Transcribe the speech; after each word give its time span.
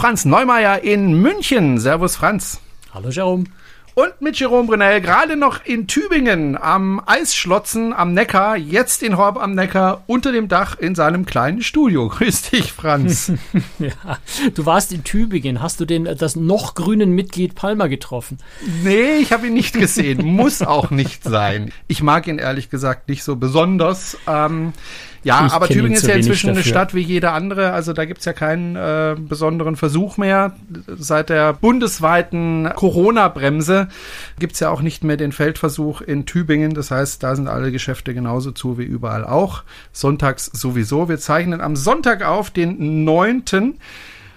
Franz 0.00 0.24
Neumeier 0.24 0.82
in 0.82 1.20
München. 1.20 1.78
Servus 1.78 2.16
Franz. 2.16 2.58
Hallo 2.94 3.10
Jerome. 3.10 3.44
Und 3.92 4.22
mit 4.22 4.38
Jerome 4.38 4.66
Brunel, 4.66 5.02
gerade 5.02 5.36
noch 5.36 5.62
in 5.66 5.88
Tübingen 5.88 6.56
am 6.56 7.02
Eisschlotzen 7.04 7.92
am 7.92 8.14
Neckar, 8.14 8.56
jetzt 8.56 9.02
in 9.02 9.18
Horb 9.18 9.36
am 9.36 9.54
Neckar, 9.54 10.04
unter 10.06 10.32
dem 10.32 10.48
Dach 10.48 10.78
in 10.78 10.94
seinem 10.94 11.26
kleinen 11.26 11.60
Studio. 11.60 12.08
Grüß 12.16 12.48
dich, 12.48 12.72
Franz. 12.72 13.30
ja, 13.78 13.90
du 14.54 14.64
warst 14.64 14.90
in 14.90 15.04
Tübingen. 15.04 15.60
Hast 15.60 15.80
du 15.80 15.84
den, 15.84 16.04
das 16.04 16.34
noch 16.34 16.74
grünen 16.74 17.14
Mitglied 17.14 17.54
Palmer 17.54 17.90
getroffen? 17.90 18.38
Nee, 18.82 19.18
ich 19.20 19.34
habe 19.34 19.48
ihn 19.48 19.52
nicht 19.52 19.74
gesehen. 19.74 20.24
Muss 20.24 20.62
auch 20.62 20.90
nicht 20.90 21.24
sein. 21.24 21.74
Ich 21.88 22.02
mag 22.02 22.26
ihn 22.26 22.38
ehrlich 22.38 22.70
gesagt 22.70 23.10
nicht 23.10 23.22
so 23.22 23.36
besonders. 23.36 24.16
Ähm, 24.26 24.72
ja, 25.22 25.46
ich 25.46 25.52
aber 25.52 25.68
Tübingen 25.68 25.92
ist 25.92 26.06
ja 26.06 26.14
inzwischen 26.14 26.50
eine 26.50 26.62
Stadt 26.62 26.94
wie 26.94 27.00
jede 27.00 27.32
andere. 27.32 27.72
Also 27.72 27.92
da 27.92 28.04
gibt's 28.04 28.24
ja 28.24 28.32
keinen 28.32 28.76
äh, 28.76 29.16
besonderen 29.18 29.76
Versuch 29.76 30.16
mehr. 30.16 30.54
Seit 30.86 31.28
der 31.28 31.52
bundesweiten 31.52 32.70
Corona-Bremse 32.74 33.88
gibt's 34.38 34.60
ja 34.60 34.70
auch 34.70 34.80
nicht 34.80 35.04
mehr 35.04 35.16
den 35.16 35.32
Feldversuch 35.32 36.00
in 36.00 36.26
Tübingen. 36.26 36.74
Das 36.74 36.90
heißt, 36.90 37.22
da 37.22 37.36
sind 37.36 37.48
alle 37.48 37.70
Geschäfte 37.70 38.14
genauso 38.14 38.50
zu 38.52 38.78
wie 38.78 38.84
überall 38.84 39.24
auch. 39.24 39.62
Sonntags 39.92 40.46
sowieso. 40.46 41.08
Wir 41.08 41.18
zeichnen 41.18 41.60
am 41.60 41.76
Sonntag 41.76 42.24
auf, 42.24 42.50
den 42.50 43.04
neunten 43.04 43.78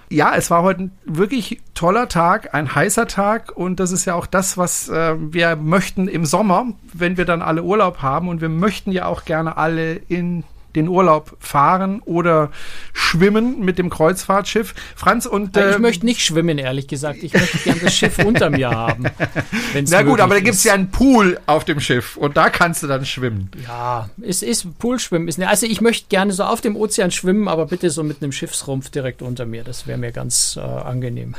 ja, 0.09 0.35
es 0.35 0.51
war 0.51 0.61
heute 0.61 0.83
ein 0.83 0.91
wirklich 1.05 1.61
toller 1.73 2.07
Tag, 2.07 2.53
ein 2.53 2.75
heißer 2.75 3.07
Tag 3.07 3.51
und 3.55 3.79
das 3.79 3.91
ist 3.91 4.05
ja 4.05 4.13
auch 4.13 4.27
das, 4.27 4.59
was 4.59 4.87
äh, 4.89 5.15
wir 5.17 5.55
möchten 5.55 6.07
im 6.07 6.25
Sommer, 6.25 6.67
wenn 6.93 7.17
wir 7.17 7.25
dann 7.25 7.41
alle 7.41 7.63
Urlaub 7.63 8.03
haben 8.03 8.29
und 8.29 8.39
wir 8.39 8.49
möchten 8.49 8.91
ja 8.91 9.07
auch 9.07 9.25
gerne 9.25 9.57
alle 9.57 9.95
in 9.95 10.43
den 10.75 10.87
Urlaub 10.87 11.35
fahren 11.39 12.01
oder 12.05 12.51
schwimmen 12.93 13.59
mit 13.59 13.77
dem 13.77 13.89
Kreuzfahrtschiff. 13.89 14.73
Franz 14.95 15.25
und 15.25 15.55
äh, 15.57 15.71
ich 15.71 15.79
möchte 15.79 16.05
nicht 16.05 16.21
schwimmen, 16.21 16.57
ehrlich 16.57 16.87
gesagt. 16.87 17.23
Ich 17.23 17.33
möchte 17.33 17.57
gerne 17.59 17.81
das 17.81 17.95
Schiff 17.95 18.19
unter 18.19 18.49
mir 18.49 18.69
haben. 18.69 19.05
Na 19.89 20.01
gut, 20.01 20.19
aber 20.19 20.35
da 20.35 20.39
gibt 20.41 20.55
es 20.55 20.63
ja 20.63 20.73
einen 20.73 20.89
Pool 20.89 21.39
auf 21.45 21.65
dem 21.65 21.79
Schiff 21.79 22.17
und 22.17 22.37
da 22.37 22.49
kannst 22.49 22.83
du 22.83 22.87
dann 22.87 23.05
schwimmen. 23.05 23.49
Ja, 23.65 24.09
es 24.21 24.41
ist 24.43 24.79
Poolschwimmen. 24.79 25.27
Ist, 25.27 25.39
also 25.39 25.65
ich 25.65 25.81
möchte 25.81 26.07
gerne 26.09 26.33
so 26.33 26.43
auf 26.43 26.61
dem 26.61 26.75
Ozean 26.75 27.11
schwimmen, 27.11 27.47
aber 27.47 27.65
bitte 27.65 27.89
so 27.89 28.03
mit 28.03 28.21
einem 28.21 28.31
Schiffsrumpf 28.31 28.89
direkt 28.89 29.21
unter 29.21 29.45
mir. 29.45 29.63
Das 29.63 29.87
wäre 29.87 29.97
mir 29.97 30.11
ganz 30.11 30.57
äh, 30.57 30.61
angenehm. 30.61 31.35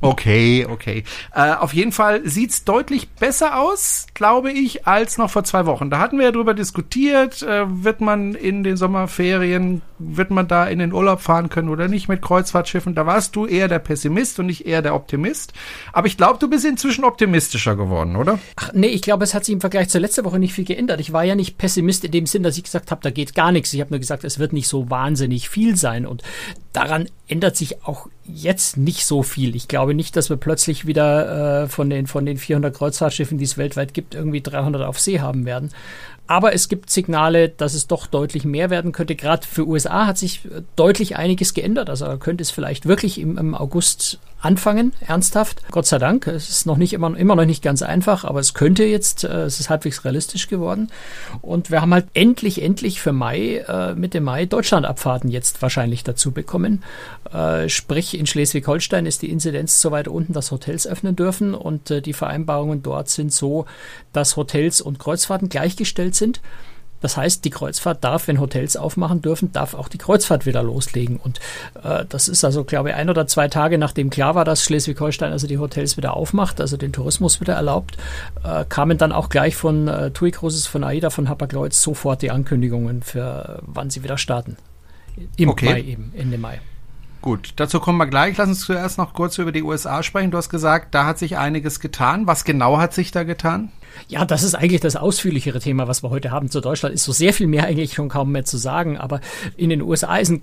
Okay, 0.00 0.66
okay. 0.68 1.04
Äh, 1.34 1.54
auf 1.54 1.74
jeden 1.74 1.92
Fall 1.92 2.20
sieht's 2.24 2.64
deutlich 2.64 3.10
besser 3.10 3.58
aus, 3.58 4.06
glaube 4.14 4.52
ich, 4.52 4.86
als 4.86 5.18
noch 5.18 5.30
vor 5.30 5.42
zwei 5.44 5.66
Wochen. 5.66 5.90
Da 5.90 5.98
hatten 5.98 6.18
wir 6.18 6.26
ja 6.26 6.32
drüber 6.32 6.54
diskutiert, 6.54 7.42
äh, 7.42 7.64
wird 7.66 8.00
man 8.00 8.34
in 8.34 8.62
den 8.62 8.76
Sommerferien, 8.76 9.82
wird 9.98 10.30
man 10.30 10.46
da 10.46 10.66
in 10.66 10.78
den 10.78 10.92
Urlaub 10.92 11.20
fahren 11.20 11.48
können 11.48 11.68
oder 11.68 11.88
nicht 11.88 12.08
mit 12.08 12.22
Kreuzfahrtschiffen. 12.22 12.94
Da 12.94 13.06
warst 13.06 13.34
du 13.34 13.46
eher 13.46 13.66
der 13.66 13.80
Pessimist 13.80 14.38
und 14.38 14.46
nicht 14.46 14.66
eher 14.66 14.82
der 14.82 14.94
Optimist. 14.94 15.52
Aber 15.92 16.06
ich 16.06 16.16
glaube, 16.16 16.38
du 16.38 16.48
bist 16.48 16.64
inzwischen 16.64 17.04
optimistischer 17.04 17.74
geworden, 17.74 18.14
oder? 18.14 18.38
Ach 18.56 18.70
nee, 18.74 18.88
ich 18.88 19.02
glaube, 19.02 19.24
es 19.24 19.34
hat 19.34 19.44
sich 19.44 19.52
im 19.52 19.60
Vergleich 19.60 19.88
zur 19.88 20.00
letzten 20.00 20.24
Woche 20.24 20.38
nicht 20.38 20.54
viel 20.54 20.64
geändert. 20.64 21.00
Ich 21.00 21.12
war 21.12 21.24
ja 21.24 21.34
nicht 21.34 21.58
Pessimist 21.58 22.04
in 22.04 22.12
dem 22.12 22.26
Sinn, 22.26 22.44
dass 22.44 22.56
ich 22.56 22.64
gesagt 22.64 22.90
habe, 22.92 23.02
da 23.02 23.10
geht 23.10 23.34
gar 23.34 23.50
nichts. 23.50 23.72
Ich 23.72 23.80
habe 23.80 23.90
nur 23.90 24.00
gesagt, 24.00 24.22
es 24.22 24.38
wird 24.38 24.52
nicht 24.52 24.68
so 24.68 24.90
wahnsinnig 24.90 25.48
viel 25.48 25.76
sein. 25.76 26.06
Und 26.06 26.22
daran 26.72 27.08
ändert 27.28 27.56
sich 27.56 27.84
auch 27.84 28.08
jetzt 28.24 28.76
nicht 28.76 29.04
so 29.04 29.22
viel. 29.22 29.54
Ich 29.56 29.68
glaube 29.68 29.94
nicht, 29.94 30.16
dass 30.16 30.30
wir 30.30 30.36
plötzlich 30.36 30.86
wieder 30.86 31.64
äh, 31.64 31.68
von, 31.68 31.90
den, 31.90 32.06
von 32.06 32.24
den 32.24 32.38
400 32.38 32.74
Kreuzfahrtschiffen, 32.74 33.38
die 33.38 33.44
es 33.44 33.58
weltweit 33.58 33.94
gibt, 33.94 34.14
irgendwie 34.14 34.40
300 34.40 34.82
auf 34.82 34.98
See 34.98 35.20
haben 35.20 35.44
werden. 35.44 35.70
Aber 36.26 36.54
es 36.54 36.68
gibt 36.68 36.88
Signale, 36.88 37.48
dass 37.48 37.74
es 37.74 37.88
doch 37.88 38.06
deutlich 38.06 38.44
mehr 38.44 38.70
werden 38.70 38.92
könnte. 38.92 39.16
Gerade 39.16 39.46
für 39.46 39.66
USA 39.66 40.06
hat 40.06 40.18
sich 40.18 40.44
äh, 40.46 40.62
deutlich 40.76 41.16
einiges 41.16 41.52
geändert. 41.54 41.90
Also 41.90 42.06
könnte 42.18 42.42
es 42.42 42.50
vielleicht 42.50 42.86
wirklich 42.86 43.20
im, 43.20 43.36
im 43.38 43.54
August 43.54 44.18
anfangen, 44.42 44.92
ernsthaft. 45.00 45.62
Gott 45.70 45.86
sei 45.86 45.98
Dank. 45.98 46.26
Es 46.26 46.48
ist 46.48 46.66
noch 46.66 46.76
nicht 46.76 46.92
immer, 46.92 47.16
immer 47.16 47.36
noch 47.36 47.44
nicht 47.44 47.62
ganz 47.62 47.82
einfach, 47.82 48.24
aber 48.24 48.40
es 48.40 48.54
könnte 48.54 48.84
jetzt, 48.84 49.24
äh, 49.24 49.44
es 49.44 49.60
ist 49.60 49.70
halbwegs 49.70 50.04
realistisch 50.04 50.48
geworden. 50.48 50.90
Und 51.40 51.70
wir 51.70 51.80
haben 51.80 51.94
halt 51.94 52.06
endlich, 52.14 52.60
endlich 52.60 53.00
für 53.00 53.12
Mai, 53.12 53.64
äh, 53.68 53.94
Mitte 53.94 54.20
Mai 54.20 54.46
Deutschlandabfahrten 54.46 55.30
jetzt 55.30 55.62
wahrscheinlich 55.62 56.04
dazu 56.04 56.32
bekommen. 56.32 56.82
Äh, 57.32 57.68
sprich, 57.68 58.18
in 58.18 58.26
Schleswig-Holstein 58.26 59.06
ist 59.06 59.22
die 59.22 59.30
Inzidenz 59.30 59.80
so 59.80 59.90
weit 59.92 60.08
unten, 60.08 60.32
dass 60.32 60.50
Hotels 60.50 60.86
öffnen 60.86 61.16
dürfen 61.16 61.54
und 61.54 61.90
äh, 61.90 62.02
die 62.02 62.12
Vereinbarungen 62.12 62.82
dort 62.82 63.08
sind 63.08 63.32
so, 63.32 63.66
dass 64.12 64.36
Hotels 64.36 64.80
und 64.80 64.98
Kreuzfahrten 64.98 65.48
gleichgestellt 65.48 66.16
sind. 66.16 66.40
Das 67.02 67.16
heißt, 67.16 67.44
die 67.44 67.50
Kreuzfahrt 67.50 68.02
darf, 68.02 68.28
wenn 68.28 68.40
Hotels 68.40 68.76
aufmachen 68.76 69.20
dürfen, 69.20 69.52
darf 69.52 69.74
auch 69.74 69.88
die 69.88 69.98
Kreuzfahrt 69.98 70.46
wieder 70.46 70.62
loslegen. 70.62 71.18
Und 71.18 71.40
äh, 71.82 72.04
das 72.08 72.28
ist 72.28 72.44
also, 72.44 72.64
glaube 72.64 72.90
ich, 72.90 72.94
ein 72.94 73.10
oder 73.10 73.26
zwei 73.26 73.48
Tage 73.48 73.76
nachdem 73.76 74.08
klar 74.08 74.34
war, 74.34 74.44
dass 74.44 74.62
Schleswig-Holstein 74.64 75.32
also 75.32 75.46
die 75.46 75.58
Hotels 75.58 75.96
wieder 75.96 76.16
aufmacht, 76.16 76.60
also 76.60 76.76
den 76.76 76.92
Tourismus 76.92 77.40
wieder 77.40 77.54
erlaubt, 77.54 77.98
äh, 78.44 78.64
kamen 78.68 78.96
dann 78.96 79.12
auch 79.12 79.28
gleich 79.28 79.56
von 79.56 79.88
äh, 79.88 80.10
TUI 80.10 80.30
Cruises, 80.30 80.66
von 80.66 80.84
AIDA, 80.84 81.10
von 81.10 81.28
Hapag-Lloyd 81.28 81.74
sofort 81.74 82.22
die 82.22 82.30
Ankündigungen 82.30 83.02
für 83.02 83.60
wann 83.62 83.90
sie 83.90 84.02
wieder 84.02 84.16
starten. 84.16 84.56
Im 85.36 85.50
okay. 85.50 85.66
Mai 85.66 85.82
eben, 85.82 86.12
Ende 86.16 86.38
Mai. 86.38 86.60
Gut, 87.22 87.52
dazu 87.56 87.78
kommen 87.78 87.98
wir 87.98 88.08
gleich. 88.08 88.36
Lass 88.36 88.48
uns 88.48 88.60
zuerst 88.60 88.98
noch 88.98 89.14
kurz 89.14 89.38
über 89.38 89.52
die 89.52 89.62
USA 89.62 90.02
sprechen. 90.02 90.32
Du 90.32 90.38
hast 90.38 90.48
gesagt, 90.48 90.92
da 90.92 91.06
hat 91.06 91.18
sich 91.20 91.38
einiges 91.38 91.78
getan. 91.78 92.26
Was 92.26 92.44
genau 92.44 92.78
hat 92.78 92.92
sich 92.92 93.12
da 93.12 93.22
getan? 93.22 93.70
Ja, 94.08 94.24
das 94.24 94.42
ist 94.42 94.56
eigentlich 94.56 94.80
das 94.80 94.96
ausführlichere 94.96 95.60
Thema, 95.60 95.86
was 95.86 96.02
wir 96.02 96.10
heute 96.10 96.32
haben 96.32 96.50
zu 96.50 96.60
Deutschland. 96.60 96.94
Ist 96.94 97.04
so 97.04 97.12
sehr 97.12 97.32
viel 97.32 97.46
mehr 97.46 97.64
eigentlich 97.64 97.94
schon 97.94 98.08
kaum 98.08 98.32
mehr 98.32 98.44
zu 98.44 98.58
sagen. 98.58 98.98
Aber 98.98 99.20
in 99.56 99.70
den 99.70 99.82
USA 99.82 100.16
ist 100.16 100.30
ein 100.30 100.42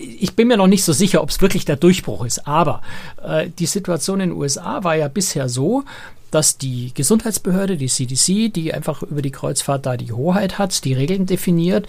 ich 0.00 0.34
bin 0.34 0.48
mir 0.48 0.56
noch 0.56 0.66
nicht 0.66 0.84
so 0.84 0.92
sicher, 0.92 1.22
ob 1.22 1.28
es 1.28 1.42
wirklich 1.42 1.66
der 1.66 1.76
Durchbruch 1.76 2.24
ist, 2.24 2.46
aber 2.46 2.80
äh, 3.22 3.50
die 3.58 3.66
Situation 3.66 4.20
in 4.20 4.30
den 4.30 4.38
USA 4.38 4.82
war 4.82 4.96
ja 4.96 5.08
bisher 5.08 5.50
so, 5.50 5.84
dass 6.30 6.58
die 6.58 6.92
Gesundheitsbehörde, 6.94 7.76
die 7.76 7.88
CDC, 7.88 8.52
die 8.52 8.72
einfach 8.72 9.02
über 9.02 9.22
die 9.22 9.30
Kreuzfahrt 9.30 9.86
da 9.86 9.96
die 9.96 10.12
Hoheit 10.12 10.58
hat, 10.58 10.84
die 10.84 10.94
Regeln 10.94 11.26
definiert, 11.26 11.86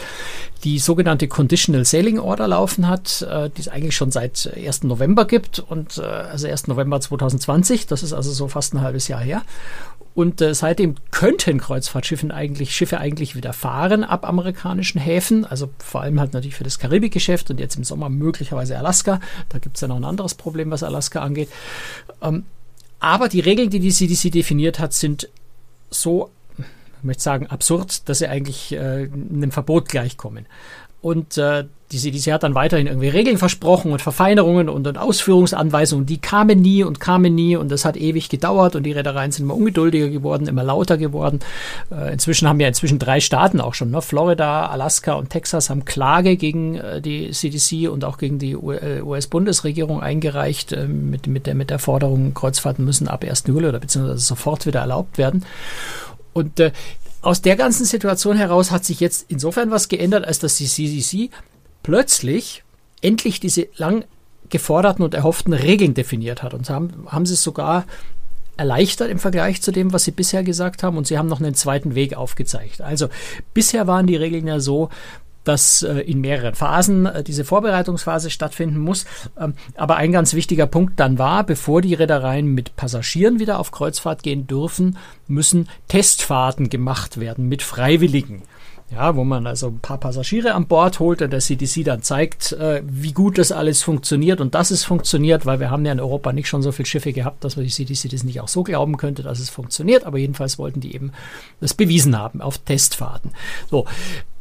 die 0.64 0.80
sogenannte 0.80 1.28
Conditional 1.28 1.86
Sailing 1.86 2.20
Order 2.20 2.48
laufen 2.48 2.88
hat, 2.88 3.22
äh, 3.22 3.50
die 3.50 3.62
es 3.62 3.68
eigentlich 3.68 3.96
schon 3.96 4.12
seit 4.12 4.52
1. 4.56 4.84
November 4.84 5.26
gibt 5.26 5.60
und 5.60 5.98
äh, 5.98 6.02
also 6.02 6.48
1. 6.48 6.68
November 6.68 7.00
2020, 7.00 7.88
das 7.88 8.04
ist 8.04 8.14
also 8.14 8.32
so 8.32 8.48
fast 8.48 8.74
ein 8.74 8.82
halbes 8.82 9.08
Jahr 9.08 9.22
her. 9.22 9.42
Und 10.14 10.42
äh, 10.42 10.54
seitdem 10.54 10.96
könnten 11.12 11.60
Kreuzfahrtschiffen 11.60 12.32
eigentlich, 12.32 12.76
Schiffe 12.76 13.00
eigentlich 13.00 13.36
wieder 13.36 13.54
fahren 13.54 14.04
ab 14.04 14.28
amerikanischen 14.28 15.00
Häfen, 15.00 15.46
also 15.46 15.70
vor 15.78 16.02
allem 16.02 16.20
halt 16.20 16.34
natürlich 16.34 16.56
für 16.56 16.66
das 16.66 16.80
Karibikgeschäft 16.80 17.50
und 17.50 17.60
jetzt 17.60 17.78
im 17.78 17.86
Sommer 17.86 18.10
möglicherweise 18.10 18.78
Alaska. 18.78 19.22
Da 19.48 19.60
gibt 19.60 19.78
es 19.78 19.82
ja 19.82 19.88
noch 19.88 19.96
ein 19.96 20.06
anderes 20.06 20.36
Problem, 20.36 20.70
was 20.70 20.84
Alaska 20.84 21.22
angeht. 21.22 21.50
Ähm, 22.22 22.44
aber 23.02 23.28
die 23.28 23.40
Regeln, 23.40 23.70
die 23.70 23.80
die 23.80 23.92
CDC 23.92 24.32
definiert 24.32 24.80
hat, 24.80 24.94
sind 24.94 25.28
so, 25.90 26.30
ich 26.58 27.04
möchte 27.04 27.24
sagen, 27.24 27.48
absurd, 27.48 28.08
dass 28.08 28.20
sie 28.20 28.28
eigentlich 28.28 28.72
äh, 28.74 29.10
einem 29.10 29.52
Verbot 29.52 29.90
gleichkommen. 29.90 30.46
Und 31.02 31.38
äh, 31.38 31.66
die 31.92 31.98
CDC 31.98 32.32
hat 32.32 32.44
dann 32.44 32.56
weiterhin 32.56 32.88
irgendwie 32.88 33.10
Regeln 33.10 33.38
versprochen 33.38 33.92
und 33.92 34.02
Verfeinerungen 34.02 34.70
und, 34.70 34.88
und, 34.88 34.98
Ausführungsanweisungen, 34.98 36.06
die 36.06 36.20
kamen 36.20 36.62
nie 36.62 36.84
und 36.84 37.00
kamen 37.00 37.36
nie 37.36 37.56
und 37.56 37.70
das 37.70 37.86
hat 37.86 37.98
ewig 37.98 38.30
gedauert 38.30 38.76
und 38.76 38.84
die 38.84 38.92
Reedereien 38.92 39.32
sind 39.32 39.46
immer 39.46 39.56
ungeduldiger 39.56 40.10
geworden, 40.10 40.48
immer 40.48 40.64
lauter 40.64 40.98
geworden. 40.98 41.40
Äh, 41.92 42.14
inzwischen 42.14 42.48
haben 42.48 42.60
ja 42.60 42.68
inzwischen 42.68 43.00
drei 43.00 43.20
Staaten 43.20 43.60
auch 43.60 43.74
schon, 43.74 43.92
ne? 43.92 44.02
Florida, 44.02 44.68
Alaska 44.68 45.14
und 45.14 45.30
Texas 45.30 45.70
haben 45.70 45.84
Klage 45.84 46.38
gegen 46.38 46.76
äh, 46.76 47.02
die 47.02 47.32
CDC 47.32 47.90
und 47.90 48.06
auch 48.06 48.18
gegen 48.18 48.40
die 48.40 48.56
US-Bundesregierung 48.56 50.00
äh, 50.02 50.06
eingereicht 50.06 50.72
äh, 50.72 50.88
mit, 50.88 51.28
mit, 51.28 51.46
der, 51.48 51.56
mit 51.56 51.70
der 51.70 51.80
Forderung, 51.80 52.34
Kreuzfahrten 52.34 52.86
müssen 52.86 53.08
ab 53.08 53.26
1. 53.28 53.44
Juli 53.48 53.68
oder 53.68 53.80
beziehungsweise 53.80 54.20
sofort 54.20 54.66
wieder 54.66 54.82
erlaubt 54.82 55.18
werden. 55.18 55.46
Und 56.34 56.60
äh, 56.60 56.72
aus 57.22 57.42
der 57.42 57.56
ganzen 57.56 57.86
Situation 57.86 58.38
heraus 58.38 58.72
hat 58.72 58.86
sich 58.86 59.00
jetzt 59.00 59.26
insofern 59.30 59.72
was 59.72 59.90
geändert, 59.90 60.26
als 60.26 60.40
dass 60.40 60.56
die 60.56 60.66
CDC 60.66 61.32
plötzlich 61.84 62.64
endlich 63.02 63.40
diese 63.40 63.68
lang 63.76 64.06
geforderten 64.50 65.04
und 65.04 65.14
erhofften 65.14 65.54
Regeln 65.54 65.94
definiert 65.94 66.44
hat. 66.44 66.54
Und 66.54 66.70
haben, 66.70 67.06
haben 67.08 67.26
sie 67.26 67.34
es 67.34 67.44
sogar 67.44 67.86
erleichtert 68.58 69.10
im 69.10 69.20
Vergleich 69.20 69.62
zu 69.62 69.72
dem, 69.72 69.94
was 69.94 70.04
sie 70.04 70.12
bisher 70.12 70.44
gesagt 70.44 70.84
haben. 70.84 70.98
Und 70.98 71.08
sie 71.08 71.18
haben 71.18 71.28
noch 71.28 71.40
einen 71.40 71.56
zweiten 71.56 71.96
Weg 71.96 72.16
aufgezeigt. 72.16 72.82
Also 72.82 73.08
bisher 73.54 73.88
waren 73.88 74.08
die 74.08 74.16
Regeln 74.16 74.48
ja 74.48 74.60
so, 74.60 74.90
dass 75.44 75.84
äh, 75.84 76.00
in 76.00 76.22
mehreren 76.22 76.56
Phasen 76.56 77.06
äh, 77.06 77.24
diese 77.24 77.44
Vorbereitungsphase 77.44 78.30
stattfinden 78.30 78.80
muss. 78.80 79.06
Ähm, 79.40 79.54
aber 79.76 79.98
ein 79.98 80.12
ganz 80.12 80.34
wichtiger 80.34 80.68
Punkt 80.68 81.00
dann 81.00 81.18
war, 81.18 81.44
bevor 81.44 81.82
die 81.82 81.94
Reedereien 81.94 82.48
mit 82.48 82.76
Passagieren 82.76 83.40
wieder 83.40 83.60
auf 83.60 83.72
Kreuzfahrt 83.72 84.24
gehen 84.24 84.48
dürfen, 84.48 84.98
müssen 85.28 85.70
Testfahrten 85.88 86.70
gemacht 86.70 87.20
werden 87.20 87.48
mit 87.48 87.64
Freiwilligen. 87.64 88.44
Ja, 88.92 89.16
wo 89.16 89.24
man 89.24 89.48
also 89.48 89.68
ein 89.68 89.80
paar 89.80 89.98
Passagiere 89.98 90.54
an 90.54 90.68
Bord 90.68 91.00
holt 91.00 91.22
und 91.22 91.32
der 91.32 91.40
CDC 91.40 91.86
dann 91.86 92.02
zeigt, 92.02 92.52
äh, 92.52 92.84
wie 92.86 93.14
gut 93.14 93.38
das 93.38 93.54
alles 93.54 93.82
funktioniert 93.84 94.42
und 94.42 94.54
dass 94.54 94.70
es 94.70 94.84
funktioniert, 94.84 95.46
weil 95.46 95.62
wir 95.62 95.72
haben 95.72 95.86
ja 95.86 95.94
in 95.94 96.02
Europa 96.02 96.34
nicht 96.34 96.50
schon 96.50 96.62
so 96.62 96.74
viele 96.74 96.88
Schiffe 96.88 97.14
gehabt, 97.14 97.46
dass 97.46 97.56
man 97.56 97.64
die 97.64 97.72
CDC 97.72 98.10
das 98.12 98.26
nicht 98.26 98.42
auch 98.42 98.50
so 98.50 98.64
glauben 98.64 98.98
könnte, 98.98 99.24
dass 99.24 99.40
es 99.40 99.50
funktioniert. 99.50 100.04
Aber 100.04 100.18
jedenfalls 100.18 100.60
wollten 100.60 100.82
die 100.82 100.94
eben 100.94 101.14
das 101.62 101.74
bewiesen 101.74 102.20
haben 102.20 102.42
auf 102.42 102.58
Testfahrten. 102.58 103.32
So. 103.70 103.86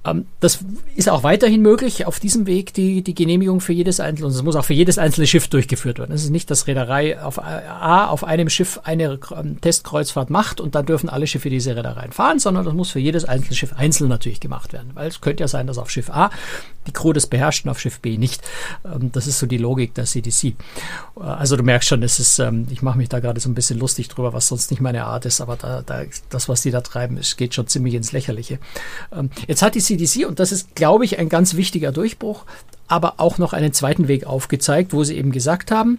Ähm, 0.05 0.27
das 0.41 0.61
ist 0.97 1.09
auch 1.09 1.23
weiterhin 1.23 1.61
möglich, 1.61 2.07
auf 2.07 2.21
diesem 2.21 2.47
Weg 2.47 2.73
die, 2.73 3.03
die 3.03 3.15
Genehmigung 3.15 3.61
für 3.61 3.73
jedes 3.73 4.01
einzelne, 4.01 4.29
und 4.29 4.35
es 4.35 4.43
muss 4.43 4.57
auch 4.57 4.65
für 4.65 4.75
jedes 4.75 4.99
einzelne 4.99 5.27
Schiff 5.27 5.49
durchgeführt 5.49 5.99
werden. 5.99 6.13
Es 6.13 6.25
ist 6.25 6.31
nicht, 6.31 6.51
dass 6.51 6.67
Reederei 6.67 7.23
auf 7.23 7.39
A 7.39 8.07
auf 8.07 8.25
einem 8.25 8.49
Schiff 8.49 8.81
eine 8.85 9.19
ähm, 9.37 9.61
Testkreuzfahrt 9.61 10.31
macht 10.31 10.61
und 10.61 10.75
dann 10.75 10.87
dürfen 10.87 11.09
alle 11.09 11.27
Schiffe 11.27 11.51
diese 11.51 11.77
Reedereien 11.77 12.13
fahren, 12.13 12.39
sondern 12.39 12.65
das 12.65 12.75
muss 12.75 12.91
für 12.91 12.99
jedes 12.99 13.25
einzelne 13.25 13.55
Schiff 13.55 13.75
einzeln 13.75 14.09
natürlich 14.09 14.41
gemacht 14.41 14.73
werden. 14.73 14.91
Weil 14.95 15.09
es 15.09 15.21
könnte 15.21 15.43
ja 15.43 15.49
sein, 15.49 15.67
dass 15.67 15.77
auf 15.77 15.91
Schiff 15.91 16.09
A 16.11 16.31
die 16.87 16.93
Crew 16.93 17.13
das 17.13 17.27
beherrscht 17.27 17.67
und 17.67 17.71
auf 17.71 17.79
Schiff 17.79 18.01
B 18.01 18.17
nicht. 18.17 18.43
Ähm, 18.85 19.13
das 19.13 19.27
ist 19.27 19.39
so 19.39 19.47
die 19.47 19.59
Logik 19.59 19.95
der 19.95 20.05
CDC. 20.05 20.45
Äh, 20.45 20.55
also 21.21 21.57
du 21.57 21.63
merkst 21.63 21.89
schon, 21.89 22.03
es 22.03 22.19
ist, 22.19 22.43
ich 22.71 22.81
mache 22.81 22.97
mich 22.97 23.11
da 23.11 23.21
gerade 23.21 23.39
so 23.39 23.51
ein 23.51 23.55
bisschen 23.55 23.79
lustig 23.79 24.09
drüber, 24.09 24.33
was 24.33 24.49
sonst 24.49 24.71
nicht 24.71 24.81
meine 24.81 25.05
Art 25.05 25.27
ist, 25.27 25.43
aber 25.43 25.57
da, 25.57 25.83
da, 25.83 26.05
das, 26.31 26.49
was 26.49 26.63
die 26.63 26.71
da 26.71 26.81
treiben, 26.81 27.19
es 27.19 27.37
geht 27.37 27.55
schon 27.55 27.67
ziemlich 27.67 27.95
ins 27.95 28.13
Lächerliche. 28.13 28.59
Jetzt 29.47 29.63
hat 29.63 29.75
die 29.75 29.81
CDC, 29.99 30.27
und 30.27 30.39
das 30.39 30.53
ist, 30.53 30.75
glaube 30.75 31.05
ich, 31.05 31.19
ein 31.19 31.29
ganz 31.29 31.55
wichtiger 31.55 31.93
Durchbruch, 31.93 32.45
aber 32.89 33.15
auch 33.19 33.39
noch 33.39 33.53
einen 33.53 33.73
zweiten 33.73 34.09
Weg 34.09 34.25
aufgezeigt, 34.25 34.93
wo 34.93 35.05
sie 35.05 35.17
eben 35.17 35.33
gesagt 35.33 35.71
haben, 35.71 35.99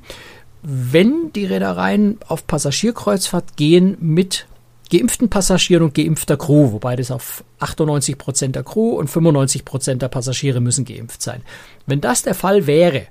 wenn 0.62 1.34
die 1.34 1.46
Reedereien 1.46 2.18
auf 2.28 2.46
Passagierkreuzfahrt 2.48 3.58
gehen 3.58 3.98
mit 4.00 4.46
geimpften 4.92 5.30
Passagieren 5.30 5.84
und 5.84 5.96
geimpfter 5.96 6.38
Crew, 6.38 6.72
wobei 6.74 6.96
das 6.96 7.12
auf 7.12 7.44
98 7.60 8.18
Prozent 8.18 8.56
der 8.56 8.64
Crew 8.64 8.98
und 8.98 9.10
95 9.10 9.66
Prozent 9.66 10.02
der 10.02 10.10
Passagiere 10.10 10.60
müssen 10.60 10.86
geimpft 10.86 11.22
sein. 11.22 11.42
Wenn 11.86 12.02
das 12.02 12.24
der 12.24 12.36
Fall 12.36 12.68
wäre, 12.68 13.08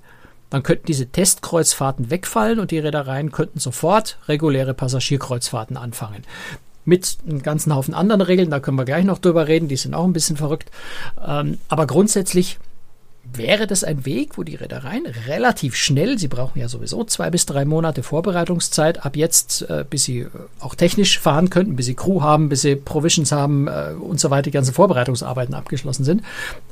dann 0.51 0.63
könnten 0.63 0.87
diese 0.87 1.07
Testkreuzfahrten 1.07 2.11
wegfallen 2.11 2.59
und 2.59 2.71
die 2.71 2.79
Reedereien 2.79 3.33
könnten 3.33 3.61
sofort 3.61 4.19
reguläre 4.29 4.75
Passagierkreuzfahrten 4.75 5.77
anfangen 5.77 6.25
mit 6.91 7.19
einem 7.27 7.41
ganzen 7.43 7.75
Haufen 7.75 7.95
anderen 7.95 8.21
Regeln, 8.21 8.51
da 8.51 8.59
können 8.59 8.77
wir 8.77 8.85
gleich 8.85 9.05
noch 9.05 9.19
drüber 9.19 9.47
reden, 9.47 9.69
die 9.69 9.77
sind 9.77 9.95
auch 9.95 10.05
ein 10.05 10.13
bisschen 10.13 10.37
verrückt. 10.37 10.71
Ähm, 11.25 11.59
aber 11.69 11.87
grundsätzlich 11.87 12.59
wäre 13.33 13.69
das 13.69 13.85
ein 13.85 14.05
Weg, 14.05 14.37
wo 14.37 14.43
die 14.43 14.57
Reedereien 14.57 15.07
relativ 15.29 15.77
schnell, 15.77 16.19
sie 16.19 16.27
brauchen 16.27 16.59
ja 16.59 16.69
sowieso 16.69 17.05
zwei 17.05 17.31
bis 17.31 17.47
drei 17.47 17.65
Monate 17.65 18.03
Vorbereitungszeit, 18.03 19.07
ab 19.07 19.15
jetzt, 19.17 19.63
äh, 19.71 19.85
bis 19.89 20.03
sie 20.03 20.23
äh, 20.23 20.29
auch 20.59 20.75
technisch 20.75 21.21
fahren 21.21 21.49
könnten, 21.49 21.77
bis 21.77 21.87
sie 21.87 21.95
Crew 21.95 22.23
haben, 22.23 22.49
bis 22.49 22.63
sie 22.63 22.75
Provisions 22.75 23.31
haben 23.31 23.69
äh, 23.69 23.93
und 24.01 24.19
so 24.19 24.31
weiter, 24.31 24.43
die 24.43 24.51
ganzen 24.51 24.75
Vorbereitungsarbeiten 24.75 25.55
abgeschlossen 25.55 26.03
sind. 26.05 26.23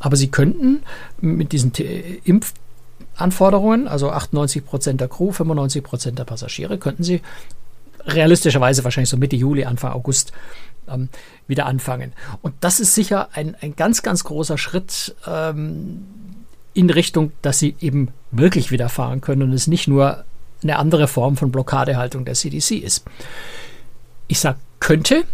Aber 0.00 0.16
sie 0.16 0.32
könnten 0.32 0.82
mit 1.20 1.52
diesen 1.52 1.72
Impfanforderungen, 2.24 3.86
also 3.86 4.10
98 4.10 4.66
Prozent 4.66 5.00
der 5.00 5.08
Crew, 5.08 5.30
95 5.30 5.84
Prozent 5.84 6.18
der 6.18 6.24
Passagiere, 6.24 6.78
könnten 6.78 7.04
sie 7.04 7.20
realistischerweise 8.08 8.84
wahrscheinlich 8.84 9.10
so 9.10 9.16
Mitte 9.16 9.36
Juli, 9.36 9.64
Anfang 9.64 9.92
August 9.92 10.32
ähm, 10.88 11.08
wieder 11.46 11.66
anfangen. 11.66 12.12
Und 12.42 12.54
das 12.60 12.80
ist 12.80 12.94
sicher 12.94 13.28
ein, 13.32 13.56
ein 13.60 13.76
ganz, 13.76 14.02
ganz 14.02 14.24
großer 14.24 14.58
Schritt 14.58 15.14
ähm, 15.26 16.04
in 16.74 16.90
Richtung, 16.90 17.32
dass 17.42 17.58
sie 17.58 17.76
eben 17.80 18.08
wirklich 18.30 18.70
wieder 18.70 18.88
fahren 18.88 19.20
können 19.20 19.42
und 19.42 19.52
es 19.52 19.66
nicht 19.66 19.88
nur 19.88 20.24
eine 20.62 20.76
andere 20.76 21.08
Form 21.08 21.36
von 21.36 21.52
Blockadehaltung 21.52 22.24
der 22.24 22.34
CDC 22.34 22.72
ist. 22.72 23.04
Ich 24.26 24.40
sage 24.40 24.58
könnte, 24.80 25.24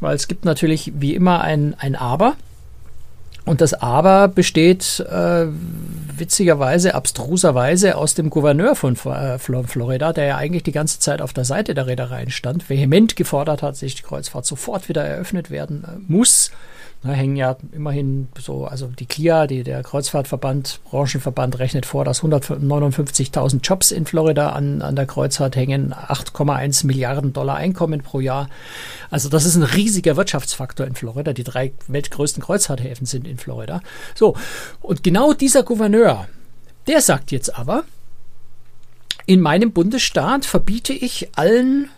weil 0.00 0.16
es 0.16 0.28
gibt 0.28 0.44
natürlich 0.44 0.92
wie 0.96 1.14
immer 1.14 1.40
ein, 1.40 1.74
ein 1.78 1.94
Aber. 1.94 2.36
Und 3.44 3.60
das 3.60 3.74
Aber 3.74 4.28
besteht 4.28 5.00
äh, 5.00 5.46
witzigerweise, 6.20 6.94
abstruserweise 6.94 7.96
aus 7.96 8.14
dem 8.14 8.30
Gouverneur 8.30 8.76
von 8.76 8.94
äh, 8.94 9.38
Florida, 9.38 10.12
der 10.12 10.24
ja 10.26 10.36
eigentlich 10.36 10.62
die 10.62 10.72
ganze 10.72 11.00
Zeit 11.00 11.20
auf 11.20 11.32
der 11.32 11.44
Seite 11.44 11.74
der 11.74 11.86
Reedereien 11.86 12.30
stand, 12.30 12.68
vehement 12.68 13.16
gefordert 13.16 13.62
hat, 13.62 13.76
sich 13.76 13.94
die 13.96 14.02
Kreuzfahrt 14.02 14.46
sofort 14.46 14.88
wieder 14.88 15.02
eröffnet 15.04 15.50
werden 15.50 15.84
äh, 15.84 16.12
muss. 16.12 16.50
Da 17.02 17.12
hängen 17.12 17.36
ja 17.36 17.56
immerhin 17.72 18.28
so, 18.38 18.66
also 18.66 18.86
die 18.88 19.06
CLIA, 19.06 19.46
die, 19.46 19.62
der 19.62 19.82
Kreuzfahrtverband, 19.82 20.80
Branchenverband, 20.84 21.58
rechnet 21.58 21.86
vor, 21.86 22.04
dass 22.04 22.22
159.000 22.22 23.60
Jobs 23.62 23.90
in 23.90 24.04
Florida 24.04 24.50
an, 24.50 24.82
an 24.82 24.96
der 24.96 25.06
Kreuzfahrt 25.06 25.56
hängen, 25.56 25.94
8,1 25.94 26.84
Milliarden 26.86 27.32
Dollar 27.32 27.56
Einkommen 27.56 28.02
pro 28.02 28.20
Jahr. 28.20 28.50
Also 29.08 29.30
das 29.30 29.46
ist 29.46 29.56
ein 29.56 29.62
riesiger 29.62 30.16
Wirtschaftsfaktor 30.16 30.86
in 30.86 30.94
Florida. 30.94 31.32
Die 31.32 31.42
drei 31.42 31.72
weltgrößten 31.88 32.42
Kreuzfahrthäfen 32.42 33.06
sind 33.06 33.26
in 33.26 33.38
Florida. 33.38 33.80
So, 34.14 34.36
und 34.82 35.02
genau 35.02 35.32
dieser 35.32 35.62
Gouverneur, 35.62 36.09
der 36.86 37.00
sagt 37.00 37.30
jetzt 37.32 37.56
aber, 37.56 37.84
in 39.26 39.40
meinem 39.40 39.72
Bundesstaat 39.72 40.44
verbiete 40.44 40.92
ich 40.92 41.28
allen 41.36 41.88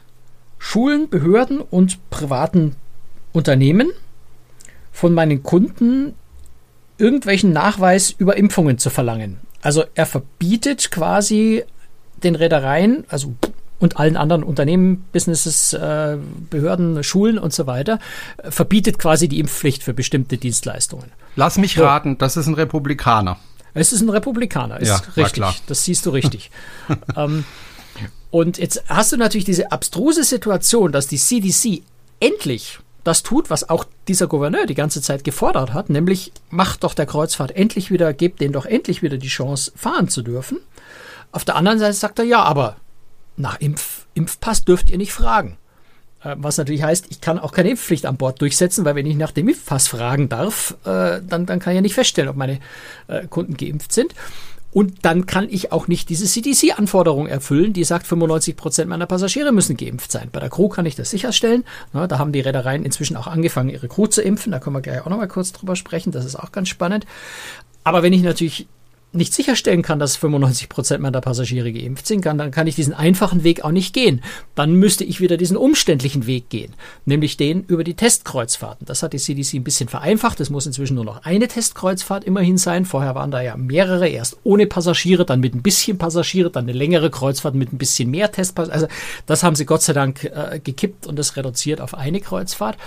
Schulen, 0.59 1.09
Behörden 1.09 1.61
und 1.61 2.11
privaten 2.11 2.77
Unternehmen, 3.33 3.91
von 4.93 5.15
meinen 5.15 5.43
Kunden 5.43 6.15
irgendwelchen 6.99 7.53
Nachweis 7.53 8.11
über 8.11 8.37
Impfungen 8.37 8.79
zu 8.79 8.91
verlangen. 8.91 9.41
Also 9.63 9.85
er 9.95 10.07
verbietet 10.07 10.91
quasi 10.91 11.65
den 12.23 12.35
Reedereien, 12.35 13.05
also 13.09 13.35
und 13.79 13.97
allen 13.97 14.17
anderen 14.17 14.45
Unternehmen, 14.45 15.05
Businesses, 15.13 15.73
äh, 15.73 16.17
Behörden, 16.51 17.03
Schulen 17.03 17.37
und 17.39 17.53
so 17.53 17.67
weiter, 17.67 17.99
verbietet 18.49 18.99
quasi 18.99 19.27
die 19.27 19.41
Impfpflicht 19.41 19.83
für 19.83 19.93
bestimmte 19.93 20.39
Dienstleistungen. 20.39 21.11
Lass 21.35 21.59
mich 21.59 21.81
raten, 21.81 22.17
das 22.17 22.37
ist 22.37 22.47
ein 22.47 22.55
Republikaner. 22.55 23.39
Es 23.75 23.93
ist 23.93 24.03
ein 24.03 24.11
Republikaner, 24.11 24.81
ist 24.81 24.89
ja, 24.89 24.97
richtig. 25.17 25.35
Klar. 25.35 25.55
Das 25.67 25.85
siehst 25.85 26.05
du 26.07 26.11
richtig. 26.11 26.51
ähm, 27.17 27.45
und 28.31 28.59
jetzt 28.59 28.85
hast 28.89 29.13
du 29.13 29.17
natürlich 29.17 29.45
diese 29.45 29.73
abstruse 29.73 30.25
Situation, 30.25 30.93
dass 30.93 31.07
die 31.07 31.19
CDC 31.19 31.83
endlich 32.21 32.79
das 33.05 33.23
tut, 33.23 33.51
was 33.51 33.69
auch 33.69 33.85
dieser 34.09 34.27
Gouverneur 34.27 34.67
die 34.67 34.75
ganze 34.75 35.03
Zeit 35.03 35.25
gefordert 35.25 35.75
hat, 35.75 35.91
nämlich 35.91 36.33
macht 36.51 36.85
doch 36.85 36.95
der 36.95 37.07
Kreuzfahrt 37.07 37.51
endlich 37.53 37.91
wieder, 37.91 38.13
gebt 38.13 38.41
denen 38.41 38.53
doch 38.53 38.67
endlich 38.67 39.03
wieder 39.03 39.19
die 39.19 39.29
Chance, 39.29 39.73
fahren 39.75 40.09
zu 40.09 40.23
dürfen. 40.23 40.59
Auf 41.33 41.45
der 41.45 41.57
anderen 41.57 41.79
Seite 41.79 41.95
sagt 41.95 42.19
er, 42.19 42.25
ja, 42.25 42.43
aber 42.43 42.77
nach 43.37 43.59
Impf 43.61 44.07
Impfpass 44.15 44.65
dürft 44.65 44.91
ihr 44.91 44.99
nicht 44.99 45.13
fragen. 45.13 45.57
Äh, 46.25 46.37
was 46.39 46.59
natürlich 46.59 46.83
heißt, 46.83 47.07
ich 47.11 47.21
kann 47.21 47.39
auch 47.39 47.53
keine 47.53 47.71
Impfpflicht 47.71 48.07
an 48.07 48.17
Bord 48.17 48.41
durchsetzen, 48.41 48.85
weil 48.85 48.95
wenn 48.95 49.07
ich 49.07 49.17
nach 49.17 49.33
dem 49.33 49.49
Impfpass 49.49 49.89
fragen 49.89 50.29
darf, 50.29 50.77
äh, 50.85 51.21
dann, 51.27 51.47
dann 51.47 51.59
kann 51.59 51.73
ich 51.73 51.77
ja 51.77 51.83
nicht 51.83 51.95
feststellen, 51.95 52.31
ob 52.31 52.37
meine 52.37 52.61
äh, 53.09 53.27
Kunden 53.27 53.57
geimpft 53.57 53.93
sind. 53.93 54.15
Und 54.73 55.05
dann 55.05 55.27
kann 55.27 55.49
ich 55.51 55.71
auch 55.71 55.87
nicht 55.87 56.09
diese 56.09 56.25
CDC-Anforderung 56.25 57.27
erfüllen, 57.27 57.75
die 57.75 57.85
sagt, 57.85 58.07
95 58.07 58.57
Prozent 58.57 58.89
meiner 58.89 59.05
Passagiere 59.05 59.53
müssen 59.53 59.77
geimpft 59.77 60.11
sein. 60.11 60.31
Bei 60.33 60.41
der 60.41 60.49
Crew 60.49 60.71
kann 60.71 60.87
ich 60.87 60.95
das 60.95 61.11
sicherstellen. 61.11 61.65
Da 61.93 62.19
haben 62.19 62.33
die 62.33 62.41
Reedereien 62.41 62.83
inzwischen 62.83 63.19
auch 63.19 63.27
angefangen, 63.27 63.69
ihre 63.69 63.89
Crew 63.89 64.07
zu 64.07 64.23
impfen. 64.23 64.51
Da 64.51 64.61
können 64.61 64.75
wir 64.75 64.81
gleich 64.81 65.03
auch 65.03 65.11
nochmal 65.11 65.29
kurz 65.29 65.53
drüber 65.53 65.77
sprechen. 65.77 66.11
Das 66.11 66.25
ist 66.25 66.37
auch 66.37 66.53
ganz 66.53 66.71
spannend. 66.71 67.05
Aber 67.85 68.03
wenn 68.03 68.15
ich 68.15 68.23
natürlich 68.23 68.67
nicht 69.13 69.35
sicherstellen 69.35 69.83
kann, 69.83 69.99
dass 69.99 70.17
95 70.17 70.69
Prozent 70.69 71.03
meiner 71.03 71.21
Passagiere 71.21 71.73
geimpft 71.73 72.07
sind, 72.07 72.23
kann, 72.23 72.39
dann 72.39 72.51
kann 72.51 72.67
ich 72.67 72.75
diesen 72.75 72.95
einfachen 72.95 73.45
Weg 73.45 73.65
auch 73.65 73.71
nicht 73.71 73.93
gehen. 73.93 74.23
Dann 74.55 74.73
müsste 74.75 75.05
ich 75.05 75.21
wieder 75.21 75.37
diesen 75.37 75.57
umständlichen 75.57 76.27
Weg 76.27 76.49
gehen, 76.49 76.73
nämlich 77.05 77.37
den 77.37 77.65
über 77.65 77.85
die 77.85 77.95
Testkreuzfahrten. 77.95 78.87
Das 78.87 79.03
hat 79.03 79.13
die 79.13 79.19
CDC 79.19 79.55
ein 79.55 79.65
bisschen 79.65 79.89
vereinfacht. 79.89 80.41
Es 80.41 80.51
muss 80.51 80.67
inzwischen 80.67 80.95
nur 80.95 81.05
noch 81.05 81.25
eine 81.25 81.49
Testkreuzfahrt 81.49 82.25
immerhin 82.25 82.57
sein. 82.57 82.87
Vorher 82.87 83.15
waren 83.15 83.31
da 83.31 83.43
ja 83.43 83.57
mehrere, 83.57 84.09
erst 84.09 84.39
ohne 84.45 84.67
Passagiere, 84.67 85.27
dann 85.27 85.41
mit 85.41 85.55
ein 85.55 85.63
bisschen 85.63 85.99
Passagiere, 85.99 86.51
dann 86.51 86.65
eine 86.65 86.73
längere 86.73 87.11
Kreuzfahrt 87.11 87.55
mit 87.55 87.73
ein 87.73 87.79
bisschen 87.79 88.11
mehr 88.11 88.33
Testpassagiere. 88.33 88.75
Also 88.75 88.87
das 89.27 89.43
haben 89.43 89.57
sie 89.57 89.67
Gott 89.67 89.83
sei 89.83 89.93
Dank 89.93 90.25
äh, 90.25 90.59
gekippt 90.63 91.07
und 91.07 91.19
das 91.19 91.37
reduziert 91.37 91.81
auf 91.81 91.95
eine 91.95 92.21
Kreuzfahrt. 92.21 92.79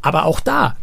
Aber 0.00 0.24
auch 0.24 0.40
da, 0.40 0.76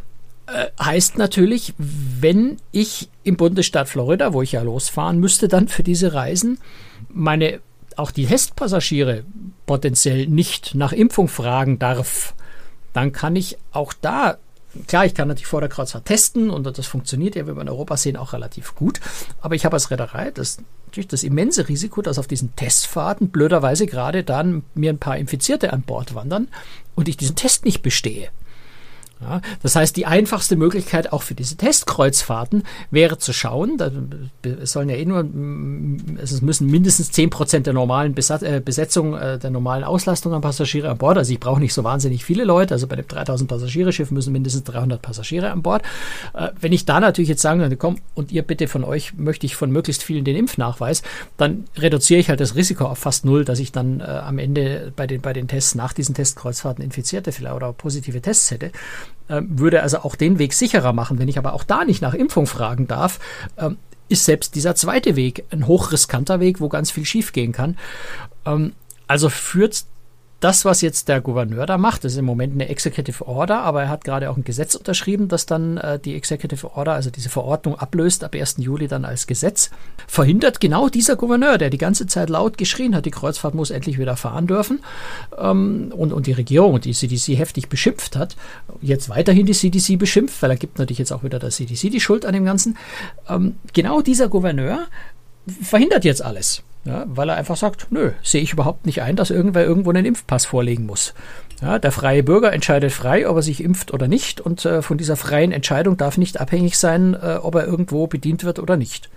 heißt 0.81 1.17
natürlich, 1.17 1.73
wenn 1.77 2.57
ich 2.71 3.09
im 3.23 3.37
Bundesstaat 3.37 3.89
Florida, 3.89 4.33
wo 4.33 4.41
ich 4.41 4.53
ja 4.53 4.61
losfahren 4.61 5.19
müsste, 5.19 5.47
dann 5.47 5.67
für 5.67 5.83
diese 5.83 6.13
Reisen 6.13 6.59
meine 7.09 7.59
auch 7.95 8.11
die 8.11 8.25
Testpassagiere 8.25 9.25
potenziell 9.65 10.27
nicht 10.27 10.73
nach 10.73 10.93
Impfung 10.93 11.27
fragen 11.27 11.79
darf, 11.79 12.33
dann 12.93 13.11
kann 13.11 13.35
ich 13.35 13.57
auch 13.71 13.93
da 13.93 14.37
Klar, 14.87 15.05
ich 15.05 15.15
kann 15.15 15.27
natürlich 15.27 15.47
vor 15.47 15.61
der 15.61 15.69
Kreuzfahrt 15.69 16.05
testen 16.05 16.51
und 16.51 16.63
das 16.63 16.85
funktioniert 16.85 17.35
ja, 17.35 17.47
wie 17.47 17.55
wir 17.55 17.61
in 17.61 17.69
Europa 17.69 17.97
sehen, 17.97 18.15
auch 18.15 18.33
relativ 18.33 18.75
gut. 18.75 18.99
Aber 19.41 19.55
ich 19.55 19.65
habe 19.65 19.73
als 19.73 19.89
Reederei 19.89 20.29
das, 20.29 20.59
natürlich 20.85 21.07
das 21.07 21.23
immense 21.23 21.67
Risiko, 21.67 22.03
dass 22.03 22.19
auf 22.19 22.27
diesen 22.27 22.55
Testfahrten 22.55 23.29
blöderweise 23.29 23.87
gerade 23.87 24.23
dann 24.23 24.63
mir 24.75 24.91
ein 24.91 24.99
paar 24.99 25.17
Infizierte 25.17 25.73
an 25.73 25.81
Bord 25.81 26.13
wandern 26.13 26.49
und 26.93 27.09
ich 27.09 27.17
diesen 27.17 27.35
Test 27.35 27.65
nicht 27.65 27.81
bestehe. 27.81 28.29
Ja, 29.21 29.41
das 29.61 29.75
heißt, 29.75 29.97
die 29.97 30.05
einfachste 30.05 30.55
Möglichkeit 30.55 31.11
auch 31.11 31.23
für 31.23 31.35
diese 31.35 31.57
Testkreuzfahrten 31.57 32.63
wäre 32.89 33.17
zu 33.17 33.33
schauen, 33.33 33.77
da, 33.77 33.91
es 34.43 34.71
sollen 34.71 34.87
ja 34.87 34.95
eh 34.95 35.03
nur, 35.03 35.27
es 36.21 36.41
müssen 36.41 36.67
mindestens 36.67 37.11
10 37.11 37.29
Prozent 37.29 37.65
der 37.67 37.73
normalen 37.73 38.15
Besat, 38.15 38.43
äh, 38.43 38.61
Besetzung, 38.63 39.15
äh, 39.15 39.37
der 39.37 39.49
normalen 39.49 39.83
Auslastung 39.83 40.33
an 40.33 40.39
Passagiere 40.39 40.89
an 40.89 40.97
Bord, 40.97 41.17
also 41.17 41.33
ich 41.33 41.39
brauche 41.39 41.59
nicht 41.59 41.73
so 41.73 41.83
wahnsinnig 41.83 42.23
viele 42.23 42.45
Leute, 42.45 42.73
also 42.73 42.87
bei 42.87 42.95
dem 42.95 43.09
3000 43.09 43.49
Passagierschiff 43.49 44.09
müssen 44.11 44.31
mindestens 44.31 44.63
300 44.63 45.01
Passagiere 45.01 45.51
an 45.51 45.63
Bord. 45.63 45.83
Äh, 46.33 46.51
wenn 46.61 46.71
ich 46.71 46.85
da 46.85 47.01
natürlich 47.01 47.27
jetzt 47.27 47.41
sagen 47.41 47.59
würde, 47.59 47.75
komm, 47.75 47.97
und 48.15 48.31
ihr 48.31 48.43
bitte 48.43 48.69
von 48.69 48.85
euch 48.85 49.15
möchte 49.17 49.45
ich 49.45 49.57
von 49.57 49.69
möglichst 49.69 50.01
vielen 50.01 50.23
den 50.23 50.37
Impfnachweis, 50.37 51.03
dann 51.35 51.65
reduziere 51.77 52.21
ich 52.21 52.29
halt 52.29 52.39
das 52.39 52.55
Risiko 52.55 52.85
auf 52.85 52.99
fast 52.99 53.25
null, 53.25 53.43
dass 53.43 53.59
ich 53.59 53.73
dann 53.73 53.99
äh, 53.99 54.03
am 54.03 54.37
Ende 54.37 54.93
bei 54.95 55.07
den, 55.07 55.19
bei 55.19 55.33
den 55.33 55.49
Tests 55.49 55.75
nach 55.75 55.91
diesen 55.91 56.15
Testkreuzfahrten 56.15 56.81
Infizierte 56.81 57.33
vielleicht 57.33 57.55
oder 57.55 57.73
positive 57.73 58.21
Tests 58.21 58.49
hätte. 58.51 58.71
Äh, 59.27 59.41
würde 59.47 59.81
also 59.83 59.99
auch 59.99 60.15
den 60.15 60.39
Weg 60.39 60.53
sicherer 60.53 60.93
machen. 60.93 61.19
Wenn 61.19 61.27
ich 61.27 61.37
aber 61.37 61.53
auch 61.53 61.63
da 61.63 61.85
nicht 61.85 62.01
nach 62.01 62.13
Impfung 62.13 62.47
fragen 62.47 62.87
darf, 62.87 63.19
äh, 63.55 63.69
ist 64.09 64.25
selbst 64.25 64.55
dieser 64.55 64.75
zweite 64.75 65.15
Weg 65.15 65.45
ein 65.51 65.67
hochriskanter 65.67 66.39
Weg, 66.39 66.59
wo 66.59 66.69
ganz 66.69 66.91
viel 66.91 67.05
schiefgehen 67.05 67.51
kann. 67.51 67.77
Ähm, 68.45 68.73
also 69.07 69.29
führt 69.29 69.85
das, 70.39 70.63
was 70.63 70.81
jetzt 70.81 71.09
der 71.09 71.19
Gouverneur 71.19 71.65
da 71.65 71.77
macht, 71.77 72.05
ist 72.05 72.17
im 72.17 72.25
Moment 72.25 72.53
eine 72.53 72.69
Executive 72.69 73.27
Order, 73.27 73.61
aber 73.61 73.83
er 73.83 73.89
hat 73.89 74.05
gerade 74.05 74.29
auch 74.29 74.37
ein 74.37 74.43
Gesetz 74.43 74.75
unterschrieben, 74.75 75.27
das 75.27 75.45
dann 75.45 75.77
äh, 75.77 75.99
die 75.99 76.15
Executive 76.15 76.75
Order, 76.75 76.93
also 76.93 77.09
diese 77.09 77.29
Verordnung 77.29 77.77
ablöst, 77.77 78.23
ab 78.23 78.35
1. 78.35 78.55
Juli 78.57 78.87
dann 78.87 79.03
als 79.03 79.27
Gesetz, 79.27 79.69
verhindert 80.07 80.61
genau 80.61 80.87
dieser 80.87 81.17
Gouverneur, 81.17 81.57
der 81.57 81.69
die 81.69 81.77
ganze 81.77 82.07
Zeit 82.07 82.29
laut 82.29 82.57
geschrien 82.57 82.95
hat, 82.95 83.05
die 83.05 83.11
Kreuzfahrt 83.11 83.53
muss 83.53 83.69
endlich 83.69 83.99
wieder 83.99 84.15
fahren 84.15 84.47
dürfen 84.47 84.79
ähm, 85.37 85.91
und, 85.95 86.13
und 86.13 86.25
die 86.25 86.33
Regierung 86.33 86.79
die 86.79 86.93
CDC 86.93 87.37
heftig 87.37 87.67
beschimpft 87.67 88.15
hat, 88.15 88.37
jetzt 88.81 89.09
weiterhin 89.09 89.45
die 89.45 89.53
CDC 89.53 89.99
beschimpft, 89.99 90.41
weil 90.41 90.51
er 90.51 90.57
gibt 90.57 90.79
natürlich 90.79 90.99
jetzt 90.99 91.11
auch 91.11 91.23
wieder 91.23 91.39
der 91.39 91.49
CDC 91.49 91.91
die 91.91 91.99
Schuld 91.99 92.25
an 92.25 92.33
dem 92.33 92.45
Ganzen. 92.45 92.77
Ähm, 93.27 93.55
genau 93.73 94.01
dieser 94.01 94.29
Gouverneur 94.29 94.87
verhindert 95.61 96.05
jetzt 96.05 96.23
alles. 96.23 96.63
Ja, 96.89 97.05
weil 97.07 97.29
er 97.29 97.35
einfach 97.35 97.55
sagt, 97.55 97.85
nö, 97.91 98.13
sehe 98.23 98.41
ich 98.41 98.53
überhaupt 98.53 98.87
nicht 98.87 99.03
ein, 99.03 99.15
dass 99.15 99.29
irgendwer 99.29 99.63
irgendwo 99.63 99.91
einen 99.91 100.05
Impfpass 100.05 100.45
vorlegen 100.47 100.87
muss. 100.87 101.13
Ja, 101.61 101.77
der 101.77 101.91
freie 101.91 102.23
Bürger 102.23 102.51
entscheidet 102.51 102.91
frei, 102.91 103.29
ob 103.29 103.35
er 103.35 103.41
sich 103.43 103.63
impft 103.63 103.93
oder 103.93 104.07
nicht. 104.07 104.41
Und 104.41 104.65
äh, 104.65 104.81
von 104.81 104.97
dieser 104.97 105.15
freien 105.15 105.51
Entscheidung 105.51 105.97
darf 105.97 106.17
nicht 106.17 106.41
abhängig 106.41 106.79
sein, 106.79 107.13
äh, 107.13 107.37
ob 107.43 107.53
er 107.53 107.67
irgendwo 107.67 108.07
bedient 108.07 108.43
wird 108.43 108.57
oder 108.57 108.75
nicht. 108.75 109.09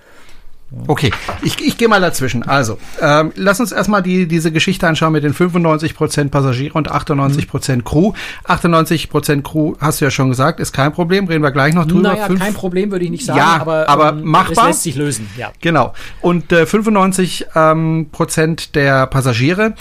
Okay, 0.86 1.12
ich, 1.42 1.60
ich 1.64 1.76
gehe 1.76 1.88
mal 1.88 2.00
dazwischen. 2.00 2.42
Also, 2.42 2.78
ähm, 3.00 3.32
lass 3.36 3.60
uns 3.60 3.72
erstmal 3.72 4.02
die, 4.02 4.26
diese 4.26 4.50
Geschichte 4.50 4.88
anschauen 4.88 5.12
mit 5.12 5.22
den 5.22 5.34
95% 5.34 6.30
Passagiere 6.30 6.74
und 6.74 6.90
98% 6.90 7.76
mhm. 7.76 7.84
Crew. 7.84 8.12
98% 8.46 9.42
Crew, 9.42 9.74
hast 9.80 10.00
du 10.00 10.06
ja 10.06 10.10
schon 10.10 10.28
gesagt, 10.28 10.60
ist 10.60 10.72
kein 10.72 10.92
Problem, 10.92 11.26
reden 11.26 11.42
wir 11.42 11.50
gleich 11.50 11.74
noch 11.74 11.86
drüber. 11.86 12.12
Naja, 12.12 12.26
Fünf 12.26 12.40
kein 12.40 12.54
Problem 12.54 12.90
würde 12.90 13.04
ich 13.04 13.10
nicht 13.10 13.24
sagen, 13.24 13.38
ja, 13.38 13.58
aber, 13.60 13.88
aber 13.88 14.10
ähm, 14.10 14.24
machbar. 14.24 14.64
Es 14.64 14.68
lässt 14.68 14.82
sich 14.82 14.96
lösen, 14.96 15.28
ja. 15.36 15.52
Genau. 15.60 15.92
Und 16.20 16.52
äh, 16.52 16.64
95% 16.64 17.44
ähm, 17.54 18.08
Prozent 18.10 18.74
der 18.74 19.06
Passagiere 19.06 19.74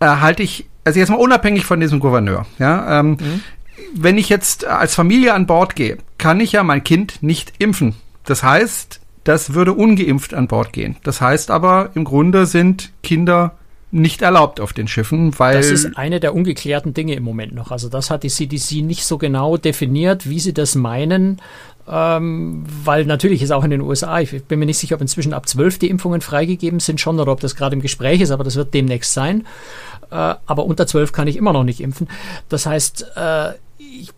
äh, 0.00 0.06
halte 0.06 0.42
ich, 0.42 0.66
also 0.84 0.98
jetzt 0.98 1.08
mal 1.08 1.16
unabhängig 1.16 1.64
von 1.64 1.80
diesem 1.80 2.00
Gouverneur, 2.00 2.46
ja, 2.58 3.00
ähm, 3.00 3.10
mhm. 3.12 3.40
wenn 3.94 4.18
ich 4.18 4.28
jetzt 4.28 4.66
als 4.66 4.94
Familie 4.94 5.34
an 5.34 5.46
Bord 5.46 5.74
gehe, 5.74 5.98
kann 6.18 6.38
ich 6.40 6.52
ja 6.52 6.62
mein 6.62 6.84
Kind 6.84 7.22
nicht 7.22 7.54
impfen. 7.58 7.94
Das 8.24 8.42
heißt, 8.42 9.00
das 9.24 9.54
würde 9.54 9.72
ungeimpft 9.72 10.34
an 10.34 10.48
Bord 10.48 10.72
gehen. 10.72 10.96
Das 11.02 11.20
heißt 11.20 11.50
aber, 11.50 11.90
im 11.94 12.04
Grunde 12.04 12.46
sind 12.46 12.92
Kinder 13.02 13.56
nicht 13.90 14.22
erlaubt 14.22 14.60
auf 14.60 14.72
den 14.72 14.88
Schiffen, 14.88 15.38
weil. 15.38 15.56
Das 15.56 15.70
ist 15.70 15.96
eine 15.96 16.18
der 16.18 16.34
ungeklärten 16.34 16.94
Dinge 16.94 17.14
im 17.14 17.22
Moment 17.22 17.54
noch. 17.54 17.70
Also 17.70 17.88
das 17.88 18.10
hat 18.10 18.24
die 18.24 18.28
CDC 18.28 18.82
nicht 18.82 19.04
so 19.04 19.18
genau 19.18 19.56
definiert, 19.56 20.28
wie 20.28 20.40
sie 20.40 20.52
das 20.52 20.74
meinen. 20.74 21.40
Ähm, 21.86 22.64
weil 22.66 23.04
natürlich 23.04 23.42
ist 23.42 23.52
auch 23.52 23.62
in 23.62 23.70
den 23.70 23.82
USA, 23.82 24.18
ich 24.18 24.44
bin 24.44 24.58
mir 24.58 24.66
nicht 24.66 24.78
sicher, 24.78 24.94
ob 24.94 25.02
inzwischen 25.02 25.34
ab 25.34 25.46
12 25.46 25.78
die 25.78 25.90
Impfungen 25.90 26.22
freigegeben 26.22 26.80
sind 26.80 26.98
schon 26.98 27.20
oder 27.20 27.30
ob 27.30 27.40
das 27.40 27.56
gerade 27.56 27.76
im 27.76 27.82
Gespräch 27.82 28.22
ist, 28.22 28.30
aber 28.30 28.42
das 28.42 28.56
wird 28.56 28.72
demnächst 28.72 29.12
sein. 29.12 29.46
Äh, 30.10 30.34
aber 30.46 30.64
unter 30.64 30.86
12 30.86 31.12
kann 31.12 31.28
ich 31.28 31.36
immer 31.36 31.52
noch 31.52 31.64
nicht 31.64 31.80
impfen. 31.80 32.08
Das 32.48 32.66
heißt, 32.66 33.12
äh, 33.16 33.50
ich 33.78 34.10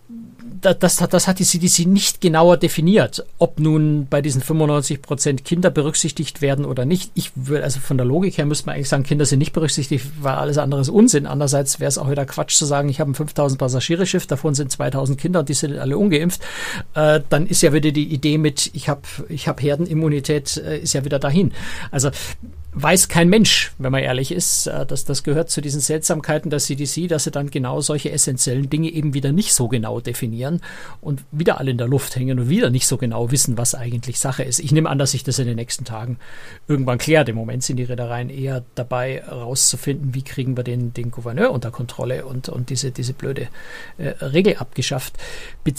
das, 0.60 0.78
das, 0.78 0.96
das 1.08 1.28
hat 1.28 1.38
die 1.38 1.44
CDC 1.44 1.86
nicht 1.86 2.20
genauer 2.20 2.56
definiert, 2.56 3.24
ob 3.38 3.58
nun 3.58 4.06
bei 4.08 4.22
diesen 4.22 4.40
95 4.40 5.02
Prozent 5.02 5.44
Kinder 5.44 5.70
berücksichtigt 5.70 6.42
werden 6.42 6.64
oder 6.64 6.84
nicht. 6.84 7.10
Ich 7.14 7.32
würde, 7.34 7.64
also 7.64 7.80
von 7.80 7.96
der 7.96 8.06
Logik 8.06 8.38
her 8.38 8.46
müsste 8.46 8.66
man 8.66 8.76
eigentlich 8.76 8.88
sagen, 8.88 9.02
Kinder 9.02 9.24
sind 9.24 9.38
nicht 9.38 9.52
berücksichtigt, 9.52 10.06
weil 10.20 10.34
alles 10.34 10.58
andere 10.58 10.80
ist 10.80 10.88
Unsinn. 10.88 11.26
Andererseits 11.26 11.80
wäre 11.80 11.88
es 11.88 11.98
auch 11.98 12.10
wieder 12.10 12.26
Quatsch 12.26 12.56
zu 12.56 12.64
sagen, 12.64 12.88
ich 12.88 13.00
habe 13.00 13.10
ein 13.10 13.14
5000 13.14 13.58
Passagierschiff, 13.58 14.26
davon 14.26 14.54
sind 14.54 14.70
2000 14.70 15.18
Kinder 15.18 15.40
und 15.40 15.48
die 15.48 15.54
sind 15.54 15.78
alle 15.78 15.98
ungeimpft. 15.98 16.40
Äh, 16.94 17.20
dann 17.28 17.46
ist 17.46 17.62
ja 17.62 17.72
wieder 17.72 17.92
die 17.92 18.12
Idee 18.12 18.38
mit, 18.38 18.70
ich 18.74 18.88
habe 18.88 19.02
ich 19.28 19.48
hab 19.48 19.62
Herdenimmunität, 19.62 20.56
äh, 20.56 20.78
ist 20.78 20.94
ja 20.94 21.04
wieder 21.04 21.18
dahin. 21.18 21.52
Also 21.90 22.10
weiß 22.78 23.08
kein 23.08 23.30
Mensch, 23.30 23.72
wenn 23.78 23.90
man 23.90 24.02
ehrlich 24.02 24.30
ist, 24.30 24.66
äh, 24.66 24.84
dass 24.84 25.06
das 25.06 25.22
gehört 25.22 25.48
zu 25.48 25.62
diesen 25.62 25.80
Seltsamkeiten 25.80 26.50
der 26.50 26.58
CDC, 26.58 27.08
dass 27.08 27.24
sie 27.24 27.30
dann 27.30 27.50
genau 27.50 27.80
solche 27.80 28.12
essentiellen 28.12 28.68
Dinge 28.68 28.90
eben 28.90 29.14
wieder 29.14 29.32
nicht 29.32 29.54
so 29.54 29.66
genau 29.66 30.00
definieren 30.00 30.60
und 31.00 31.24
wieder 31.32 31.58
alle 31.58 31.70
in 31.70 31.78
der 31.78 31.88
Luft 31.88 32.16
hängen 32.16 32.38
und 32.38 32.48
wieder 32.50 32.68
nicht 32.68 32.86
so 32.86 32.98
genau 32.98 33.30
wissen, 33.30 33.56
was 33.56 33.74
eigentlich 33.74 34.20
Sache 34.20 34.42
ist. 34.42 34.58
Ich 34.58 34.72
nehme 34.72 34.90
an, 34.90 34.98
dass 34.98 35.12
sich 35.12 35.24
das 35.24 35.38
in 35.38 35.46
den 35.46 35.56
nächsten 35.56 35.86
Tagen 35.86 36.18
irgendwann 36.68 36.98
klärt. 36.98 37.30
Im 37.30 37.36
Moment 37.36 37.64
sind 37.64 37.78
die 37.78 37.84
Reedereien 37.84 38.28
eher 38.28 38.62
dabei, 38.74 39.22
herauszufinden, 39.24 40.14
wie 40.14 40.22
kriegen 40.22 40.54
wir 40.56 40.62
den, 40.62 40.92
den 40.92 41.10
Gouverneur 41.10 41.52
unter 41.52 41.70
Kontrolle 41.70 42.26
und, 42.26 42.50
und 42.50 42.68
diese, 42.68 42.90
diese 42.90 43.14
blöde 43.14 43.48
äh, 43.96 44.08
Regel 44.22 44.56
abgeschafft. 44.58 45.14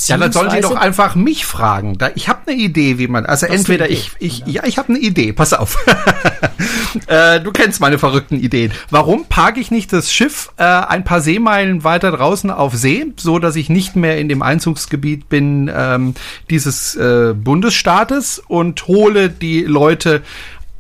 Ja, 0.08 0.18
dann 0.18 0.32
sollen 0.32 0.50
Sie 0.50 0.62
doch 0.62 0.76
einfach 0.76 1.14
mich 1.14 1.46
fragen. 1.46 2.00
Da, 2.00 2.10
ich 2.16 2.28
habe 2.28 2.37
eine 2.48 2.58
Idee, 2.58 2.98
wie 2.98 3.08
man, 3.08 3.26
also 3.26 3.46
entweder 3.46 3.90
ich, 3.90 4.12
ich, 4.20 4.44
ja, 4.46 4.64
ich 4.66 4.78
habe 4.78 4.90
eine 4.90 5.00
Idee, 5.00 5.34
pass 5.34 5.54
auf. 5.54 5.78
äh, 7.08 7.40
du 7.40 7.52
kennst 7.52 7.82
meine 7.82 8.00
verrückten 8.00 8.40
Ideen. 8.40 8.72
Warum 8.90 9.26
parke 9.26 9.60
ich 9.60 9.72
nicht 9.72 9.92
das 9.94 10.12
Schiff 10.12 10.52
äh, 10.58 10.64
ein 10.64 11.04
paar 11.04 11.22
Seemeilen 11.22 11.84
weiter 11.84 12.12
draußen 12.12 12.50
auf 12.52 12.74
See, 12.76 13.08
so 13.18 13.40
dass 13.40 13.56
ich 13.56 13.70
nicht 13.70 13.96
mehr 13.96 14.18
in 14.18 14.30
dem 14.30 14.42
Einzugsgebiet 14.42 15.30
bin 15.30 15.72
ähm, 15.74 16.16
dieses 16.50 16.96
äh, 16.96 17.34
Bundesstaates 17.36 18.42
und 18.48 18.88
hole 18.88 19.30
die 19.30 19.62
Leute 19.62 20.22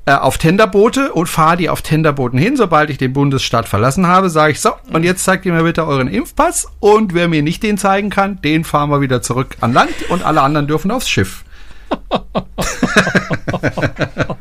äh, 0.07 0.13
auf 0.13 0.38
Tenderboote 0.38 1.12
und 1.12 1.27
fahre 1.27 1.57
die 1.57 1.69
auf 1.69 1.81
Tenderbooten 1.81 2.39
hin. 2.39 2.55
Sobald 2.55 2.89
ich 2.89 2.97
den 2.97 3.12
Bundesstaat 3.12 3.67
verlassen 3.67 4.07
habe, 4.07 4.29
sage 4.29 4.53
ich 4.53 4.62
so, 4.62 4.71
und 4.93 5.03
jetzt 5.03 5.25
zeigt 5.25 5.45
ihr 5.45 5.51
mir 5.51 5.63
bitte 5.63 5.86
euren 5.86 6.07
Impfpass 6.07 6.67
und 6.79 7.13
wer 7.13 7.27
mir 7.27 7.43
nicht 7.43 7.62
den 7.62 7.77
zeigen 7.77 8.09
kann, 8.09 8.41
den 8.41 8.63
fahren 8.63 8.89
wir 8.89 9.01
wieder 9.01 9.21
zurück 9.21 9.57
an 9.59 9.74
Land 9.74 9.91
und 10.07 10.24
alle 10.24 10.41
anderen 10.41 10.67
dürfen 10.67 10.91
aufs 10.91 11.09
Schiff. 11.09 11.43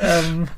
ähm, 0.00 0.48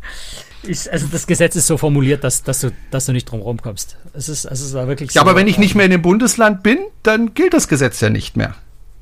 ich, 0.63 0.93
also 0.93 1.07
das 1.11 1.27
Gesetz 1.27 1.57
ist 1.57 1.67
so 1.67 1.77
formuliert, 1.77 2.25
dass, 2.25 2.43
dass, 2.43 2.61
du, 2.61 2.73
dass 2.91 3.07
du 3.07 3.13
nicht 3.13 3.25
drum 3.25 3.41
rumkommst. 3.41 3.97
Es 4.15 4.29
ist, 4.29 4.47
also 4.47 4.65
es 4.65 4.75
war 4.75 4.89
wirklich 4.89 5.13
so, 5.13 5.17
Ja, 5.17 5.23
aber 5.23 5.35
wenn 5.35 5.49
ich 5.49 5.59
nicht 5.59 5.75
mehr 5.75 5.87
in 5.87 5.91
dem 5.91 6.03
Bundesland 6.03 6.63
bin, 6.63 6.79
dann 7.03 7.35
gilt 7.35 7.55
das 7.55 7.69
Gesetz 7.69 8.01
ja 8.01 8.11
nicht 8.11 8.37
mehr. 8.37 8.55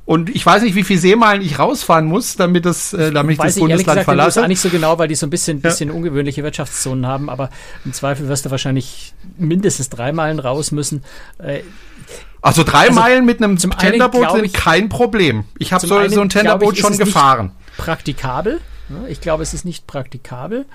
Und 0.07 0.29
ich 0.31 0.45
weiß 0.45 0.63
nicht, 0.63 0.75
wie 0.75 0.83
viel 0.83 0.99
Seemeilen 0.99 1.41
ich 1.41 1.61
rausfahren 1.61 2.07
muss, 2.07 2.35
damit, 2.35 2.65
das, 2.65 2.93
äh, 2.93 3.13
damit 3.13 3.35
ich 3.35 3.39
das 3.39 3.55
ich 3.55 3.61
Bundesland 3.61 3.87
gesagt, 3.87 4.05
verlasse. 4.07 4.41
Ich 4.41 4.43
weiß 4.43 4.49
nicht 4.49 4.61
so 4.61 4.69
genau, 4.69 4.99
weil 4.99 5.07
die 5.07 5.15
so 5.15 5.27
ein 5.27 5.31
bisschen, 5.31 5.61
bisschen 5.61 5.91
ja. 5.91 5.95
ungewöhnliche 5.95 6.43
Wirtschaftszonen 6.43 7.07
haben, 7.07 7.31
aber 7.31 7.51
im 7.85 7.93
Zweifel 7.93 8.27
wirst 8.27 8.45
du 8.45 8.51
wahrscheinlich 8.51 9.15
mindestens 9.39 9.89
drei 9.89 10.11
Meilen 10.11 10.41
raus 10.41 10.73
müssen. 10.73 11.05
Äh, 11.39 11.61
also 12.43 12.63
drei 12.63 12.89
also 12.89 13.01
Meilen 13.01 13.25
mit 13.27 13.43
einem 13.43 13.59
Tenderboot 13.59 14.33
sind 14.33 14.53
kein 14.55 14.89
Problem. 14.89 15.45
Ich 15.59 15.73
habe 15.73 15.87
so, 15.87 16.09
so 16.09 16.21
ein 16.21 16.29
Tenderboot 16.29 16.79
schon 16.79 16.97
gefahren. 16.97 17.53
Praktikabel. 17.77 18.61
Ne? 18.89 19.09
Ich 19.09 19.21
glaube, 19.21 19.43
es 19.43 19.55
ist 19.55 19.65
nicht 19.65 19.87
praktikabel. 19.87 20.67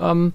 Ähm, 0.00 0.32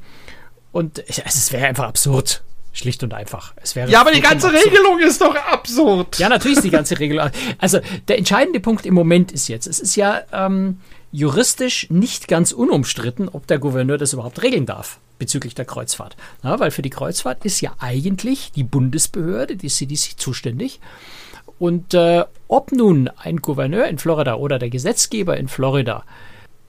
und 0.71 1.03
es 1.07 1.51
wäre 1.51 1.67
einfach 1.67 1.85
absurd. 1.85 2.43
Schlicht 2.71 3.03
und 3.03 3.13
einfach. 3.13 3.53
Es 3.61 3.75
wäre 3.75 3.89
ja, 3.89 3.99
aber 3.99 4.11
die 4.11 4.21
ganze 4.21 4.47
absurd. 4.47 4.65
Regelung 4.65 4.99
ist 4.99 5.19
doch 5.21 5.35
absurd. 5.35 6.19
Ja, 6.19 6.29
natürlich 6.29 6.57
ist 6.57 6.63
die 6.63 6.69
ganze 6.69 6.99
Regelung. 6.99 7.29
Also 7.57 7.79
der 8.07 8.17
entscheidende 8.17 8.59
Punkt 8.59 8.85
im 8.85 8.93
Moment 8.93 9.31
ist 9.31 9.47
jetzt, 9.47 9.65
es 9.67 9.79
ist 9.79 9.95
ja 9.95 10.21
ähm, 10.31 10.79
juristisch 11.11 11.87
nicht 11.89 12.27
ganz 12.27 12.51
unumstritten, 12.51 13.27
ob 13.27 13.47
der 13.47 13.57
Gouverneur 13.57 13.97
das 13.97 14.13
überhaupt 14.13 14.41
regeln 14.43 14.65
darf 14.65 14.99
bezüglich 15.19 15.53
der 15.53 15.65
Kreuzfahrt. 15.65 16.17
Ja, 16.43 16.59
weil 16.59 16.71
für 16.71 16.81
die 16.81 16.89
Kreuzfahrt 16.89 17.45
ist 17.45 17.61
ja 17.61 17.73
eigentlich 17.79 18.51
die 18.53 18.63
Bundesbehörde, 18.63 19.55
die 19.55 19.67
CDC, 19.67 20.17
zuständig. 20.17 20.79
Und 21.59 21.93
äh, 21.93 22.23
ob 22.47 22.71
nun 22.71 23.09
ein 23.09 23.37
Gouverneur 23.37 23.85
in 23.87 23.97
Florida 23.97 24.35
oder 24.35 24.57
der 24.57 24.69
Gesetzgeber 24.69 25.37
in 25.37 25.49
Florida 25.49 26.03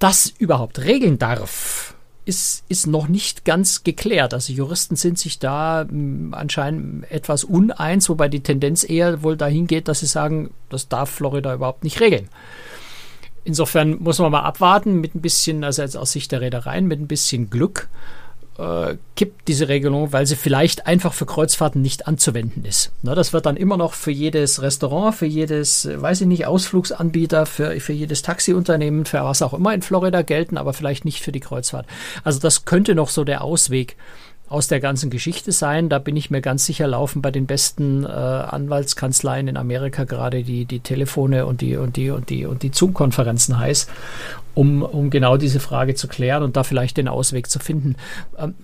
das 0.01 0.33
überhaupt 0.39 0.81
regeln 0.81 1.19
darf, 1.19 1.95
ist, 2.25 2.65
ist 2.69 2.87
noch 2.87 3.09
nicht 3.09 3.45
ganz 3.45 3.85
geklärt. 3.85 4.35
Also 4.35 4.53
Juristen 4.53 4.97
sind 4.97 5.19
sich 5.19 5.39
da 5.39 5.87
hm, 5.89 6.35
anscheinend 6.35 7.11
etwas 7.11 7.45
uneins, 7.45 8.09
wobei 8.09 8.29
die 8.29 8.43
Tendenz 8.43 8.89
eher 8.89 9.23
wohl 9.23 9.37
dahin 9.37 9.67
geht, 9.67 9.89
dass 9.89 10.01
sie 10.01 10.07
sagen, 10.07 10.51
das 10.69 10.89
darf 10.89 11.11
Florida 11.11 11.55
überhaupt 11.55 11.85
nicht 11.85 12.01
regeln. 12.01 12.29
Insofern 13.45 14.03
muss 14.03 14.19
man 14.19 14.33
mal 14.33 14.43
abwarten 14.43 15.01
mit 15.01 15.15
ein 15.15 15.23
bisschen, 15.23 15.65
also 15.65 15.83
jetzt 15.83 15.97
aus 15.97 16.13
Sicht 16.13 16.31
der 16.33 16.41
Reedereien, 16.41 16.87
mit 16.87 17.01
ein 17.01 17.09
bisschen 17.09 17.49
Glück 17.49 17.89
äh, 18.61 18.97
kippt 19.17 19.49
diese 19.49 19.69
Regelung, 19.69 20.13
weil 20.13 20.27
sie 20.27 20.37
vielleicht 20.37 20.87
einfach 20.87 21.15
für 21.15 21.27
Kreuzfahrten 21.27 21.81
nicht 21.81 22.07
anzuwenden 22.07 22.65
ist. 22.65 22.93
Na, 23.03 23.15
das 23.15 23.33
wird 23.33 23.47
dann 23.47 23.57
immer 23.57 23.77
noch 23.77 23.95
für 23.95 24.11
jedes 24.11 24.61
Restaurant, 24.61 25.15
für 25.15 25.27
jedes, 25.27 25.89
weiß 25.91 26.21
ich 26.23 26.27
nicht, 26.27 26.47
Ausflugsanbieter, 26.47 27.47
für, 27.47 27.81
für 27.81 27.93
jedes 27.93 28.23
Taxiunternehmen, 28.23 29.07
für 29.07 29.25
was 29.25 29.43
auch 29.43 29.55
immer 29.55 29.73
in 29.73 29.83
Florida 29.83 30.23
gelten, 30.23 30.59
aber 30.59 30.73
vielleicht 30.73 31.05
nicht 31.05 31.23
für 31.23 31.33
die 31.33 31.41
Kreuzfahrt. 31.41 31.87
Also 32.23 32.39
das 32.39 32.65
könnte 32.67 32.95
noch 32.95 33.09
so 33.09 33.25
der 33.25 33.43
Ausweg 33.43 33.97
aus 34.51 34.67
der 34.67 34.81
ganzen 34.81 35.11
Geschichte 35.11 35.53
sein. 35.53 35.89
Da 35.89 35.99
bin 35.99 36.17
ich 36.17 36.29
mir 36.31 36.43
ganz 36.43 36.67
sicher, 36.67 36.87
laufen 36.89 37.23
bei 37.23 37.31
den 37.31 37.47
besten 37.47 38.05
äh, 38.05 38.09
Anwaltskanzleien 38.09 39.49
in 39.49 39.57
Amerika 39.57 40.05
gerade 40.05 40.43
die, 40.43 40.67
die 40.67 40.81
Telefone 40.81 41.47
und 41.47 41.61
die 41.61 41.77
und 41.77 41.97
die 41.97 42.11
und 42.11 42.29
die 42.29 42.45
und 42.45 42.63
die 42.65 42.73
Zoom-Konferenzen 42.73 43.59
heiß, 43.59 43.87
um, 44.55 44.83
um 44.83 45.09
genau 45.09 45.37
diese 45.37 45.61
Frage 45.61 45.95
zu 45.95 46.09
klären 46.09 46.43
und 46.43 46.57
da 46.57 46.65
vielleicht 46.65 46.97
den 46.97 47.07
Ausweg 47.07 47.49
zu 47.49 47.61
finden. 47.61 47.95
Ähm, 48.37 48.55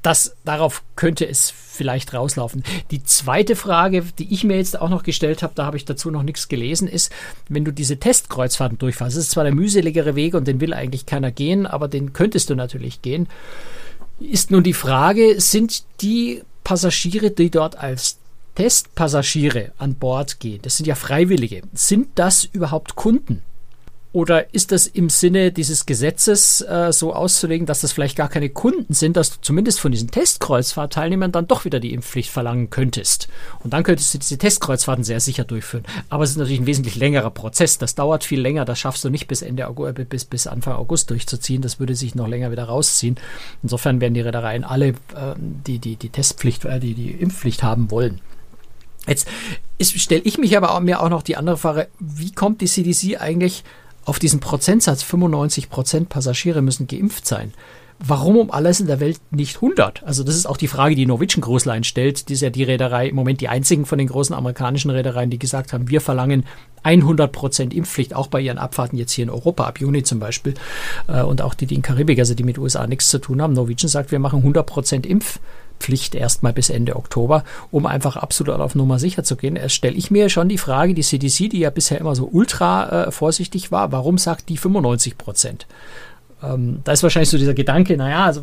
das, 0.00 0.36
darauf 0.44 0.82
könnte 0.96 1.28
es 1.28 1.50
vielleicht 1.50 2.12
rauslaufen. 2.12 2.64
Die 2.90 3.04
zweite 3.04 3.54
Frage, 3.54 4.04
die 4.18 4.34
ich 4.34 4.42
mir 4.42 4.56
jetzt 4.56 4.80
auch 4.80 4.88
noch 4.88 5.04
gestellt 5.04 5.42
habe, 5.42 5.54
da 5.54 5.64
habe 5.64 5.76
ich 5.76 5.84
dazu 5.84 6.10
noch 6.10 6.24
nichts 6.24 6.48
gelesen, 6.48 6.88
ist, 6.88 7.12
wenn 7.48 7.64
du 7.64 7.72
diese 7.72 7.98
Testkreuzfahrten 7.98 8.78
durchfährst, 8.78 9.16
das 9.16 9.24
ist 9.24 9.30
zwar 9.30 9.44
der 9.44 9.54
mühseligere 9.54 10.16
Weg 10.16 10.34
und 10.34 10.48
den 10.48 10.60
will 10.60 10.74
eigentlich 10.74 11.06
keiner 11.06 11.30
gehen, 11.30 11.66
aber 11.66 11.86
den 11.86 12.12
könntest 12.12 12.50
du 12.50 12.56
natürlich 12.56 13.00
gehen, 13.00 13.28
ist 14.24 14.50
nun 14.50 14.62
die 14.62 14.72
Frage, 14.72 15.40
sind 15.40 15.84
die 16.00 16.42
Passagiere, 16.64 17.30
die 17.30 17.50
dort 17.50 17.76
als 17.76 18.18
Testpassagiere 18.54 19.72
an 19.78 19.94
Bord 19.94 20.40
gehen, 20.40 20.60
das 20.62 20.76
sind 20.76 20.86
ja 20.86 20.94
Freiwillige, 20.94 21.62
sind 21.72 22.08
das 22.16 22.44
überhaupt 22.44 22.96
Kunden? 22.96 23.42
Oder 24.12 24.52
ist 24.54 24.72
das 24.72 24.86
im 24.86 25.08
Sinne 25.08 25.52
dieses 25.52 25.86
Gesetzes 25.86 26.60
äh, 26.60 26.92
so 26.92 27.14
auszulegen, 27.14 27.66
dass 27.66 27.80
das 27.80 27.92
vielleicht 27.92 28.16
gar 28.16 28.28
keine 28.28 28.50
Kunden 28.50 28.92
sind, 28.92 29.16
dass 29.16 29.30
du 29.30 29.36
zumindest 29.40 29.80
von 29.80 29.90
diesen 29.90 30.10
Testkreuzfahrtteilnehmern 30.10 31.32
dann 31.32 31.48
doch 31.48 31.64
wieder 31.64 31.80
die 31.80 31.94
Impfpflicht 31.94 32.30
verlangen 32.30 32.68
könntest? 32.68 33.28
Und 33.64 33.72
dann 33.72 33.84
könntest 33.84 34.12
du 34.12 34.18
diese 34.18 34.36
Testkreuzfahrten 34.36 35.02
sehr 35.02 35.20
sicher 35.20 35.44
durchführen. 35.44 35.84
Aber 36.10 36.24
es 36.24 36.30
ist 36.30 36.36
natürlich 36.36 36.60
ein 36.60 36.66
wesentlich 36.66 36.96
längerer 36.96 37.30
Prozess. 37.30 37.78
Das 37.78 37.94
dauert 37.94 38.22
viel 38.22 38.40
länger. 38.40 38.66
Das 38.66 38.78
schaffst 38.78 39.02
du 39.02 39.08
nicht 39.08 39.28
bis 39.28 39.40
Ende 39.40 39.66
August, 39.66 39.98
äh, 39.98 40.04
bis, 40.04 40.26
bis 40.26 40.46
Anfang 40.46 40.74
August 40.74 41.08
durchzuziehen. 41.08 41.62
Das 41.62 41.80
würde 41.80 41.94
sich 41.94 42.14
noch 42.14 42.28
länger 42.28 42.50
wieder 42.50 42.64
rausziehen. 42.64 43.16
Insofern 43.62 44.02
werden 44.02 44.12
die 44.12 44.20
Reedereien 44.20 44.64
alle, 44.64 44.88
äh, 44.88 44.94
die, 45.38 45.78
die 45.78 45.96
die 45.96 46.10
Testpflicht, 46.10 46.66
äh, 46.66 46.80
die 46.80 46.92
die 46.92 47.12
Impfpflicht 47.12 47.62
haben 47.62 47.90
wollen. 47.90 48.20
Jetzt 49.06 49.26
stelle 49.80 50.22
ich 50.22 50.38
mich 50.38 50.56
aber 50.56 50.74
auch, 50.74 50.80
mir 50.80 51.00
auch 51.00 51.08
noch 51.08 51.22
die 51.22 51.36
andere 51.36 51.56
Frage, 51.56 51.88
wie 51.98 52.30
kommt 52.30 52.60
die 52.60 52.66
CDC 52.66 53.20
eigentlich 53.20 53.64
auf 54.04 54.18
diesen 54.18 54.40
Prozentsatz 54.40 55.02
95 55.02 55.70
Prozent 55.70 56.08
Passagiere 56.08 56.62
müssen 56.62 56.86
geimpft 56.86 57.26
sein. 57.26 57.52
Warum 57.98 58.36
um 58.36 58.50
alles 58.50 58.80
in 58.80 58.86
der 58.86 59.00
Welt 59.00 59.20
nicht 59.30 59.56
100? 59.56 60.02
Also 60.02 60.24
das 60.24 60.34
ist 60.34 60.46
auch 60.46 60.56
die 60.56 60.68
Frage, 60.68 60.94
die 60.94 61.06
Norwegian 61.06 61.40
Cruise 61.40 61.68
Line 61.68 61.84
stellt. 61.84 62.28
Die 62.28 62.32
ist 62.32 62.40
ja 62.40 62.50
die 62.50 62.64
Reederei, 62.64 63.08
im 63.08 63.14
Moment 63.14 63.40
die 63.40 63.48
einzigen 63.48 63.86
von 63.86 63.98
den 63.98 64.08
großen 64.08 64.34
amerikanischen 64.34 64.90
Reedereien, 64.90 65.30
die 65.30 65.38
gesagt 65.38 65.72
haben, 65.72 65.88
wir 65.88 66.00
verlangen 66.00 66.44
100 66.82 67.30
Prozent 67.30 67.74
Impfpflicht, 67.74 68.14
auch 68.14 68.26
bei 68.26 68.40
ihren 68.40 68.58
Abfahrten 68.58 68.98
jetzt 68.98 69.12
hier 69.12 69.24
in 69.24 69.30
Europa, 69.30 69.64
ab 69.64 69.80
Juni 69.80 70.02
zum 70.02 70.18
Beispiel. 70.18 70.54
Äh, 71.06 71.22
und 71.22 71.42
auch 71.42 71.54
die, 71.54 71.66
die 71.66 71.76
in 71.76 71.82
Karibik, 71.82 72.18
also 72.18 72.34
die 72.34 72.44
mit 72.44 72.58
USA 72.58 72.86
nichts 72.86 73.08
zu 73.08 73.18
tun 73.18 73.40
haben. 73.40 73.52
Norwegian 73.52 73.88
sagt, 73.88 74.10
wir 74.10 74.18
machen 74.18 74.40
100 74.40 74.66
Prozent 74.66 75.06
Impfpflicht. 75.06 75.40
Pflicht 75.82 76.14
erstmal 76.14 76.52
bis 76.52 76.70
Ende 76.70 76.96
Oktober, 76.96 77.44
um 77.70 77.86
einfach 77.86 78.16
absolut 78.16 78.54
auf 78.54 78.74
Nummer 78.74 78.98
sicher 78.98 79.24
zu 79.24 79.36
gehen. 79.36 79.56
Erst 79.56 79.74
stelle 79.74 79.96
ich 79.96 80.10
mir 80.10 80.28
schon 80.28 80.48
die 80.48 80.58
Frage, 80.58 80.94
die 80.94 81.02
CDC, 81.02 81.50
die 81.50 81.58
ja 81.58 81.70
bisher 81.70 82.00
immer 82.00 82.14
so 82.14 82.28
ultra 82.30 83.06
äh, 83.06 83.10
vorsichtig 83.10 83.72
war, 83.72 83.92
warum 83.92 84.16
sagt 84.16 84.48
die 84.48 84.56
95 84.56 85.18
Prozent? 85.18 85.66
Ähm, 86.42 86.80
da 86.84 86.92
ist 86.92 87.02
wahrscheinlich 87.02 87.30
so 87.30 87.38
dieser 87.38 87.54
Gedanke, 87.54 87.96
naja, 87.96 88.24
also 88.24 88.42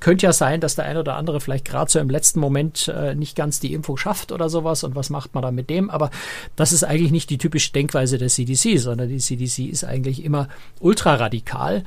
könnte 0.00 0.26
ja 0.26 0.32
sein, 0.32 0.60
dass 0.60 0.74
der 0.74 0.84
eine 0.84 1.00
oder 1.00 1.16
andere 1.16 1.40
vielleicht 1.40 1.64
gerade 1.64 1.90
so 1.90 1.98
im 1.98 2.10
letzten 2.10 2.40
Moment 2.40 2.88
äh, 2.88 3.14
nicht 3.14 3.36
ganz 3.36 3.60
die 3.60 3.72
Info 3.72 3.96
schafft 3.96 4.32
oder 4.32 4.48
sowas 4.48 4.84
und 4.84 4.94
was 4.94 5.10
macht 5.10 5.34
man 5.34 5.42
da 5.42 5.50
mit 5.50 5.70
dem, 5.70 5.90
aber 5.90 6.10
das 6.56 6.72
ist 6.72 6.84
eigentlich 6.84 7.12
nicht 7.12 7.30
die 7.30 7.38
typische 7.38 7.72
Denkweise 7.72 8.18
der 8.18 8.28
CDC, 8.28 8.78
sondern 8.78 9.08
die 9.08 9.18
CDC 9.18 9.70
ist 9.70 9.84
eigentlich 9.84 10.24
immer 10.24 10.48
ultra 10.80 11.14
radikal 11.14 11.84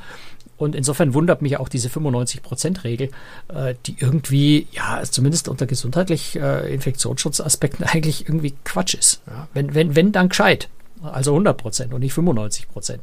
und 0.58 0.76
insofern 0.76 1.14
wundert 1.14 1.42
mich 1.42 1.58
auch 1.58 1.68
diese 1.68 1.90
95%-Regel, 1.90 3.10
äh, 3.50 3.76
die 3.86 3.98
irgendwie, 4.00 4.68
ja, 4.72 5.02
zumindest 5.04 5.50
unter 5.50 5.66
gesundheitlich 5.66 6.38
äh, 6.38 6.74
Infektionsschutzaspekten 6.74 7.86
eigentlich 7.86 8.28
irgendwie 8.28 8.54
Quatsch 8.64 8.94
ist. 8.94 9.22
Ja? 9.28 9.48
Wenn, 9.54 9.74
wenn, 9.74 9.96
wenn, 9.96 10.12
dann 10.12 10.30
gescheit. 10.30 10.70
Also 11.02 11.36
100% 11.36 11.94
und 11.94 12.00
nicht 12.00 12.16
95%. 12.16 13.00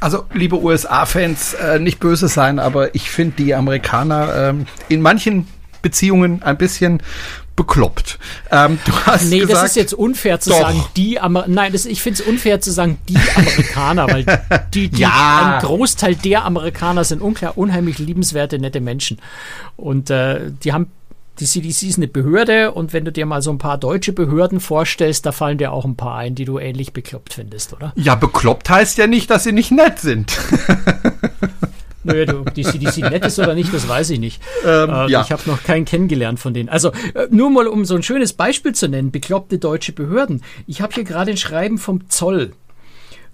Also, 0.00 0.24
liebe 0.32 0.60
USA-Fans, 0.60 1.54
äh, 1.54 1.78
nicht 1.78 2.00
böse 2.00 2.28
sein, 2.28 2.58
aber 2.58 2.94
ich 2.94 3.10
finde 3.10 3.36
die 3.36 3.54
Amerikaner 3.54 4.50
ähm, 4.50 4.66
in 4.88 5.00
manchen 5.00 5.46
Beziehungen 5.80 6.42
ein 6.42 6.58
bisschen 6.58 7.02
bekloppt. 7.56 8.18
Ähm, 8.50 8.78
du 8.84 8.92
hast 9.06 9.30
nee, 9.30 9.38
gesagt, 9.38 9.62
das 9.62 9.70
ist 9.70 9.76
jetzt 9.76 9.94
unfair 9.94 10.38
zu 10.40 10.50
doch. 10.50 10.60
sagen, 10.60 10.84
die 10.94 11.18
Amer 11.18 11.46
Nein, 11.48 11.72
das, 11.72 11.86
ich 11.86 12.02
finde 12.02 12.22
es 12.22 12.28
unfair 12.28 12.60
zu 12.60 12.70
sagen, 12.70 12.98
die 13.08 13.16
Amerikaner, 13.34 14.06
weil 14.08 14.24
die, 14.74 14.88
die 14.88 15.00
ja. 15.00 15.58
ein 15.58 15.66
Großteil 15.66 16.14
der 16.16 16.44
Amerikaner 16.44 17.02
sind 17.04 17.22
unklar, 17.22 17.56
unheimlich 17.56 17.98
liebenswerte, 17.98 18.58
nette 18.58 18.80
Menschen. 18.80 19.18
Und 19.76 20.10
äh, 20.10 20.50
die 20.62 20.72
haben 20.74 20.90
die 21.38 21.44
CDC 21.44 21.82
ist 21.82 21.98
eine 21.98 22.08
Behörde 22.08 22.72
und 22.72 22.92
wenn 22.92 23.04
du 23.04 23.12
dir 23.12 23.26
mal 23.26 23.42
so 23.42 23.50
ein 23.50 23.58
paar 23.58 23.78
deutsche 23.78 24.12
Behörden 24.12 24.60
vorstellst, 24.60 25.26
da 25.26 25.32
fallen 25.32 25.58
dir 25.58 25.72
auch 25.72 25.84
ein 25.84 25.96
paar 25.96 26.16
ein, 26.16 26.34
die 26.34 26.44
du 26.44 26.58
ähnlich 26.58 26.92
bekloppt 26.92 27.34
findest, 27.34 27.72
oder? 27.72 27.92
Ja, 27.96 28.14
bekloppt 28.14 28.70
heißt 28.70 28.98
ja 28.98 29.06
nicht, 29.06 29.30
dass 29.30 29.44
sie 29.44 29.52
nicht 29.52 29.70
nett 29.70 29.98
sind. 29.98 30.36
Naja, 32.06 32.34
ob 32.34 32.54
die 32.54 32.62
CDC 32.62 32.98
nett 32.98 33.26
ist 33.26 33.38
oder 33.40 33.54
nicht, 33.54 33.74
das 33.74 33.88
weiß 33.88 34.10
ich 34.10 34.20
nicht. 34.20 34.40
Ähm, 34.64 34.90
äh, 34.90 35.10
ja. 35.10 35.22
Ich 35.22 35.32
habe 35.32 35.42
noch 35.46 35.64
keinen 35.64 35.84
kennengelernt 35.84 36.38
von 36.38 36.54
denen. 36.54 36.68
Also 36.68 36.92
äh, 37.14 37.26
nur 37.30 37.50
mal, 37.50 37.66
um 37.66 37.84
so 37.84 37.96
ein 37.96 38.04
schönes 38.04 38.32
Beispiel 38.32 38.76
zu 38.76 38.88
nennen, 38.88 39.10
bekloppte 39.10 39.58
deutsche 39.58 39.92
Behörden. 39.92 40.42
Ich 40.68 40.80
habe 40.80 40.94
hier 40.94 41.02
gerade 41.02 41.32
ein 41.32 41.36
Schreiben 41.36 41.78
vom 41.78 42.08
Zoll. 42.08 42.52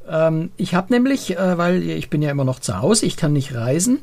Ähm, 0.08 0.52
ich 0.56 0.74
habe 0.74 0.90
nämlich, 0.90 1.36
äh, 1.36 1.58
weil 1.58 1.82
ich 1.82 2.08
bin 2.08 2.22
ja 2.22 2.30
immer 2.30 2.44
noch 2.46 2.60
zu 2.60 2.80
Hause, 2.80 3.04
ich 3.04 3.18
kann 3.18 3.34
nicht 3.34 3.54
reisen. 3.54 3.98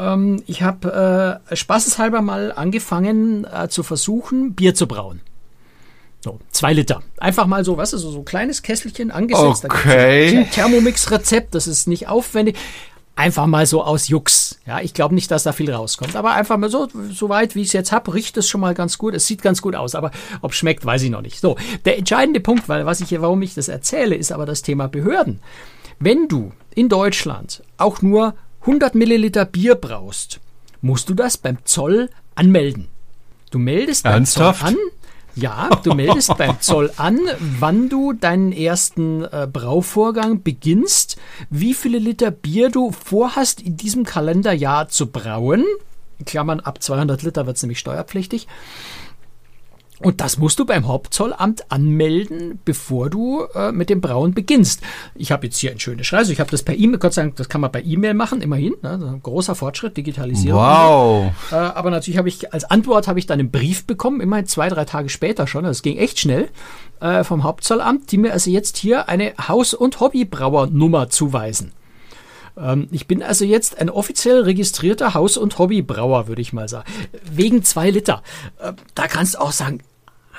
Ähm, 0.00 0.42
ich 0.46 0.62
habe 0.62 1.40
äh, 1.50 1.56
spaßeshalber 1.56 2.22
mal 2.22 2.52
angefangen 2.52 3.44
äh, 3.44 3.68
zu 3.68 3.82
versuchen, 3.82 4.54
Bier 4.54 4.74
zu 4.74 4.86
brauen. 4.86 5.20
So, 6.22 6.38
zwei 6.50 6.72
Liter. 6.74 7.02
Einfach 7.18 7.46
mal 7.46 7.64
so, 7.64 7.76
was 7.76 7.92
ist 7.92 8.02
so, 8.02 8.10
so 8.10 8.18
ein 8.18 8.24
kleines 8.24 8.62
Kesselchen 8.62 9.10
angesetzt. 9.10 9.64
Okay. 9.64 10.46
Thermomix-Rezept, 10.52 11.54
das 11.54 11.66
ist 11.66 11.86
nicht 11.86 12.08
aufwendig 12.08 12.56
einfach 13.20 13.46
mal 13.46 13.66
so 13.66 13.84
aus 13.84 14.08
Jux. 14.08 14.58
Ja, 14.66 14.80
ich 14.80 14.94
glaube 14.94 15.14
nicht, 15.14 15.30
dass 15.30 15.42
da 15.42 15.52
viel 15.52 15.70
rauskommt, 15.70 16.16
aber 16.16 16.32
einfach 16.32 16.56
mal 16.56 16.70
so, 16.70 16.88
so 17.12 17.28
weit 17.28 17.54
wie 17.54 17.60
ich 17.60 17.68
es 17.68 17.72
jetzt 17.74 17.92
habe, 17.92 18.14
riecht 18.14 18.36
es 18.38 18.48
schon 18.48 18.62
mal 18.62 18.74
ganz 18.74 18.96
gut. 18.96 19.14
Es 19.14 19.26
sieht 19.26 19.42
ganz 19.42 19.60
gut 19.60 19.76
aus, 19.76 19.94
aber 19.94 20.10
ob 20.40 20.54
schmeckt, 20.54 20.86
weiß 20.86 21.02
ich 21.02 21.10
noch 21.10 21.20
nicht. 21.20 21.40
So, 21.40 21.56
der 21.84 21.98
entscheidende 21.98 22.40
Punkt, 22.40 22.68
weil 22.68 22.86
was 22.86 23.00
ich, 23.00 23.20
warum 23.20 23.42
ich 23.42 23.54
das 23.54 23.68
erzähle, 23.68 24.16
ist 24.16 24.32
aber 24.32 24.46
das 24.46 24.62
Thema 24.62 24.88
Behörden. 24.88 25.40
Wenn 25.98 26.28
du 26.28 26.52
in 26.74 26.88
Deutschland 26.88 27.62
auch 27.76 28.00
nur 28.00 28.34
100 28.60 28.94
Milliliter 28.94 29.44
Bier 29.44 29.74
brauchst, 29.74 30.40
musst 30.82 31.08
du 31.08 31.14
das 31.14 31.38
beim 31.38 31.58
Zoll 31.64 32.10
anmelden. 32.34 32.88
Du 33.50 33.58
meldest 33.58 34.04
Ernsthaft? 34.04 34.60
beim 34.62 34.74
Zoll 34.74 34.82
an, 34.82 34.90
ja, 35.36 35.70
du 35.82 35.94
meldest 35.94 36.36
beim 36.36 36.56
Zoll 36.60 36.92
an, 36.96 37.18
wann 37.58 37.88
du 37.88 38.12
deinen 38.12 38.52
ersten 38.52 39.24
äh, 39.24 39.48
Brauvorgang 39.50 40.42
beginnst, 40.42 41.16
wie 41.48 41.74
viele 41.74 41.98
Liter 41.98 42.30
Bier 42.30 42.70
du 42.70 42.92
vorhast, 42.92 43.60
in 43.62 43.76
diesem 43.76 44.04
Kalenderjahr 44.04 44.88
zu 44.88 45.06
brauen. 45.06 45.64
In 46.18 46.26
Klammern, 46.26 46.60
ab 46.60 46.82
200 46.82 47.22
Liter 47.22 47.46
wird 47.46 47.56
es 47.56 47.62
nämlich 47.62 47.78
steuerpflichtig. 47.78 48.46
Und 50.02 50.22
das 50.22 50.38
musst 50.38 50.58
du 50.58 50.64
beim 50.64 50.88
Hauptzollamt 50.88 51.70
anmelden, 51.70 52.58
bevor 52.64 53.10
du 53.10 53.44
äh, 53.54 53.70
mit 53.70 53.90
dem 53.90 54.00
Brauen 54.00 54.32
beginnst. 54.32 54.80
Ich 55.14 55.30
habe 55.30 55.46
jetzt 55.46 55.58
hier 55.58 55.70
ein 55.70 55.78
schönes 55.78 56.06
Schreiben. 56.06 56.30
Ich 56.30 56.40
habe 56.40 56.50
das 56.50 56.62
per 56.62 56.74
E-Mail, 56.74 56.98
Gott 56.98 57.12
sei 57.12 57.22
Dank, 57.22 57.36
das 57.36 57.50
kann 57.50 57.60
man 57.60 57.70
per 57.70 57.84
E-Mail 57.84 58.14
machen, 58.14 58.40
immerhin. 58.40 58.74
Ne? 58.82 59.20
großer 59.22 59.54
Fortschritt, 59.54 59.96
Digitalisierung. 59.96 60.60
Wow. 60.60 61.32
Äh, 61.52 61.54
aber 61.54 61.90
natürlich 61.90 62.16
habe 62.16 62.28
ich 62.28 62.52
als 62.52 62.64
Antwort 62.64 63.08
habe 63.08 63.18
ich 63.18 63.26
dann 63.26 63.40
einen 63.40 63.50
Brief 63.50 63.84
bekommen, 63.84 64.20
immerhin 64.20 64.46
zwei, 64.46 64.70
drei 64.70 64.86
Tage 64.86 65.10
später 65.10 65.46
schon. 65.46 65.64
Das 65.64 65.82
ging 65.82 65.98
echt 65.98 66.18
schnell 66.18 66.48
äh, 67.00 67.22
vom 67.22 67.44
Hauptzollamt, 67.44 68.10
die 68.10 68.18
mir 68.18 68.32
also 68.32 68.50
jetzt 68.50 68.78
hier 68.78 69.08
eine 69.08 69.34
Haus- 69.48 69.74
und 69.74 70.00
Hobbybrauernummer 70.00 71.10
zuweisen. 71.10 71.72
Ähm, 72.56 72.88
ich 72.90 73.06
bin 73.06 73.22
also 73.22 73.44
jetzt 73.44 73.80
ein 73.80 73.90
offiziell 73.90 74.42
registrierter 74.42 75.14
Haus- 75.14 75.36
und 75.36 75.58
Hobbybrauer, 75.58 76.28
würde 76.28 76.42
ich 76.42 76.52
mal 76.52 76.68
sagen. 76.68 76.90
Wegen 77.30 77.62
zwei 77.62 77.90
Liter. 77.90 78.22
Äh, 78.58 78.72
da 78.94 79.06
kannst 79.06 79.34
du 79.34 79.40
auch 79.40 79.52
sagen, 79.52 79.80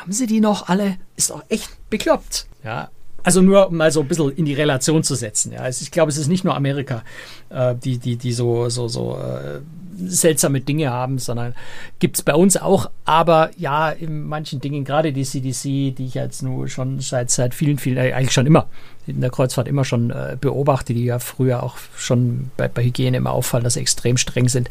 haben 0.01 0.11
sie 0.11 0.25
die 0.25 0.41
noch 0.41 0.67
alle? 0.67 0.97
Ist 1.15 1.31
auch 1.31 1.43
echt 1.49 1.69
bekloppt. 1.89 2.47
Ja, 2.63 2.89
also 3.23 3.41
nur 3.41 3.67
um 3.67 3.77
mal 3.77 3.91
so 3.91 4.01
ein 4.01 4.07
bisschen 4.07 4.31
in 4.31 4.45
die 4.45 4.53
Relation 4.53 5.03
zu 5.03 5.13
setzen. 5.15 5.51
Ja, 5.53 5.67
ich 5.67 5.91
glaube, 5.91 6.09
es 6.09 6.17
ist 6.17 6.27
nicht 6.27 6.43
nur 6.43 6.55
Amerika, 6.55 7.03
äh, 7.49 7.75
die, 7.75 7.99
die, 7.99 8.17
die 8.17 8.33
so, 8.33 8.69
so, 8.69 8.87
so 8.87 9.17
äh, 9.17 9.59
seltsame 10.03 10.61
Dinge 10.61 10.89
haben, 10.89 11.19
sondern 11.19 11.53
gibt 11.99 12.17
es 12.17 12.23
bei 12.23 12.33
uns 12.33 12.57
auch. 12.57 12.89
Aber 13.05 13.51
ja, 13.57 13.91
in 13.91 14.27
manchen 14.27 14.59
Dingen, 14.59 14.83
gerade 14.83 15.13
die 15.13 15.23
CDC, 15.23 15.95
die 15.95 16.05
ich 16.07 16.15
jetzt 16.15 16.41
nur 16.41 16.67
schon 16.67 16.99
seit, 16.99 17.29
seit 17.29 17.53
vielen, 17.53 17.77
vielen, 17.77 17.97
äh, 17.97 18.13
eigentlich 18.13 18.33
schon 18.33 18.47
immer 18.47 18.67
in 19.05 19.21
der 19.21 19.29
Kreuzfahrt 19.29 19.67
immer 19.67 19.83
schon 19.83 20.13
beobachte, 20.39 20.93
die 20.93 21.05
ja 21.05 21.17
früher 21.17 21.63
auch 21.63 21.77
schon 21.97 22.51
bei, 22.55 22.67
bei 22.67 22.83
Hygiene 22.83 23.17
immer 23.17 23.31
auffallen, 23.31 23.63
dass 23.63 23.73
sie 23.73 23.79
extrem 23.79 24.15
streng 24.15 24.47
sind. 24.47 24.69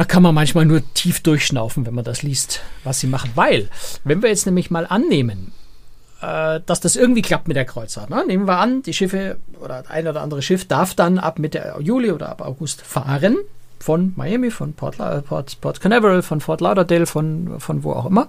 Da 0.00 0.06
kann 0.06 0.22
man 0.22 0.34
manchmal 0.34 0.64
nur 0.64 0.80
tief 0.94 1.20
durchschnaufen, 1.20 1.84
wenn 1.84 1.92
man 1.92 2.06
das 2.06 2.22
liest, 2.22 2.62
was 2.84 3.00
sie 3.00 3.06
machen. 3.06 3.32
Weil, 3.34 3.68
wenn 4.02 4.22
wir 4.22 4.30
jetzt 4.30 4.46
nämlich 4.46 4.70
mal 4.70 4.86
annehmen, 4.86 5.52
äh, 6.22 6.60
dass 6.64 6.80
das 6.80 6.96
irgendwie 6.96 7.20
klappt 7.20 7.48
mit 7.48 7.56
der 7.58 7.66
Kreuzfahrt. 7.66 8.08
Ne? 8.08 8.24
Nehmen 8.26 8.48
wir 8.48 8.56
an, 8.56 8.80
die 8.80 8.94
Schiffe 8.94 9.36
oder 9.60 9.84
ein 9.90 10.08
oder 10.08 10.22
andere 10.22 10.40
Schiff 10.40 10.66
darf 10.66 10.94
dann 10.94 11.18
ab 11.18 11.38
Mitte 11.38 11.74
Juli 11.80 12.12
oder 12.12 12.30
ab 12.30 12.40
August 12.40 12.80
fahren 12.80 13.36
von 13.78 14.14
Miami, 14.16 14.50
von 14.50 14.72
Port, 14.72 14.96
Port, 15.26 15.60
Port 15.60 15.82
Canaveral, 15.82 16.22
von 16.22 16.40
Fort 16.40 16.62
Lauderdale, 16.62 17.04
von, 17.04 17.60
von 17.60 17.84
wo 17.84 17.92
auch 17.92 18.06
immer. 18.06 18.28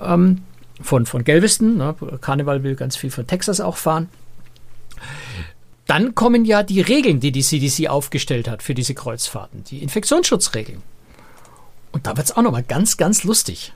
Ähm, 0.00 0.44
von, 0.80 1.04
von 1.04 1.24
Galveston. 1.24 1.76
Ne? 1.76 1.94
Carnival 2.22 2.62
will 2.62 2.74
ganz 2.74 2.96
viel 2.96 3.10
von 3.10 3.26
Texas 3.26 3.60
auch 3.60 3.76
fahren 3.76 4.08
dann 5.90 6.14
kommen 6.14 6.44
ja 6.44 6.62
die 6.62 6.80
Regeln, 6.80 7.18
die 7.18 7.32
die 7.32 7.42
CDC 7.42 7.88
aufgestellt 7.88 8.48
hat 8.48 8.62
für 8.62 8.74
diese 8.74 8.94
Kreuzfahrten, 8.94 9.64
die 9.64 9.82
Infektionsschutzregeln. 9.82 10.82
Und 11.90 12.06
da 12.06 12.16
wird 12.16 12.28
es 12.28 12.36
auch 12.36 12.42
nochmal 12.42 12.62
ganz, 12.62 12.96
ganz 12.96 13.24
lustig. 13.24 13.72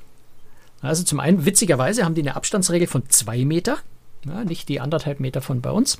Also 0.80 1.02
zum 1.02 1.18
einen, 1.18 1.44
witzigerweise 1.44 2.04
haben 2.04 2.14
die 2.14 2.20
eine 2.20 2.36
Abstandsregel 2.36 2.86
von 2.86 3.10
zwei 3.10 3.44
Meter, 3.44 3.78
ja, 4.24 4.44
nicht 4.44 4.68
die 4.68 4.80
anderthalb 4.80 5.18
Meter 5.18 5.42
von 5.42 5.60
bei 5.60 5.72
uns. 5.72 5.98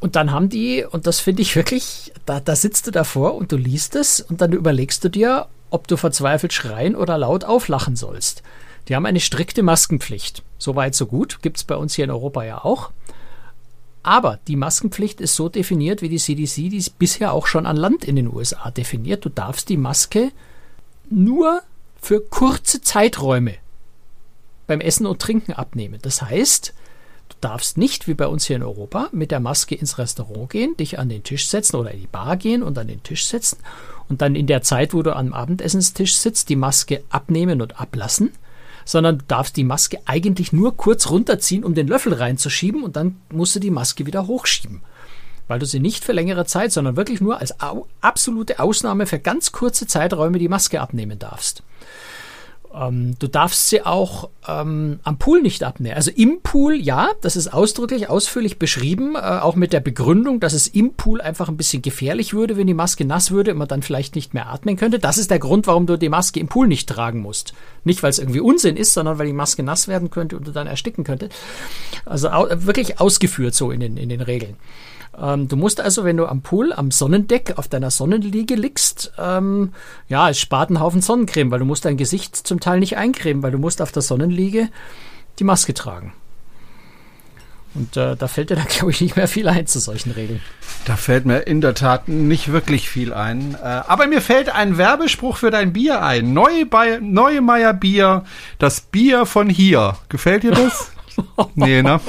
Und 0.00 0.16
dann 0.16 0.32
haben 0.32 0.48
die, 0.48 0.84
und 0.84 1.06
das 1.06 1.20
finde 1.20 1.42
ich 1.42 1.54
wirklich, 1.54 2.12
da, 2.26 2.40
da 2.40 2.56
sitzt 2.56 2.88
du 2.88 2.90
davor 2.90 3.36
und 3.36 3.52
du 3.52 3.56
liest 3.56 3.94
es 3.94 4.20
und 4.20 4.40
dann 4.40 4.52
überlegst 4.52 5.04
du 5.04 5.08
dir, 5.08 5.46
ob 5.70 5.86
du 5.86 5.96
verzweifelt 5.96 6.52
schreien 6.52 6.96
oder 6.96 7.16
laut 7.16 7.44
auflachen 7.44 7.94
sollst. 7.94 8.42
Die 8.88 8.96
haben 8.96 9.06
eine 9.06 9.20
strikte 9.20 9.62
Maskenpflicht. 9.62 10.42
Soweit, 10.58 10.96
so 10.96 11.06
gut. 11.06 11.42
Gibt 11.42 11.58
es 11.58 11.64
bei 11.64 11.76
uns 11.76 11.94
hier 11.94 12.06
in 12.06 12.10
Europa 12.10 12.42
ja 12.42 12.64
auch. 12.64 12.90
Aber 14.06 14.38
die 14.46 14.54
Maskenpflicht 14.54 15.20
ist 15.20 15.34
so 15.34 15.48
definiert, 15.48 16.00
wie 16.00 16.08
die 16.08 16.20
CDC 16.20 16.70
dies 16.70 16.90
bisher 16.90 17.32
auch 17.32 17.48
schon 17.48 17.66
an 17.66 17.76
Land 17.76 18.04
in 18.04 18.14
den 18.14 18.32
USA 18.32 18.70
definiert. 18.70 19.24
Du 19.24 19.30
darfst 19.30 19.68
die 19.68 19.76
Maske 19.76 20.30
nur 21.10 21.60
für 22.00 22.20
kurze 22.20 22.80
Zeiträume 22.80 23.54
beim 24.68 24.80
Essen 24.80 25.06
und 25.06 25.20
Trinken 25.20 25.54
abnehmen. 25.54 25.98
Das 26.02 26.22
heißt, 26.22 26.72
du 27.30 27.36
darfst 27.40 27.78
nicht 27.78 28.06
wie 28.06 28.14
bei 28.14 28.28
uns 28.28 28.46
hier 28.46 28.54
in 28.54 28.62
Europa 28.62 29.08
mit 29.10 29.32
der 29.32 29.40
Maske 29.40 29.74
ins 29.74 29.98
Restaurant 29.98 30.50
gehen, 30.50 30.76
dich 30.76 31.00
an 31.00 31.08
den 31.08 31.24
Tisch 31.24 31.48
setzen 31.48 31.74
oder 31.74 31.90
in 31.90 31.98
die 31.98 32.06
Bar 32.06 32.36
gehen 32.36 32.62
und 32.62 32.78
an 32.78 32.86
den 32.86 33.02
Tisch 33.02 33.26
setzen 33.26 33.58
und 34.08 34.22
dann 34.22 34.36
in 34.36 34.46
der 34.46 34.62
Zeit, 34.62 34.94
wo 34.94 35.02
du 35.02 35.16
am 35.16 35.32
Abendessenstisch 35.32 36.14
sitzt, 36.14 36.48
die 36.48 36.54
Maske 36.54 37.02
abnehmen 37.10 37.60
und 37.60 37.80
ablassen, 37.80 38.30
sondern 38.86 39.18
du 39.18 39.24
darfst 39.26 39.58
die 39.58 39.64
Maske 39.64 39.98
eigentlich 40.06 40.54
nur 40.54 40.76
kurz 40.76 41.10
runterziehen, 41.10 41.64
um 41.64 41.74
den 41.74 41.88
Löffel 41.88 42.14
reinzuschieben 42.14 42.82
und 42.82 42.96
dann 42.96 43.16
musst 43.30 43.54
du 43.54 43.60
die 43.60 43.70
Maske 43.70 44.06
wieder 44.06 44.26
hochschieben. 44.26 44.80
Weil 45.48 45.58
du 45.58 45.66
sie 45.66 45.80
nicht 45.80 46.04
für 46.04 46.12
längere 46.12 46.46
Zeit, 46.46 46.72
sondern 46.72 46.96
wirklich 46.96 47.20
nur 47.20 47.38
als 47.38 47.54
absolute 48.00 48.58
Ausnahme 48.58 49.06
für 49.06 49.18
ganz 49.18 49.52
kurze 49.52 49.86
Zeiträume 49.86 50.38
die 50.38 50.48
Maske 50.48 50.80
abnehmen 50.80 51.18
darfst. 51.18 51.62
Ähm, 52.76 53.14
du 53.18 53.26
darfst 53.26 53.68
sie 53.68 53.82
auch 53.82 54.28
ähm, 54.46 55.00
am 55.02 55.18
Pool 55.18 55.40
nicht 55.40 55.64
abnehmen. 55.64 55.96
Also 55.96 56.10
im 56.10 56.40
Pool, 56.42 56.74
ja, 56.74 57.10
das 57.22 57.36
ist 57.36 57.52
ausdrücklich, 57.52 58.10
ausführlich 58.10 58.58
beschrieben, 58.58 59.14
äh, 59.14 59.18
auch 59.18 59.56
mit 59.56 59.72
der 59.72 59.80
Begründung, 59.80 60.40
dass 60.40 60.52
es 60.52 60.68
im 60.68 60.94
Pool 60.94 61.20
einfach 61.20 61.48
ein 61.48 61.56
bisschen 61.56 61.80
gefährlich 61.80 62.34
würde, 62.34 62.56
wenn 62.56 62.66
die 62.66 62.74
Maske 62.74 63.04
nass 63.04 63.30
würde 63.30 63.52
und 63.52 63.58
man 63.58 63.68
dann 63.68 63.82
vielleicht 63.82 64.14
nicht 64.14 64.34
mehr 64.34 64.48
atmen 64.48 64.76
könnte. 64.76 64.98
Das 64.98 65.16
ist 65.16 65.30
der 65.30 65.38
Grund, 65.38 65.66
warum 65.66 65.86
du 65.86 65.96
die 65.96 66.10
Maske 66.10 66.38
im 66.38 66.48
Pool 66.48 66.68
nicht 66.68 66.88
tragen 66.88 67.20
musst. 67.20 67.54
Nicht, 67.84 68.02
weil 68.02 68.10
es 68.10 68.18
irgendwie 68.18 68.40
Unsinn 68.40 68.76
ist, 68.76 68.92
sondern 68.92 69.18
weil 69.18 69.26
die 69.26 69.32
Maske 69.32 69.62
nass 69.62 69.88
werden 69.88 70.10
könnte 70.10 70.36
und 70.36 70.46
du 70.46 70.52
dann 70.52 70.66
ersticken 70.66 71.04
könnte. 71.04 71.30
Also 72.04 72.28
wirklich 72.28 73.00
ausgeführt 73.00 73.54
so 73.54 73.70
in 73.70 73.80
den, 73.80 73.96
in 73.96 74.08
den 74.08 74.20
Regeln. 74.20 74.56
Ähm, 75.20 75.48
du 75.48 75.56
musst 75.56 75.80
also, 75.80 76.04
wenn 76.04 76.16
du 76.16 76.26
am 76.26 76.42
Pool, 76.42 76.72
am 76.72 76.90
Sonnendeck 76.90 77.54
auf 77.56 77.68
deiner 77.68 77.90
Sonnenliege 77.90 78.54
liegst, 78.54 79.12
ähm, 79.18 79.72
ja, 80.08 80.30
es 80.30 80.38
spart 80.38 80.70
einen 80.70 80.80
Haufen 80.80 81.00
Sonnencreme, 81.00 81.50
weil 81.50 81.60
du 81.60 81.64
musst 81.64 81.84
dein 81.84 81.96
Gesicht 81.96 82.36
zum 82.36 82.60
Teil 82.60 82.80
nicht 82.80 82.96
eincremen, 82.96 83.42
weil 83.42 83.52
du 83.52 83.58
musst 83.58 83.80
auf 83.80 83.92
der 83.92 84.02
Sonnenliege 84.02 84.68
die 85.38 85.44
Maske 85.44 85.74
tragen. 85.74 86.12
Und 87.76 87.96
äh, 87.96 88.16
da 88.16 88.26
fällt 88.26 88.50
dir 88.50 88.56
dann, 88.56 88.66
glaube 88.68 88.90
ich, 88.90 89.00
nicht 89.00 89.16
mehr 89.16 89.28
viel 89.28 89.48
ein 89.48 89.66
zu 89.66 89.78
solchen 89.78 90.10
Regeln. 90.12 90.40
Da 90.86 90.96
fällt 90.96 91.26
mir 91.26 91.40
in 91.40 91.60
der 91.60 91.74
Tat 91.74 92.08
nicht 92.08 92.52
wirklich 92.52 92.88
viel 92.88 93.12
ein. 93.12 93.54
Äh, 93.54 93.66
aber 93.66 94.06
mir 94.06 94.20
fällt 94.20 94.48
ein 94.48 94.78
Werbespruch 94.78 95.36
für 95.36 95.50
dein 95.50 95.72
Bier 95.72 96.02
ein. 96.02 96.32
Neue, 96.32 96.66
Neue 97.00 97.74
Bier, 97.74 98.24
das 98.58 98.80
Bier 98.80 99.26
von 99.26 99.50
hier. 99.50 99.96
Gefällt 100.08 100.42
dir 100.42 100.52
das? 100.52 100.92
nee, 101.54 101.82
ne? 101.82 102.00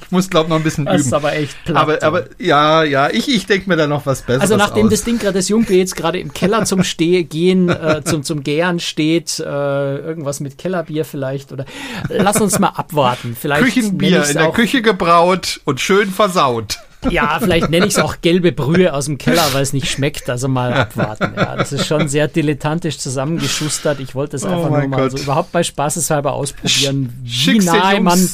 Ich 0.00 0.10
muss, 0.10 0.30
glaube 0.30 0.48
noch 0.48 0.56
ein 0.56 0.62
bisschen 0.62 0.84
das 0.84 0.94
üben. 0.94 1.04
ist 1.06 1.12
aber 1.12 1.34
echt 1.34 1.64
platt. 1.64 1.76
Aber, 1.76 2.02
aber 2.02 2.24
ja, 2.38 2.82
ja, 2.84 3.10
ich, 3.10 3.28
ich 3.28 3.46
denke 3.46 3.68
mir 3.68 3.76
da 3.76 3.86
noch 3.86 4.06
was 4.06 4.22
Besseres 4.22 4.42
Also 4.42 4.56
nachdem 4.56 4.86
aus. 4.86 4.92
das 4.92 5.04
Ding 5.04 5.18
gerade, 5.18 5.34
das 5.34 5.48
Jungbier 5.48 5.78
jetzt 5.78 5.96
gerade 5.96 6.18
im 6.18 6.32
Keller 6.32 6.64
zum 6.64 6.84
Steh 6.84 7.24
gehen, 7.24 7.68
äh, 7.68 8.02
zum, 8.04 8.22
zum 8.22 8.42
Gären 8.42 8.80
steht, 8.80 9.38
äh, 9.38 9.44
irgendwas 9.44 10.40
mit 10.40 10.58
Kellerbier 10.58 11.04
vielleicht, 11.04 11.52
oder 11.52 11.64
lass 12.08 12.40
uns 12.40 12.58
mal 12.58 12.68
abwarten. 12.68 13.36
Vielleicht 13.38 13.64
Küchenbier 13.64 14.24
in 14.24 14.36
der 14.36 14.50
Küche 14.52 14.82
gebraut 14.82 15.60
und 15.64 15.80
schön 15.80 16.10
versaut. 16.10 16.78
Ja, 17.10 17.38
vielleicht 17.40 17.70
nenne 17.70 17.86
ich 17.86 17.96
es 17.96 17.98
auch 17.98 18.16
gelbe 18.20 18.52
Brühe 18.52 18.92
aus 18.92 19.06
dem 19.06 19.18
Keller, 19.18 19.44
weil 19.52 19.62
es 19.62 19.72
nicht 19.72 19.90
schmeckt. 19.90 20.28
Also 20.28 20.48
mal 20.48 20.72
abwarten. 20.72 21.32
Ja, 21.36 21.56
das 21.56 21.72
ist 21.72 21.86
schon 21.86 22.08
sehr 22.08 22.28
dilettantisch 22.28 22.98
zusammengeschustert. 22.98 24.00
Ich 24.00 24.14
wollte 24.14 24.36
es 24.36 24.44
oh 24.44 24.48
einfach 24.48 24.70
nur 24.70 24.88
mal 24.88 25.00
Gott. 25.02 25.12
so 25.12 25.18
überhaupt 25.18 25.52
bei 25.52 25.62
Spaßeshalber 25.62 26.32
ausprobieren, 26.32 27.22
Sch 27.24 27.48
wie 27.48 27.58
nahe 27.60 28.00
man, 28.00 28.28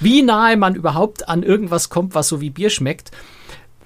wie 0.00 0.22
nahe 0.22 0.56
man 0.56 0.74
überhaupt 0.74 1.28
an 1.28 1.42
irgendwas 1.42 1.88
kommt, 1.88 2.14
was 2.14 2.28
so 2.28 2.40
wie 2.40 2.50
Bier 2.50 2.70
schmeckt. 2.70 3.10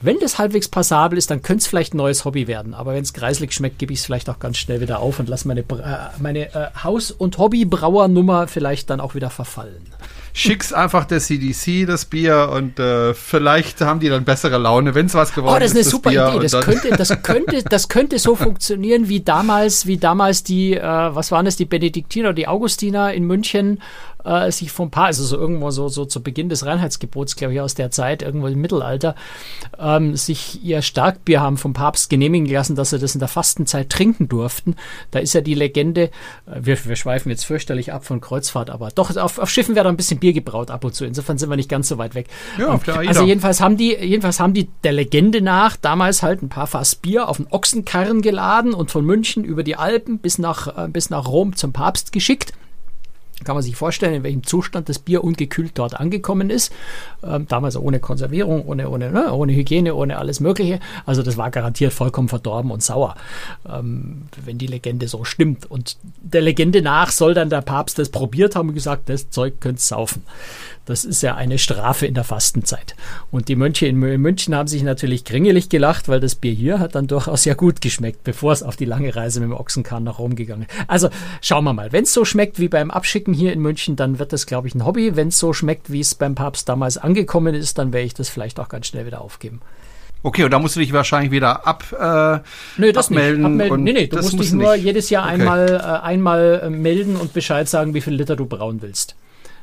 Wenn 0.02 0.18
das 0.20 0.38
halbwegs 0.38 0.68
passabel 0.68 1.16
ist, 1.16 1.30
dann 1.30 1.42
könnte 1.42 1.62
es 1.62 1.66
vielleicht 1.68 1.94
ein 1.94 1.98
neues 1.98 2.24
Hobby 2.24 2.48
werden. 2.48 2.74
Aber 2.74 2.94
wenn 2.94 3.02
es 3.02 3.12
kreislig 3.12 3.52
schmeckt, 3.52 3.78
gebe 3.78 3.92
ich 3.92 4.00
es 4.00 4.04
vielleicht 4.04 4.28
auch 4.28 4.40
ganz 4.40 4.58
schnell 4.58 4.80
wieder 4.80 4.98
auf 4.98 5.20
und 5.20 5.28
lasse 5.28 5.46
meine, 5.46 5.60
äh, 5.60 5.64
meine 6.18 6.54
äh, 6.54 6.70
Haus- 6.82 7.12
und 7.12 7.38
Hobbybrauernummer 7.38 8.48
vielleicht 8.48 8.90
dann 8.90 9.00
auch 9.00 9.14
wieder 9.14 9.30
verfallen 9.30 9.86
schick's 10.32 10.72
einfach 10.72 11.04
der 11.04 11.20
CDC 11.20 11.86
das 11.86 12.04
Bier 12.04 12.50
und 12.54 12.78
äh, 12.78 13.14
vielleicht 13.14 13.80
haben 13.80 14.00
die 14.00 14.08
dann 14.08 14.24
bessere 14.24 14.58
Laune, 14.58 14.94
wenn 14.94 15.06
es 15.06 15.14
was 15.14 15.34
geworden 15.34 15.54
ist. 15.54 15.56
Oh, 15.56 15.60
das 15.60 15.70
ist 15.72 15.76
eine 15.76 15.84
super 15.84 16.10
Bier 16.10 16.28
Idee. 16.36 16.48
Das 16.48 16.64
könnte, 16.64 16.90
das 16.90 17.08
könnte, 17.22 17.62
das 17.62 17.88
könnte 17.88 18.18
so 18.18 18.34
funktionieren 18.34 19.08
wie 19.08 19.20
damals, 19.20 19.86
wie 19.86 19.98
damals 19.98 20.42
die, 20.42 20.74
äh, 20.74 20.82
was 20.82 21.30
waren 21.32 21.46
es, 21.46 21.56
die 21.56 21.64
Benediktiner, 21.64 22.32
die 22.32 22.48
Augustiner 22.48 23.12
in 23.12 23.24
München 23.24 23.82
äh, 24.24 24.50
sich 24.50 24.70
vom 24.72 24.90
Paar, 24.90 25.06
also 25.06 25.24
so 25.24 25.36
irgendwo 25.36 25.70
so, 25.70 25.88
so 25.88 26.04
zu 26.04 26.22
Beginn 26.22 26.48
des 26.48 26.66
Reinheitsgebots, 26.66 27.36
glaube 27.36 27.54
ich, 27.54 27.60
aus 27.60 27.74
der 27.74 27.90
Zeit, 27.90 28.22
irgendwo 28.22 28.46
im 28.46 28.60
Mittelalter, 28.60 29.14
ähm, 29.78 30.16
sich 30.16 30.62
ihr 30.64 30.82
Starkbier 30.82 31.40
haben 31.40 31.56
vom 31.56 31.72
Papst 31.72 32.10
genehmigen 32.10 32.46
lassen, 32.46 32.76
dass 32.76 32.90
sie 32.90 32.98
das 32.98 33.14
in 33.14 33.18
der 33.18 33.28
Fastenzeit 33.28 33.90
trinken 33.90 34.28
durften. 34.28 34.76
Da 35.10 35.18
ist 35.18 35.32
ja 35.32 35.40
die 35.40 35.54
Legende, 35.54 36.10
äh, 36.46 36.60
wir, 36.60 36.84
wir 36.84 36.96
schweifen 36.96 37.30
jetzt 37.30 37.44
fürchterlich 37.44 37.92
ab 37.92 38.04
von 38.04 38.20
Kreuzfahrt, 38.20 38.70
aber 38.70 38.90
doch, 38.90 39.14
auf, 39.16 39.38
auf 39.38 39.50
Schiffen 39.50 39.74
wäre 39.74 39.84
da 39.84 39.90
ein 39.90 39.96
bisschen 39.96 40.20
Bier 40.20 40.32
gebraut 40.32 40.70
ab 40.70 40.84
und 40.84 40.94
zu. 40.94 41.04
Insofern 41.04 41.38
sind 41.38 41.50
wir 41.50 41.56
nicht 41.56 41.68
ganz 41.68 41.88
so 41.88 41.98
weit 41.98 42.14
weg. 42.14 42.26
Ja, 42.58 42.68
auf 42.68 42.84
der 42.84 42.98
also 42.98 43.24
jedenfalls 43.24 43.60
haben 43.60 43.76
die, 43.76 43.94
jedenfalls 43.94 44.40
haben 44.40 44.54
die 44.54 44.68
der 44.84 44.92
Legende 44.92 45.40
nach 45.40 45.76
damals 45.76 46.22
halt 46.22 46.42
ein 46.42 46.48
paar 46.48 46.66
Fass 46.66 46.94
Bier 46.94 47.28
auf 47.28 47.38
einen 47.38 47.48
Ochsenkarren 47.50 48.22
geladen 48.22 48.74
und 48.74 48.90
von 48.90 49.04
München 49.04 49.44
über 49.44 49.62
die 49.62 49.76
Alpen 49.76 50.18
bis 50.18 50.38
nach, 50.38 50.86
äh, 50.86 50.88
bis 50.88 51.10
nach 51.10 51.26
Rom 51.26 51.56
zum 51.56 51.72
Papst 51.72 52.12
geschickt 52.12 52.52
kann 53.44 53.56
man 53.56 53.62
sich 53.62 53.76
vorstellen, 53.76 54.14
in 54.14 54.22
welchem 54.22 54.44
Zustand 54.44 54.88
das 54.88 54.98
Bier 54.98 55.24
ungekühlt 55.24 55.72
dort 55.74 55.98
angekommen 55.98 56.50
ist. 56.50 56.72
Ähm, 57.22 57.46
damals 57.48 57.76
ohne 57.76 58.00
Konservierung, 58.00 58.64
ohne, 58.64 58.88
ohne, 58.88 59.10
ne, 59.10 59.32
ohne 59.32 59.52
Hygiene, 59.52 59.94
ohne 59.94 60.18
alles 60.18 60.40
Mögliche. 60.40 60.80
Also 61.06 61.22
das 61.22 61.36
war 61.36 61.50
garantiert 61.50 61.92
vollkommen 61.92 62.28
verdorben 62.28 62.70
und 62.70 62.82
sauer, 62.82 63.16
ähm, 63.68 64.22
wenn 64.44 64.58
die 64.58 64.66
Legende 64.66 65.08
so 65.08 65.24
stimmt. 65.24 65.70
Und 65.70 65.96
der 66.22 66.42
Legende 66.42 66.82
nach 66.82 67.10
soll 67.10 67.34
dann 67.34 67.50
der 67.50 67.62
Papst 67.62 67.98
das 67.98 68.10
probiert 68.10 68.56
haben 68.56 68.68
und 68.68 68.74
gesagt, 68.74 69.08
das 69.08 69.30
Zeug 69.30 69.60
könnt 69.60 69.80
saufen. 69.80 70.22
Das 70.84 71.04
ist 71.04 71.22
ja 71.22 71.36
eine 71.36 71.58
Strafe 71.58 72.06
in 72.06 72.14
der 72.14 72.24
Fastenzeit. 72.24 72.96
Und 73.30 73.46
die 73.48 73.54
Mönche 73.54 73.86
in 73.86 73.98
München 73.98 74.54
haben 74.54 74.66
sich 74.66 74.82
natürlich 74.82 75.24
kringelig 75.24 75.68
gelacht, 75.68 76.08
weil 76.08 76.18
das 76.18 76.34
Bier 76.34 76.52
hier 76.52 76.80
hat 76.80 76.96
dann 76.96 77.06
durchaus 77.06 77.44
ja 77.44 77.54
gut 77.54 77.80
geschmeckt, 77.80 78.24
bevor 78.24 78.52
es 78.52 78.64
auf 78.64 78.74
die 78.74 78.84
lange 78.84 79.14
Reise 79.14 79.38
mit 79.40 79.50
dem 79.50 79.56
Ochsenkahn 79.56 80.02
nach 80.02 80.18
Rom 80.18 80.34
gegangen 80.34 80.62
ist. 80.62 80.88
Also 80.88 81.08
schauen 81.40 81.64
wir 81.64 81.72
mal. 81.72 81.92
Wenn 81.92 82.02
es 82.02 82.12
so 82.12 82.24
schmeckt 82.24 82.58
wie 82.58 82.68
beim 82.68 82.90
Abschicken 82.90 83.32
hier 83.32 83.52
in 83.52 83.60
München, 83.60 83.94
dann 83.94 84.18
wird 84.18 84.32
das, 84.32 84.46
glaube 84.46 84.66
ich, 84.66 84.74
ein 84.74 84.84
Hobby. 84.84 85.14
Wenn 85.14 85.28
es 85.28 85.38
so 85.38 85.52
schmeckt, 85.52 85.92
wie 85.92 86.00
es 86.00 86.16
beim 86.16 86.34
Papst 86.34 86.68
damals 86.68 86.98
angekommen 86.98 87.54
ist, 87.54 87.78
dann 87.78 87.92
werde 87.92 88.06
ich 88.06 88.14
das 88.14 88.28
vielleicht 88.28 88.58
auch 88.58 88.68
ganz 88.68 88.88
schnell 88.88 89.06
wieder 89.06 89.20
aufgeben. 89.20 89.60
Okay, 90.24 90.44
und 90.44 90.52
da 90.52 90.58
musst 90.58 90.76
du 90.76 90.80
dich 90.80 90.92
wahrscheinlich 90.92 91.32
wieder 91.32 91.66
ab, 91.66 91.84
äh, 91.92 92.80
Nö, 92.80 92.92
das 92.92 93.06
abmelden. 93.06 93.42
Nicht. 93.42 93.62
Abmelden. 93.62 93.84
Nee, 93.84 93.92
nee, 93.92 94.06
du 94.06 94.16
musst 94.16 94.38
dich 94.38 94.52
nur 94.52 94.74
nicht. 94.74 94.84
jedes 94.84 95.10
Jahr 95.10 95.24
okay. 95.24 95.34
einmal, 95.34 95.68
äh, 95.68 96.06
einmal 96.06 96.60
äh, 96.64 96.70
melden 96.70 97.16
und 97.16 97.32
Bescheid 97.32 97.68
sagen, 97.68 97.94
wie 97.94 98.00
viel 98.00 98.14
Liter 98.14 98.36
du 98.36 98.46
brauen 98.46 98.82
willst 98.82 99.16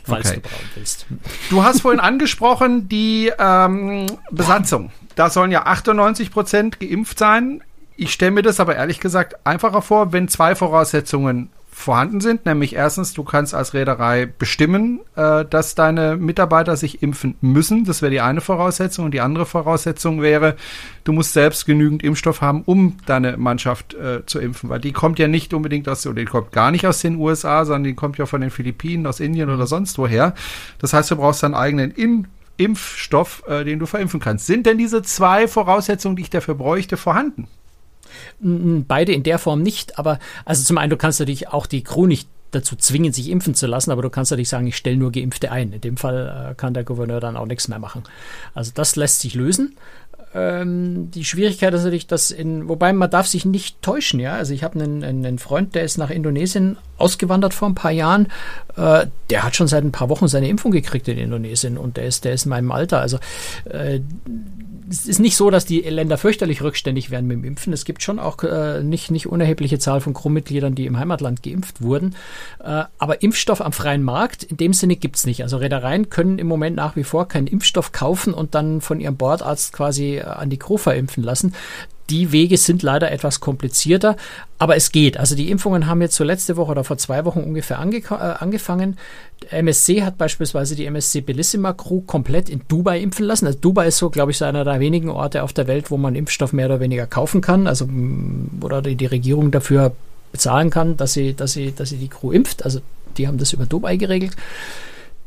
falls 0.03 0.27
okay. 0.27 0.41
du 0.41 0.49
braun 0.49 0.69
willst. 0.75 1.05
Du 1.49 1.63
hast 1.63 1.81
vorhin 1.81 1.99
angesprochen, 1.99 2.89
die 2.89 3.31
ähm, 3.37 4.07
Besatzung. 4.31 4.91
Da 5.15 5.29
sollen 5.29 5.51
ja 5.51 5.63
98 5.65 6.31
Prozent 6.31 6.79
geimpft 6.79 7.19
sein. 7.19 7.61
Ich 7.95 8.13
stelle 8.13 8.31
mir 8.31 8.41
das 8.41 8.59
aber 8.59 8.75
ehrlich 8.75 8.99
gesagt 8.99 9.35
einfacher 9.45 9.81
vor, 9.81 10.13
wenn 10.13 10.27
zwei 10.27 10.55
Voraussetzungen 10.55 11.49
vorhanden 11.79 12.19
sind, 12.19 12.45
nämlich 12.45 12.75
erstens, 12.75 13.13
du 13.13 13.23
kannst 13.23 13.55
als 13.55 13.73
Reederei 13.73 14.25
bestimmen, 14.25 14.99
äh, 15.15 15.45
dass 15.45 15.75
deine 15.75 16.17
Mitarbeiter 16.17 16.75
sich 16.75 17.01
impfen 17.01 17.35
müssen. 17.39 17.85
Das 17.85 18.01
wäre 18.01 18.11
die 18.11 18.19
eine 18.19 18.41
Voraussetzung. 18.41 19.05
Und 19.05 19.11
die 19.11 19.21
andere 19.21 19.45
Voraussetzung 19.45 20.21
wäre, 20.21 20.57
du 21.05 21.13
musst 21.13 21.31
selbst 21.31 21.65
genügend 21.65 22.03
Impfstoff 22.03 22.41
haben, 22.41 22.63
um 22.65 22.97
deine 23.05 23.37
Mannschaft 23.37 23.93
äh, 23.93 24.25
zu 24.25 24.39
impfen, 24.39 24.69
weil 24.69 24.81
die 24.81 24.91
kommt 24.91 25.19
ja 25.19 25.29
nicht 25.29 25.53
unbedingt 25.53 25.87
aus, 25.87 26.05
oder 26.05 26.15
die 26.15 26.25
kommt 26.25 26.51
gar 26.51 26.71
nicht 26.71 26.85
aus 26.85 26.99
den 26.99 27.15
USA, 27.15 27.63
sondern 27.63 27.85
die 27.85 27.95
kommt 27.95 28.17
ja 28.17 28.25
von 28.25 28.41
den 28.41 28.49
Philippinen, 28.49 29.07
aus 29.07 29.21
Indien 29.21 29.49
oder 29.49 29.65
sonst 29.65 29.97
woher. 29.97 30.33
Das 30.79 30.91
heißt, 30.91 31.09
du 31.11 31.15
brauchst 31.15 31.43
deinen 31.43 31.55
eigenen 31.55 31.91
In 31.91 32.27
Impfstoff, 32.57 33.41
äh, 33.47 33.63
den 33.63 33.79
du 33.79 33.85
verimpfen 33.85 34.19
kannst. 34.19 34.45
Sind 34.45 34.65
denn 34.65 34.77
diese 34.77 35.01
zwei 35.01 35.47
Voraussetzungen, 35.47 36.17
die 36.17 36.23
ich 36.23 36.29
dafür 36.29 36.55
bräuchte, 36.55 36.97
vorhanden? 36.97 37.47
Beide 38.39 39.13
in 39.13 39.23
der 39.23 39.39
Form 39.39 39.61
nicht, 39.61 39.97
aber 39.99 40.19
also 40.45 40.63
zum 40.63 40.77
einen, 40.77 40.89
du 40.89 40.97
kannst 40.97 41.19
natürlich 41.19 41.49
auch 41.49 41.65
die 41.65 41.83
Crew 41.83 42.07
nicht 42.07 42.27
dazu 42.51 42.75
zwingen, 42.75 43.13
sich 43.13 43.29
impfen 43.29 43.53
zu 43.53 43.67
lassen, 43.67 43.91
aber 43.91 44.01
du 44.01 44.09
kannst 44.09 44.35
nicht 44.35 44.49
sagen, 44.49 44.67
ich 44.67 44.77
stelle 44.77 44.97
nur 44.97 45.11
Geimpfte 45.11 45.51
ein. 45.51 45.71
In 45.73 45.81
dem 45.81 45.97
Fall 45.97 46.51
äh, 46.51 46.55
kann 46.55 46.73
der 46.73 46.83
Gouverneur 46.83 47.19
dann 47.19 47.37
auch 47.37 47.45
nichts 47.45 47.67
mehr 47.67 47.79
machen. 47.79 48.03
Also 48.53 48.71
das 48.73 48.95
lässt 48.95 49.21
sich 49.21 49.35
lösen. 49.35 49.75
Ähm, 50.33 51.09
die 51.09 51.25
Schwierigkeit 51.25 51.73
ist 51.73 51.83
natürlich, 51.83 52.05
dass 52.05 52.29
in, 52.29 52.69
wobei 52.69 52.93
man 52.93 53.09
darf 53.09 53.25
sich 53.25 53.45
nicht 53.45 53.81
täuschen, 53.81 54.19
ja. 54.19 54.33
Also 54.33 54.53
ich 54.53 54.63
habe 54.63 54.79
einen, 54.79 55.03
einen 55.03 55.39
Freund, 55.39 55.73
der 55.73 55.83
ist 55.83 55.97
nach 55.97 56.11
Indonesien 56.11 56.77
ausgewandert 56.97 57.53
vor 57.53 57.67
ein 57.67 57.75
paar 57.75 57.91
Jahren. 57.91 58.27
Äh, 58.75 59.07
der 59.31 59.43
hat 59.43 59.55
schon 59.55 59.67
seit 59.67 59.83
ein 59.83 59.91
paar 59.91 60.09
Wochen 60.09 60.27
seine 60.27 60.47
Impfung 60.47 60.71
gekriegt 60.71 61.07
in 61.07 61.17
Indonesien 61.17 61.77
und 61.77 61.97
der 61.97 62.05
ist, 62.05 62.25
der 62.25 62.33
ist 62.33 62.45
in 62.45 62.49
meinem 62.49 62.71
Alter. 62.71 62.99
Also 62.99 63.17
äh, 63.65 64.01
es 64.89 65.07
ist 65.07 65.19
nicht 65.19 65.35
so, 65.35 65.49
dass 65.49 65.65
die 65.65 65.81
Länder 65.81 66.17
fürchterlich 66.17 66.61
rückständig 66.61 67.11
werden 67.11 67.27
mit 67.27 67.37
dem 67.37 67.43
Impfen. 67.43 67.73
Es 67.73 67.85
gibt 67.85 68.01
schon 68.01 68.19
auch 68.19 68.41
äh, 68.43 68.81
nicht, 68.83 69.11
nicht 69.11 69.27
unerhebliche 69.27 69.79
Zahl 69.79 70.01
von 70.01 70.13
Crewmitgliedern, 70.13 70.75
die 70.75 70.85
im 70.85 70.97
Heimatland 70.97 71.43
geimpft 71.43 71.81
wurden. 71.81 72.15
Äh, 72.63 72.85
aber 72.97 73.21
Impfstoff 73.21 73.61
am 73.61 73.71
freien 73.71 74.03
Markt 74.03 74.43
in 74.43 74.57
dem 74.57 74.73
Sinne 74.73 74.95
gibt's 74.95 75.25
nicht. 75.25 75.43
Also 75.43 75.57
Reedereien 75.57 76.09
können 76.09 76.39
im 76.39 76.47
Moment 76.47 76.75
nach 76.75 76.95
wie 76.95 77.03
vor 77.03 77.27
keinen 77.27 77.47
Impfstoff 77.47 77.91
kaufen 77.91 78.33
und 78.33 78.55
dann 78.55 78.81
von 78.81 78.99
ihrem 78.99 79.17
Bordarzt 79.17 79.73
quasi 79.73 80.17
äh, 80.17 80.23
an 80.23 80.49
die 80.49 80.57
Crew 80.57 80.77
verimpfen 80.77 81.23
lassen. 81.23 81.53
Die 82.09 82.31
Wege 82.31 82.57
sind 82.57 82.81
leider 82.81 83.11
etwas 83.11 83.39
komplizierter, 83.39 84.17
aber 84.57 84.75
es 84.75 84.91
geht. 84.91 85.17
Also 85.17 85.35
die 85.35 85.51
Impfungen 85.51 85.87
haben 85.87 86.01
jetzt 86.01 86.15
so 86.15 86.23
letzte 86.23 86.57
Woche 86.57 86.71
oder 86.71 86.83
vor 86.83 86.97
zwei 86.97 87.25
Wochen 87.25 87.41
ungefähr 87.41 87.79
ange 87.79 87.97
äh, 87.97 88.13
angefangen. 88.13 88.97
MSC 89.51 90.03
hat 90.03 90.17
beispielsweise 90.17 90.75
die 90.75 90.85
MSC 90.85 91.21
Bellissima 91.21 91.73
Crew 91.73 92.01
komplett 92.01 92.49
in 92.49 92.61
Dubai 92.67 92.99
impfen 92.99 93.25
lassen. 93.25 93.45
Also 93.45 93.59
Dubai 93.59 93.87
ist 93.87 93.97
so, 93.97 94.09
glaube 94.09 94.31
ich, 94.31 94.37
so 94.37 94.45
einer 94.45 94.63
der 94.63 94.79
wenigen 94.79 95.09
Orte 95.09 95.43
auf 95.43 95.53
der 95.53 95.67
Welt, 95.67 95.91
wo 95.91 95.97
man 95.97 96.15
Impfstoff 96.15 96.53
mehr 96.53 96.65
oder 96.65 96.79
weniger 96.79 97.05
kaufen 97.05 97.41
kann. 97.41 97.67
Also 97.67 97.87
oder 98.61 98.81
die, 98.81 98.95
die 98.95 99.05
Regierung 99.05 99.51
dafür 99.51 99.93
bezahlen 100.31 100.69
kann, 100.69 100.97
dass 100.97 101.13
sie, 101.13 101.33
dass 101.33 101.53
sie, 101.53 101.73
dass 101.73 101.89
sie 101.89 101.97
die 101.97 102.09
Crew 102.09 102.31
impft. 102.31 102.65
Also 102.65 102.81
die 103.17 103.27
haben 103.27 103.37
das 103.37 103.53
über 103.53 103.65
Dubai 103.65 103.97
geregelt. 103.97 104.35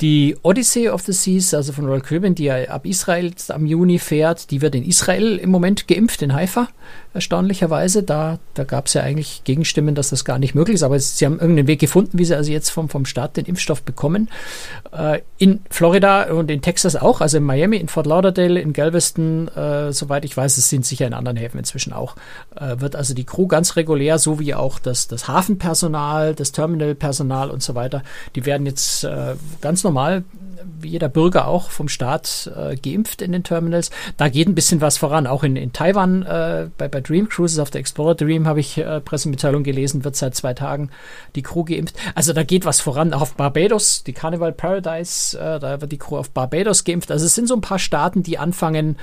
Die 0.02 0.36
Odyssey 0.42 0.88
of 0.88 1.02
the 1.02 1.12
Seas, 1.12 1.54
also 1.54 1.72
von 1.72 1.86
Royal 1.86 2.00
Caribbean, 2.00 2.34
die 2.34 2.44
ja 2.44 2.56
ab 2.64 2.86
Israel 2.86 3.32
am 3.50 3.66
Juni 3.66 4.00
fährt, 4.00 4.50
die 4.50 4.60
wird 4.60 4.74
in 4.74 4.84
Israel 4.84 5.36
im 5.36 5.48
Moment 5.48 5.86
geimpft, 5.86 6.22
in 6.22 6.34
Haifa, 6.34 6.66
erstaunlicherweise. 7.14 8.02
Da, 8.02 8.40
da 8.54 8.64
gab 8.64 8.86
es 8.86 8.94
ja 8.94 9.02
eigentlich 9.02 9.44
Gegenstimmen, 9.44 9.94
dass 9.94 10.10
das 10.10 10.24
gar 10.24 10.40
nicht 10.40 10.56
möglich 10.56 10.74
ist, 10.74 10.82
aber 10.82 10.98
sie 10.98 11.24
haben 11.24 11.38
irgendeinen 11.38 11.68
Weg 11.68 11.78
gefunden, 11.78 12.18
wie 12.18 12.24
sie 12.24 12.34
also 12.34 12.50
jetzt 12.50 12.70
vom, 12.70 12.88
vom 12.88 13.06
Staat 13.06 13.36
den 13.36 13.44
Impfstoff 13.44 13.84
bekommen. 13.84 14.28
Äh, 14.90 15.20
in 15.38 15.60
Florida 15.70 16.32
und 16.32 16.50
in 16.50 16.62
Texas 16.62 16.96
auch, 16.96 17.20
also 17.20 17.36
in 17.36 17.44
Miami, 17.44 17.76
in 17.76 17.86
Fort 17.86 18.06
Lauderdale, 18.06 18.60
in 18.60 18.72
Galveston, 18.72 19.46
äh, 19.48 19.92
soweit 19.92 20.24
ich 20.24 20.36
weiß, 20.36 20.58
es 20.58 20.68
sind 20.68 20.84
sicher 20.84 21.06
in 21.06 21.14
anderen 21.14 21.36
Häfen 21.36 21.58
inzwischen 21.58 21.92
auch, 21.92 22.16
äh, 22.56 22.80
wird 22.80 22.96
also 22.96 23.14
die 23.14 23.24
Crew 23.24 23.46
ganz 23.46 23.76
regulär, 23.76 24.18
so 24.18 24.40
wie 24.40 24.52
auch 24.56 24.80
das, 24.80 25.06
das 25.06 25.28
Hafenpersonal, 25.28 26.34
das 26.34 26.50
Terminalpersonal 26.50 27.50
und 27.50 27.62
so 27.62 27.76
weiter, 27.76 28.02
die 28.34 28.46
werden 28.46 28.66
jetzt 28.66 29.04
äh, 29.04 29.36
ganz 29.60 29.84
normal 29.84 29.91
wie 30.80 30.88
jeder 30.88 31.08
Bürger 31.08 31.48
auch 31.48 31.70
vom 31.70 31.88
Staat 31.88 32.50
äh, 32.56 32.76
geimpft 32.76 33.22
in 33.22 33.32
den 33.32 33.44
Terminals. 33.44 33.90
Da 34.16 34.28
geht 34.28 34.48
ein 34.48 34.54
bisschen 34.54 34.80
was 34.80 34.98
voran. 34.98 35.26
Auch 35.26 35.42
in, 35.42 35.56
in 35.56 35.72
Taiwan 35.72 36.22
äh, 36.22 36.68
bei, 36.76 36.88
bei 36.88 37.00
Dream 37.00 37.28
Cruises 37.28 37.58
auf 37.58 37.70
der 37.70 37.80
Explorer 37.80 38.14
Dream 38.14 38.46
habe 38.46 38.60
ich 38.60 38.78
äh, 38.78 39.00
Pressemitteilung 39.00 39.62
gelesen, 39.62 40.04
wird 40.04 40.16
seit 40.16 40.34
zwei 40.34 40.54
Tagen 40.54 40.90
die 41.34 41.42
Crew 41.42 41.64
geimpft. 41.64 41.96
Also 42.14 42.32
da 42.32 42.42
geht 42.42 42.64
was 42.64 42.80
voran. 42.80 43.12
Auch 43.12 43.22
auf 43.22 43.34
Barbados, 43.34 44.04
die 44.04 44.12
Carnival 44.12 44.52
Paradise, 44.52 45.38
äh, 45.38 45.58
da 45.58 45.80
wird 45.80 45.92
die 45.92 45.98
Crew 45.98 46.16
auf 46.16 46.30
Barbados 46.30 46.84
geimpft. 46.84 47.10
Also 47.10 47.26
es 47.26 47.34
sind 47.34 47.48
so 47.48 47.54
ein 47.54 47.60
paar 47.60 47.78
Staaten, 47.78 48.22
die 48.22 48.38
anfangen, 48.38 48.96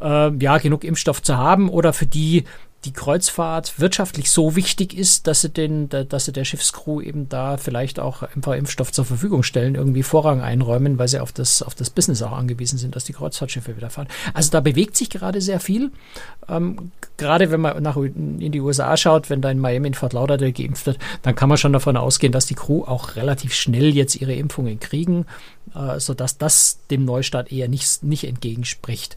äh, 0.00 0.30
ja, 0.36 0.58
genug 0.58 0.84
Impfstoff 0.84 1.22
zu 1.22 1.36
haben 1.36 1.68
oder 1.68 1.92
für 1.92 2.06
die 2.06 2.44
die 2.86 2.92
Kreuzfahrt 2.92 3.78
wirtschaftlich 3.78 4.30
so 4.30 4.56
wichtig 4.56 4.96
ist, 4.96 5.26
dass 5.26 5.42
sie 5.42 5.50
den, 5.50 5.90
dass 5.90 6.24
sie 6.24 6.32
der 6.32 6.44
Schiffscrew 6.44 7.02
eben 7.02 7.28
da 7.28 7.58
vielleicht 7.58 8.00
auch 8.00 8.22
einfach 8.22 8.54
Impfstoff 8.54 8.90
zur 8.90 9.04
Verfügung 9.04 9.42
stellen, 9.42 9.74
irgendwie 9.74 10.02
Vorrang 10.02 10.40
einräumen, 10.40 10.98
weil 10.98 11.08
sie 11.08 11.20
auf 11.20 11.30
das, 11.30 11.62
auf 11.62 11.74
das 11.74 11.90
Business 11.90 12.22
auch 12.22 12.32
angewiesen 12.32 12.78
sind, 12.78 12.96
dass 12.96 13.04
die 13.04 13.12
Kreuzfahrtschiffe 13.12 13.76
wieder 13.76 13.90
fahren. 13.90 14.08
Also 14.32 14.50
da 14.50 14.60
bewegt 14.60 14.96
sich 14.96 15.10
gerade 15.10 15.42
sehr 15.42 15.60
viel. 15.60 15.90
Ähm, 16.48 16.90
gerade 17.18 17.50
wenn 17.50 17.60
man 17.60 17.82
nach 17.82 17.96
in 17.96 18.52
die 18.52 18.60
USA 18.60 18.96
schaut, 18.96 19.28
wenn 19.28 19.42
da 19.42 19.50
in 19.50 19.58
Miami 19.58 19.88
in 19.88 19.94
Fort 19.94 20.14
Lauderdale 20.14 20.52
geimpft 20.52 20.86
wird, 20.86 20.98
dann 21.20 21.34
kann 21.34 21.50
man 21.50 21.58
schon 21.58 21.74
davon 21.74 21.98
ausgehen, 21.98 22.32
dass 22.32 22.46
die 22.46 22.54
Crew 22.54 22.84
auch 22.84 23.16
relativ 23.16 23.52
schnell 23.52 23.94
jetzt 23.94 24.16
ihre 24.16 24.34
Impfungen 24.34 24.80
kriegen, 24.80 25.26
äh, 25.74 26.00
sodass 26.00 26.38
das 26.38 26.78
dem 26.90 27.04
Neustart 27.04 27.52
eher 27.52 27.68
nicht, 27.68 28.02
nicht 28.02 28.24
entgegenspricht. 28.24 29.16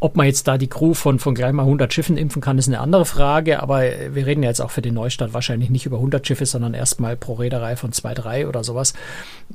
Ob 0.00 0.16
man 0.16 0.26
jetzt 0.26 0.46
da 0.46 0.58
die 0.58 0.68
Crew 0.68 0.94
von, 0.94 1.18
von 1.18 1.34
gleich 1.34 1.52
mal 1.52 1.64
100 1.64 1.92
Schiffen 1.92 2.16
impfen 2.16 2.40
kann, 2.40 2.58
ist 2.58 2.68
eine 2.68 2.80
andere 2.80 3.04
Frage. 3.04 3.60
Aber 3.62 3.80
wir 3.80 4.26
reden 4.26 4.42
ja 4.44 4.48
jetzt 4.48 4.60
auch 4.60 4.70
für 4.70 4.82
den 4.82 4.94
Neustart 4.94 5.34
wahrscheinlich 5.34 5.70
nicht 5.70 5.86
über 5.86 5.96
100 5.96 6.24
Schiffe, 6.26 6.46
sondern 6.46 6.74
erstmal 6.74 7.16
pro 7.16 7.34
Reederei 7.34 7.74
von 7.74 7.92
zwei, 7.92 8.14
drei 8.14 8.46
oder 8.46 8.62
sowas. 8.62 8.94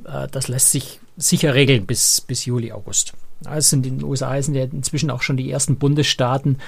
Äh, 0.04 0.28
das 0.30 0.48
lässt 0.48 0.70
sich 0.70 1.00
sicher 1.16 1.54
regeln 1.54 1.86
bis, 1.86 2.20
bis 2.20 2.44
Juli, 2.44 2.72
August. 2.72 3.14
Sind 3.58 3.84
in 3.84 3.98
den 3.98 4.08
USA 4.08 4.40
sind 4.40 4.54
ja 4.54 4.64
inzwischen 4.64 5.10
auch 5.10 5.20
schon 5.20 5.36
die 5.36 5.50
ersten 5.50 5.76
Bundesstaaten, 5.76 6.58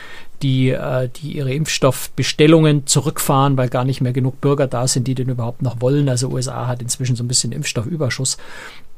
die, 0.43 0.71
äh, 0.71 1.09
die 1.09 1.33
ihre 1.37 1.55
Impfstoffbestellungen 1.55 2.87
zurückfahren, 2.87 3.57
weil 3.57 3.69
gar 3.69 3.85
nicht 3.85 4.01
mehr 4.01 4.13
genug 4.13 4.41
Bürger 4.41 4.67
da 4.67 4.87
sind, 4.87 5.07
die 5.07 5.15
den 5.15 5.31
überhaupt 5.31 5.63
noch 5.63 5.81
wollen. 5.81 6.09
Also 6.09 6.29
USA 6.29 6.67
hat 6.67 6.83
inzwischen 6.83 7.17
so 7.17 7.25
ein 7.25 7.29
bisschen 7.29 7.53
Impfstoffüberschuss 7.53 8.37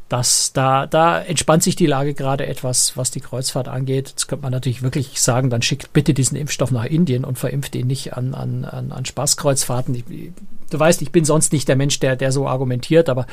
dass 0.09 0.55
da, 0.55 0.87
da 0.87 1.21
entspannt 1.21 1.63
sich 1.63 1.77
die 1.77 1.87
Lage 1.87 2.15
gerade 2.15 2.47
etwas, 2.47 2.97
was 2.97 3.11
die 3.11 3.21
Kreuzfahrt 3.21 3.69
angeht. 3.69 4.09
Jetzt 4.09 4.27
könnte 4.27 4.43
man 4.43 4.53
natürlich 4.53 4.83
wirklich 4.83 5.21
sagen, 5.21 5.51
dann 5.51 5.61
schickt 5.61 5.93
bitte 5.93 6.15
diesen 6.15 6.37
Impfstoff 6.37 6.71
nach 6.71 6.87
Indien 6.87 7.25
und 7.25 7.39
verimpft 7.39 7.75
ihn 7.75 7.87
nicht 7.87 8.15
an, 8.17 8.35
an, 8.35 8.65
an, 8.65 8.91
an 8.91 9.05
Spaßkreuzfahrten. 9.05 9.95
Ich, 9.95 10.05
du 10.71 10.79
weißt, 10.79 11.03
ich 11.03 11.13
bin 11.13 11.27
sonst 11.27 11.53
nicht 11.53 11.69
der 11.69 11.77
Mensch, 11.77 12.01
der, 12.01 12.17
der 12.17 12.33
so 12.33 12.49
argumentiert, 12.49 13.11
aber 13.11 13.27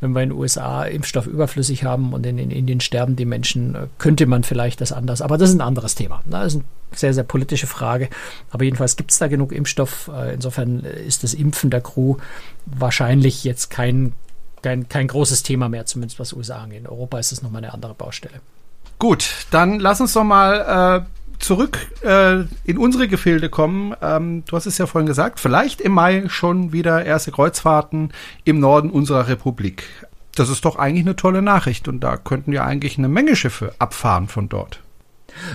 wenn 0.00 0.12
wir 0.12 0.22
in 0.22 0.30
den 0.30 0.38
USA 0.38 0.84
Impfstoff 0.84 1.28
überflüssig 1.28 1.84
haben 1.84 2.12
und 2.12 2.26
in, 2.26 2.38
in 2.38 2.50
Indien 2.50 2.80
sterben 2.80 3.14
die 3.14 3.24
Menschen, 3.24 3.76
könnte 3.98 4.26
man 4.26 4.42
vielleicht 4.42 4.80
das 4.80 4.90
anders. 4.90 5.22
Aber 5.22 5.38
das 5.38 5.50
ist 5.50 5.56
ein 5.56 5.60
anderes 5.60 5.94
Thema. 5.94 6.22
Das 6.26 6.54
ist 6.54 6.56
eine 6.56 6.64
sehr, 6.92 7.14
sehr 7.14 7.24
politische 7.24 7.68
Frage. 7.68 8.08
Aber 8.50 8.64
jedenfalls 8.64 8.96
gibt 8.96 9.12
es 9.12 9.18
da 9.18 9.28
genug 9.28 9.52
Impfstoff. 9.52 10.10
Insofern 10.32 10.80
ist 10.80 11.22
das 11.22 11.34
Impfen 11.34 11.70
der 11.70 11.82
Crew 11.82 12.16
wahrscheinlich 12.66 13.44
jetzt 13.44 13.70
kein 13.70 14.12
kein, 14.62 14.88
kein 14.88 15.08
großes 15.08 15.42
Thema 15.42 15.68
mehr, 15.68 15.86
zumindest 15.86 16.18
was 16.18 16.32
USA 16.32 16.58
angeht. 16.58 16.80
In 16.80 16.86
Europa 16.86 17.18
ist 17.18 17.32
es 17.32 17.42
nochmal 17.42 17.62
eine 17.64 17.74
andere 17.74 17.94
Baustelle. 17.94 18.40
Gut, 18.98 19.46
dann 19.50 19.78
lass 19.78 20.00
uns 20.00 20.14
doch 20.14 20.24
mal 20.24 21.04
äh, 21.04 21.16
zurück 21.38 21.78
äh, 22.02 22.44
in 22.64 22.78
unsere 22.78 23.08
Gefilde 23.08 23.50
kommen. 23.50 23.94
Ähm, 24.00 24.44
du 24.46 24.56
hast 24.56 24.66
es 24.66 24.78
ja 24.78 24.86
vorhin 24.86 25.06
gesagt, 25.06 25.40
vielleicht 25.40 25.80
im 25.80 25.92
Mai 25.92 26.24
schon 26.28 26.72
wieder 26.72 27.04
erste 27.04 27.30
Kreuzfahrten 27.30 28.12
im 28.44 28.58
Norden 28.58 28.90
unserer 28.90 29.28
Republik. 29.28 29.84
Das 30.34 30.48
ist 30.48 30.64
doch 30.64 30.76
eigentlich 30.76 31.06
eine 31.06 31.16
tolle 31.16 31.42
Nachricht 31.42 31.88
und 31.88 32.00
da 32.00 32.16
könnten 32.16 32.52
ja 32.52 32.64
eigentlich 32.64 32.98
eine 32.98 33.08
Menge 33.08 33.36
Schiffe 33.36 33.74
abfahren 33.78 34.28
von 34.28 34.48
dort. 34.48 34.80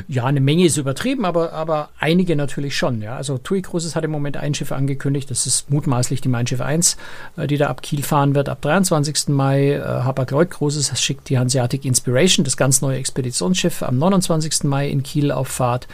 Ja, 0.08 0.26
eine 0.26 0.42
Menge 0.42 0.66
ist 0.66 0.78
übertrieben, 0.78 1.26
aber, 1.26 1.54
aber 1.54 1.90
einige 2.00 2.36
natürlich 2.36 2.76
schon. 2.76 3.02
Ja. 3.02 3.16
Also 3.16 3.38
TUI 3.38 3.62
Cruises 3.62 3.96
hat 3.96 4.04
im 4.04 4.12
Moment 4.12 4.38
ein 4.38 4.54
Schiff 4.54 4.72
angekündigt. 4.72 5.32
Das 5.32 5.48
ist 5.48 5.70
mutmaßlich 5.70 6.22
die 6.22 6.30
Mein 6.30 6.46
Schiff 6.48 6.62
1, 6.62 6.98
äh, 7.38 7.48
die 7.48 7.58
da 7.58 7.68
ab 7.68 7.82
Kiel 7.82 8.04
fahren 8.04 8.36
wird. 8.36 8.50
Ab 8.50 8.62
23. 8.62 9.30
Mai 9.30 9.74
äh, 9.74 9.82
Hapag-Lloyd 9.82 10.50
Cruises 10.52 11.02
schickt 11.02 11.30
die 11.30 11.38
Hanseatic 11.38 11.86
Inspiration, 11.86 12.44
das 12.44 12.58
ganz 12.58 12.82
neue 12.82 12.98
Expeditionsschiff, 12.98 13.84
am 13.84 13.98
29. 13.98 14.64
Mai 14.64 14.90
in 14.90 15.04
Kiel 15.04 15.32
auf 15.32 15.48
Fahrt. 15.48 15.88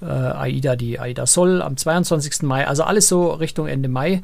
Äh, 0.00 0.04
AIDA, 0.04 0.76
die 0.76 1.00
AIDA 1.00 1.26
Sol 1.26 1.60
am 1.60 1.76
22. 1.76 2.42
Mai. 2.42 2.66
Also 2.66 2.84
alles 2.84 3.08
so 3.08 3.32
Richtung 3.32 3.66
Ende 3.66 3.88
Mai 3.88 4.22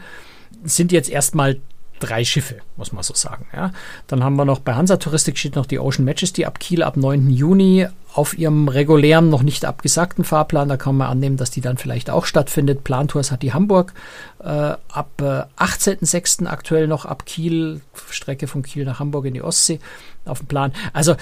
sind 0.62 0.92
jetzt 0.92 1.10
erstmal 1.10 1.58
drei 2.04 2.24
Schiffe, 2.24 2.56
muss 2.76 2.92
man 2.92 3.02
so 3.02 3.14
sagen. 3.14 3.46
Ja. 3.54 3.72
Dann 4.06 4.22
haben 4.22 4.36
wir 4.36 4.44
noch 4.44 4.60
bei 4.60 4.74
Hansa 4.74 4.96
Touristik 4.96 5.38
steht 5.38 5.56
noch 5.56 5.66
die 5.66 5.78
Ocean 5.78 6.04
Majesty 6.04 6.44
ab 6.44 6.60
Kiel 6.60 6.82
ab 6.82 6.96
9. 6.96 7.30
Juni 7.30 7.86
auf 8.14 8.38
ihrem 8.38 8.68
regulären, 8.68 9.28
noch 9.28 9.42
nicht 9.42 9.64
abgesagten 9.64 10.24
Fahrplan. 10.24 10.68
Da 10.68 10.76
kann 10.76 10.96
man 10.96 11.08
annehmen, 11.08 11.36
dass 11.36 11.50
die 11.50 11.60
dann 11.60 11.78
vielleicht 11.78 12.10
auch 12.10 12.26
stattfindet. 12.26 12.84
Plantours 12.84 13.32
hat 13.32 13.42
die 13.42 13.52
Hamburg 13.52 13.92
äh, 14.40 14.46
ab 14.46 15.10
äh, 15.20 15.44
18.06. 15.62 16.46
aktuell 16.46 16.86
noch 16.86 17.06
ab 17.06 17.26
Kiel, 17.26 17.80
Strecke 18.10 18.46
von 18.46 18.62
Kiel 18.62 18.84
nach 18.84 19.00
Hamburg 19.00 19.24
in 19.26 19.34
die 19.34 19.42
Ostsee 19.42 19.80
auf 20.24 20.38
dem 20.38 20.46
Plan. 20.46 20.72
Also 20.92 21.16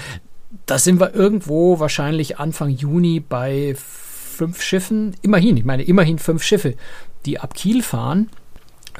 da 0.65 0.77
sind 0.77 0.99
wir 0.99 1.15
irgendwo 1.15 1.79
wahrscheinlich 1.79 2.39
Anfang 2.39 2.69
Juni 2.69 3.19
bei 3.19 3.75
fünf 3.75 4.61
Schiffen. 4.61 5.15
Immerhin, 5.21 5.57
ich 5.57 5.65
meine 5.65 5.83
immerhin 5.83 6.19
fünf 6.19 6.43
Schiffe, 6.43 6.75
die 7.25 7.39
ab 7.39 7.53
Kiel 7.53 7.81
fahren. 7.81 8.29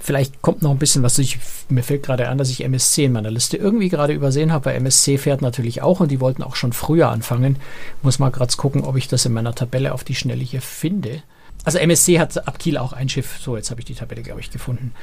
Vielleicht 0.01 0.41
kommt 0.41 0.62
noch 0.62 0.71
ein 0.71 0.79
bisschen 0.79 1.03
was. 1.03 1.19
Ich, 1.19 1.39
mir 1.69 1.84
fällt 1.84 2.03
gerade 2.03 2.27
an, 2.29 2.38
dass 2.38 2.49
ich 2.49 2.63
MSC 2.63 3.06
in 3.06 3.12
meiner 3.12 3.32
Liste 3.32 3.58
irgendwie 3.58 3.89
gerade 3.89 4.13
übersehen 4.13 4.51
habe, 4.51 4.65
weil 4.65 4.75
MSC 4.77 5.17
fährt 5.17 5.41
natürlich 5.41 5.82
auch 5.82 5.99
und 5.99 6.10
die 6.10 6.19
wollten 6.19 6.43
auch 6.43 6.56
schon 6.56 6.73
früher 6.73 7.10
anfangen. 7.10 7.58
Muss 8.01 8.19
mal 8.19 8.32
gerade 8.32 8.56
gucken, 8.56 8.84
ob 8.84 8.97
ich 8.97 9.08
das 9.08 9.25
in 9.25 9.34
meiner 9.34 9.53
Tabelle 9.53 9.93
auf 9.93 10.03
die 10.03 10.15
Schnelle 10.15 10.43
hier 10.43 10.62
finde. 10.62 11.21
Also 11.63 11.77
MSC 11.77 12.19
hat 12.19 12.47
ab 12.47 12.60
Kiel 12.60 12.77
auch 12.77 12.91
ein 12.91 13.08
Schiff. 13.08 13.38
So, 13.39 13.56
jetzt 13.56 13.69
habe 13.71 13.82
ich 13.82 13.86
die 13.86 13.95
Tabelle, 13.95 14.23
glaube 14.23 14.41
ich, 14.41 14.51
gefunden. 14.51 14.93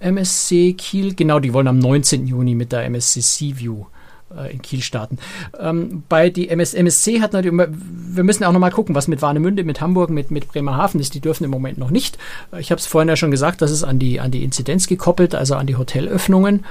MSC 0.00 0.74
Kiel, 0.74 1.14
genau, 1.14 1.40
die 1.40 1.52
wollen 1.52 1.66
am 1.66 1.78
19. 1.78 2.26
Juni 2.26 2.54
mit 2.54 2.70
der 2.70 2.84
MSC 2.84 3.20
Seaview 3.20 3.80
äh, 3.80 4.03
in 4.52 4.62
Kiel 4.62 4.82
starten. 4.82 5.18
Ähm, 5.58 6.02
bei 6.08 6.30
die 6.30 6.48
MS, 6.48 6.74
MSC 6.74 7.20
hat 7.20 7.32
natürlich, 7.32 7.68
wir 7.76 8.24
müssen 8.24 8.44
auch 8.44 8.52
noch 8.52 8.60
mal 8.60 8.70
gucken, 8.70 8.94
was 8.94 9.08
mit 9.08 9.22
Warnemünde, 9.22 9.64
mit 9.64 9.80
Hamburg, 9.80 10.10
mit, 10.10 10.30
mit 10.30 10.48
Bremerhaven 10.48 11.00
ist. 11.00 11.14
Die 11.14 11.20
dürfen 11.20 11.44
im 11.44 11.50
Moment 11.50 11.78
noch 11.78 11.90
nicht. 11.90 12.18
Ich 12.58 12.70
habe 12.70 12.78
es 12.78 12.86
vorhin 12.86 13.08
ja 13.08 13.16
schon 13.16 13.30
gesagt, 13.30 13.62
das 13.62 13.70
ist 13.70 13.84
an 13.84 13.98
die, 13.98 14.20
an 14.20 14.30
die 14.30 14.44
Inzidenz 14.44 14.86
gekoppelt, 14.86 15.34
also 15.34 15.54
an 15.54 15.66
die 15.66 15.76
Hotelöffnungen. 15.76 16.64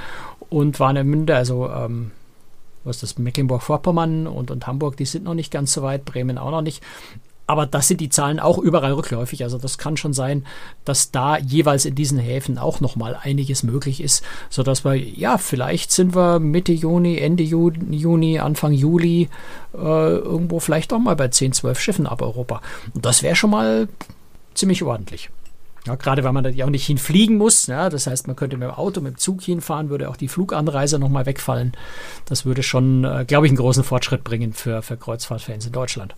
Und 0.50 0.78
Warnemünde, 0.78 1.34
also 1.34 1.68
ähm, 1.70 2.10
was 2.84 2.96
ist 2.96 3.02
das, 3.02 3.18
Mecklenburg-Vorpommern 3.18 4.26
und, 4.26 4.50
und 4.50 4.66
Hamburg, 4.66 4.96
die 4.96 5.06
sind 5.06 5.24
noch 5.24 5.34
nicht 5.34 5.50
ganz 5.50 5.72
so 5.72 5.82
weit, 5.82 6.04
Bremen 6.04 6.38
auch 6.38 6.50
noch 6.50 6.62
nicht. 6.62 6.82
Aber 7.46 7.66
das 7.66 7.88
sind 7.88 8.00
die 8.00 8.08
Zahlen 8.08 8.40
auch 8.40 8.58
überall 8.58 8.92
rückläufig. 8.92 9.42
Also 9.42 9.58
das 9.58 9.76
kann 9.76 9.96
schon 9.96 10.14
sein, 10.14 10.46
dass 10.84 11.10
da 11.10 11.36
jeweils 11.36 11.84
in 11.84 11.94
diesen 11.94 12.18
Häfen 12.18 12.56
auch 12.56 12.80
noch 12.80 12.96
mal 12.96 13.18
einiges 13.20 13.62
möglich 13.62 14.02
ist, 14.02 14.24
so 14.48 14.62
dass 14.62 14.84
wir 14.84 14.94
ja 14.94 15.36
vielleicht 15.36 15.92
sind 15.92 16.14
wir 16.14 16.38
Mitte 16.38 16.72
Juni, 16.72 17.18
Ende 17.18 17.42
Juni, 17.42 18.38
Anfang 18.38 18.72
Juli 18.72 19.28
äh, 19.74 19.76
irgendwo 19.76 20.58
vielleicht 20.58 20.92
auch 20.92 20.98
mal 20.98 21.16
bei 21.16 21.28
10, 21.28 21.52
12 21.52 21.78
Schiffen 21.78 22.06
ab 22.06 22.22
Europa. 22.22 22.62
Und 22.94 23.04
das 23.04 23.22
wäre 23.22 23.36
schon 23.36 23.50
mal 23.50 23.88
ziemlich 24.54 24.82
ordentlich. 24.82 25.28
Ja, 25.86 25.96
gerade 25.96 26.24
weil 26.24 26.32
man 26.32 26.44
da 26.44 26.50
ja 26.50 26.64
auch 26.64 26.70
nicht 26.70 26.86
hinfliegen 26.86 27.36
muss. 27.36 27.66
Ja, 27.66 27.90
das 27.90 28.06
heißt, 28.06 28.26
man 28.26 28.36
könnte 28.36 28.56
mit 28.56 28.68
dem 28.68 28.74
Auto, 28.74 29.02
mit 29.02 29.16
dem 29.16 29.18
Zug 29.18 29.42
hinfahren, 29.42 29.90
würde 29.90 30.08
auch 30.08 30.16
die 30.16 30.28
Fluganreise 30.28 30.98
nochmal 30.98 31.26
wegfallen. 31.26 31.72
Das 32.24 32.46
würde 32.46 32.62
schon, 32.62 33.04
äh, 33.04 33.26
glaube 33.26 33.46
ich, 33.46 33.50
einen 33.50 33.58
großen 33.58 33.84
Fortschritt 33.84 34.24
bringen 34.24 34.54
für, 34.54 34.80
für 34.80 34.96
Kreuzfahrtfans 34.96 35.66
in 35.66 35.72
Deutschland. 35.72 36.14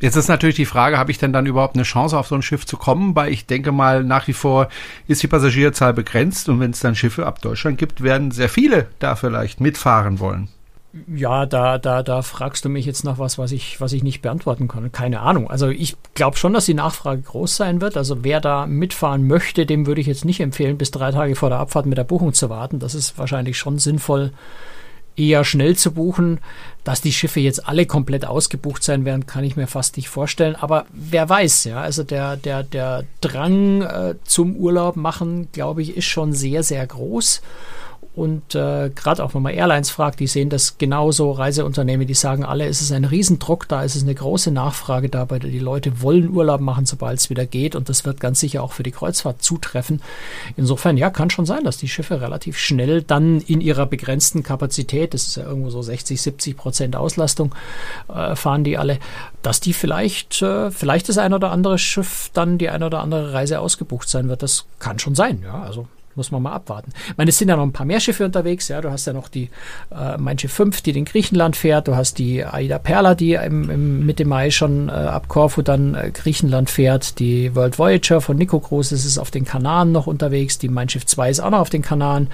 Jetzt 0.00 0.16
ist 0.16 0.28
natürlich 0.28 0.56
die 0.56 0.66
Frage, 0.66 0.98
habe 0.98 1.10
ich 1.10 1.18
denn 1.18 1.32
dann 1.32 1.46
überhaupt 1.46 1.76
eine 1.76 1.84
Chance 1.84 2.18
auf 2.18 2.26
so 2.26 2.34
ein 2.34 2.42
Schiff 2.42 2.66
zu 2.66 2.76
kommen? 2.76 3.14
Weil 3.14 3.32
ich 3.32 3.46
denke 3.46 3.72
mal, 3.72 4.02
nach 4.02 4.26
wie 4.26 4.32
vor 4.32 4.68
ist 5.06 5.22
die 5.22 5.28
Passagierzahl 5.28 5.94
begrenzt 5.94 6.48
und 6.48 6.60
wenn 6.60 6.72
es 6.72 6.80
dann 6.80 6.94
Schiffe 6.94 7.26
ab 7.26 7.40
Deutschland 7.40 7.78
gibt, 7.78 8.02
werden 8.02 8.30
sehr 8.30 8.48
viele 8.48 8.88
da 8.98 9.16
vielleicht 9.16 9.60
mitfahren 9.60 10.18
wollen. 10.18 10.48
Ja, 11.12 11.44
da, 11.44 11.78
da, 11.78 12.04
da 12.04 12.22
fragst 12.22 12.64
du 12.64 12.68
mich 12.68 12.86
jetzt 12.86 13.04
noch 13.04 13.18
was, 13.18 13.36
was 13.36 13.50
ich, 13.50 13.80
was 13.80 13.92
ich 13.92 14.04
nicht 14.04 14.22
beantworten 14.22 14.68
kann. 14.68 14.92
Keine 14.92 15.20
Ahnung. 15.20 15.50
Also 15.50 15.68
ich 15.68 15.96
glaube 16.14 16.36
schon, 16.36 16.52
dass 16.52 16.66
die 16.66 16.74
Nachfrage 16.74 17.20
groß 17.20 17.56
sein 17.56 17.80
wird. 17.80 17.96
Also 17.96 18.22
wer 18.22 18.40
da 18.40 18.66
mitfahren 18.66 19.26
möchte, 19.26 19.66
dem 19.66 19.86
würde 19.86 20.00
ich 20.00 20.06
jetzt 20.06 20.24
nicht 20.24 20.38
empfehlen, 20.38 20.78
bis 20.78 20.92
drei 20.92 21.10
Tage 21.10 21.34
vor 21.34 21.48
der 21.48 21.58
Abfahrt 21.58 21.86
mit 21.86 21.98
der 21.98 22.04
Buchung 22.04 22.32
zu 22.32 22.48
warten. 22.48 22.78
Das 22.78 22.94
ist 22.94 23.18
wahrscheinlich 23.18 23.58
schon 23.58 23.80
sinnvoll, 23.80 24.30
eher 25.16 25.44
schnell 25.44 25.76
zu 25.76 25.92
buchen. 25.92 26.38
Dass 26.84 27.00
die 27.00 27.12
Schiffe 27.12 27.40
jetzt 27.40 27.66
alle 27.66 27.86
komplett 27.86 28.26
ausgebucht 28.26 28.82
sein 28.82 29.06
werden, 29.06 29.26
kann 29.26 29.42
ich 29.42 29.56
mir 29.56 29.66
fast 29.66 29.96
nicht 29.96 30.10
vorstellen. 30.10 30.54
Aber 30.54 30.84
wer 30.92 31.28
weiß, 31.28 31.64
ja. 31.64 31.80
Also 31.80 32.02
der, 32.02 32.36
der, 32.36 32.62
der 32.62 33.04
Drang 33.22 33.80
äh, 33.80 34.14
zum 34.24 34.54
Urlaub 34.56 34.96
machen, 34.96 35.48
glaube 35.52 35.80
ich, 35.80 35.96
ist 35.96 36.04
schon 36.04 36.34
sehr, 36.34 36.62
sehr 36.62 36.86
groß. 36.86 37.40
Und 38.14 38.54
äh, 38.54 38.90
gerade 38.94 39.24
auch 39.24 39.34
wenn 39.34 39.42
man 39.42 39.54
Airlines 39.54 39.90
fragt, 39.90 40.20
die 40.20 40.28
sehen 40.28 40.48
das 40.48 40.78
genauso, 40.78 41.32
Reiseunternehmen, 41.32 42.06
die 42.06 42.14
sagen 42.14 42.44
alle, 42.44 42.66
es 42.66 42.80
ist 42.80 42.92
ein 42.92 43.04
Riesendruck 43.04 43.66
da, 43.66 43.82
es 43.82 43.96
ist 43.96 44.04
eine 44.04 44.14
große 44.14 44.52
Nachfrage 44.52 45.08
da, 45.08 45.28
weil 45.30 45.40
die 45.40 45.58
Leute 45.58 46.00
wollen 46.00 46.30
Urlaub 46.30 46.60
machen, 46.60 46.86
sobald 46.86 47.18
es 47.18 47.28
wieder 47.28 47.44
geht. 47.44 47.74
Und 47.74 47.88
das 47.88 48.04
wird 48.04 48.20
ganz 48.20 48.38
sicher 48.38 48.62
auch 48.62 48.72
für 48.72 48.84
die 48.84 48.92
Kreuzfahrt 48.92 49.42
zutreffen. 49.42 50.00
Insofern, 50.56 50.96
ja, 50.96 51.10
kann 51.10 51.30
schon 51.30 51.44
sein, 51.44 51.64
dass 51.64 51.76
die 51.76 51.88
Schiffe 51.88 52.20
relativ 52.20 52.56
schnell 52.56 53.02
dann 53.02 53.40
in 53.40 53.60
ihrer 53.60 53.86
begrenzten 53.86 54.44
Kapazität, 54.44 55.12
das 55.12 55.26
ist 55.26 55.36
ja 55.36 55.44
irgendwo 55.44 55.70
so 55.70 55.82
60, 55.82 56.22
70 56.22 56.56
Prozent 56.56 56.96
Auslastung, 56.96 57.52
äh, 58.14 58.36
fahren 58.36 58.62
die 58.62 58.78
alle, 58.78 59.00
dass 59.42 59.58
die 59.58 59.72
vielleicht, 59.72 60.40
äh, 60.40 60.70
vielleicht 60.70 61.08
das 61.08 61.18
ein 61.18 61.34
oder 61.34 61.50
andere 61.50 61.78
Schiff 61.78 62.30
dann 62.32 62.58
die 62.58 62.68
ein 62.68 62.84
oder 62.84 63.00
andere 63.00 63.32
Reise 63.32 63.58
ausgebucht 63.58 64.08
sein 64.08 64.28
wird. 64.28 64.44
Das 64.44 64.66
kann 64.78 65.00
schon 65.00 65.16
sein, 65.16 65.42
ja. 65.42 65.62
Also 65.62 65.88
muss 66.16 66.30
man 66.30 66.42
mal 66.42 66.52
abwarten. 66.52 66.92
Ich 67.08 67.16
meine, 67.16 67.30
es 67.30 67.38
sind 67.38 67.48
ja 67.48 67.56
noch 67.56 67.62
ein 67.62 67.72
paar 67.72 67.86
mehr 67.86 68.00
Schiffe 68.00 68.24
unterwegs. 68.24 68.68
Ja, 68.68 68.80
du 68.80 68.90
hast 68.90 69.06
ja 69.06 69.12
noch 69.12 69.28
die 69.28 69.50
äh, 69.90 70.16
Mein 70.18 70.38
Schiff 70.38 70.52
5, 70.52 70.82
die 70.82 70.92
den 70.92 71.04
Griechenland 71.04 71.56
fährt. 71.56 71.88
Du 71.88 71.96
hast 71.96 72.18
die 72.18 72.44
Aida 72.44 72.78
Perla, 72.78 73.14
die 73.14 73.34
im, 73.34 73.70
im 73.70 74.06
Mitte 74.06 74.24
Mai 74.24 74.50
schon 74.50 74.88
äh, 74.88 74.92
ab 74.92 75.28
Korfu 75.28 75.62
dann 75.62 75.94
äh, 75.94 76.10
Griechenland 76.12 76.70
fährt. 76.70 77.18
Die 77.18 77.54
World 77.54 77.78
Voyager 77.78 78.20
von 78.20 78.36
Nico 78.36 78.58
Groß 78.58 78.92
ist 78.92 79.18
auf 79.18 79.30
den 79.30 79.44
Kanaren 79.44 79.92
noch 79.92 80.06
unterwegs. 80.06 80.58
Die 80.58 80.68
Mein 80.68 80.88
Schiff 80.88 81.06
2 81.06 81.30
ist 81.30 81.40
auch 81.40 81.50
noch 81.50 81.60
auf 81.60 81.70
den 81.70 81.82
Kanaren. 81.82 82.28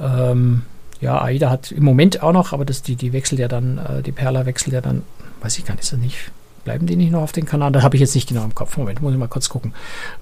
Ähm, 0.00 0.62
ja, 1.00 1.20
AIDA 1.20 1.50
hat 1.50 1.70
im 1.70 1.84
Moment 1.84 2.22
auch 2.22 2.32
noch, 2.32 2.52
aber 2.52 2.64
das, 2.64 2.82
die, 2.82 2.96
die 2.96 3.12
wechselt 3.12 3.38
ja 3.38 3.48
dann, 3.48 3.78
äh, 3.78 4.02
die 4.02 4.12
Perla 4.12 4.46
wechselt 4.46 4.72
ja 4.72 4.80
dann, 4.80 5.02
weiß 5.40 5.58
ich 5.58 5.64
gar 5.64 5.74
nicht, 5.74 5.84
ist 5.84 5.92
das 5.92 6.00
nicht 6.00 6.30
Bleiben 6.64 6.86
die 6.86 6.96
nicht 6.96 7.12
noch 7.12 7.22
auf 7.22 7.32
den 7.32 7.44
Kanal? 7.44 7.72
Das 7.72 7.82
habe 7.82 7.96
ich 7.96 8.00
jetzt 8.00 8.14
nicht 8.14 8.28
genau 8.28 8.44
im 8.44 8.54
Kopf. 8.54 8.76
Moment, 8.76 9.02
muss 9.02 9.12
ich 9.12 9.18
mal 9.18 9.28
kurz 9.28 9.48
gucken. 9.48 9.74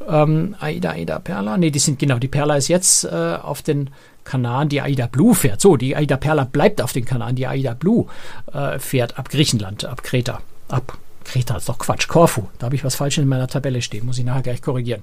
Ähm, 0.08 0.56
Aida, 0.60 0.90
Aida, 0.90 1.18
Perla. 1.18 1.56
Ne, 1.56 1.70
die 1.70 1.78
sind 1.78 1.98
genau. 1.98 2.18
Die 2.18 2.28
Perla 2.28 2.56
ist 2.56 2.68
jetzt 2.68 3.04
äh, 3.04 3.08
auf 3.08 3.62
den 3.62 3.90
Kanaren. 4.24 4.68
Die 4.68 4.80
Aida 4.80 5.06
Blue 5.06 5.34
fährt. 5.34 5.60
So, 5.60 5.76
die 5.76 5.96
Aida 5.96 6.16
Perla 6.16 6.44
bleibt 6.44 6.82
auf 6.82 6.92
den 6.92 7.04
Kanaren. 7.04 7.36
Die 7.36 7.46
Aida 7.46 7.74
Blue 7.74 8.06
äh, 8.52 8.78
fährt 8.78 9.18
ab 9.18 9.28
Griechenland, 9.28 9.84
ab 9.84 10.02
Kreta. 10.02 10.40
Ab 10.68 10.98
Kreta 11.24 11.56
ist 11.56 11.68
doch 11.68 11.78
Quatsch. 11.78 12.08
Korfu. 12.08 12.48
Da 12.58 12.66
habe 12.66 12.74
ich 12.74 12.84
was 12.84 12.96
falsch 12.96 13.18
in 13.18 13.28
meiner 13.28 13.46
Tabelle 13.46 13.80
stehen. 13.80 14.04
Muss 14.04 14.18
ich 14.18 14.24
nachher 14.24 14.42
gleich 14.42 14.62
korrigieren. 14.62 15.02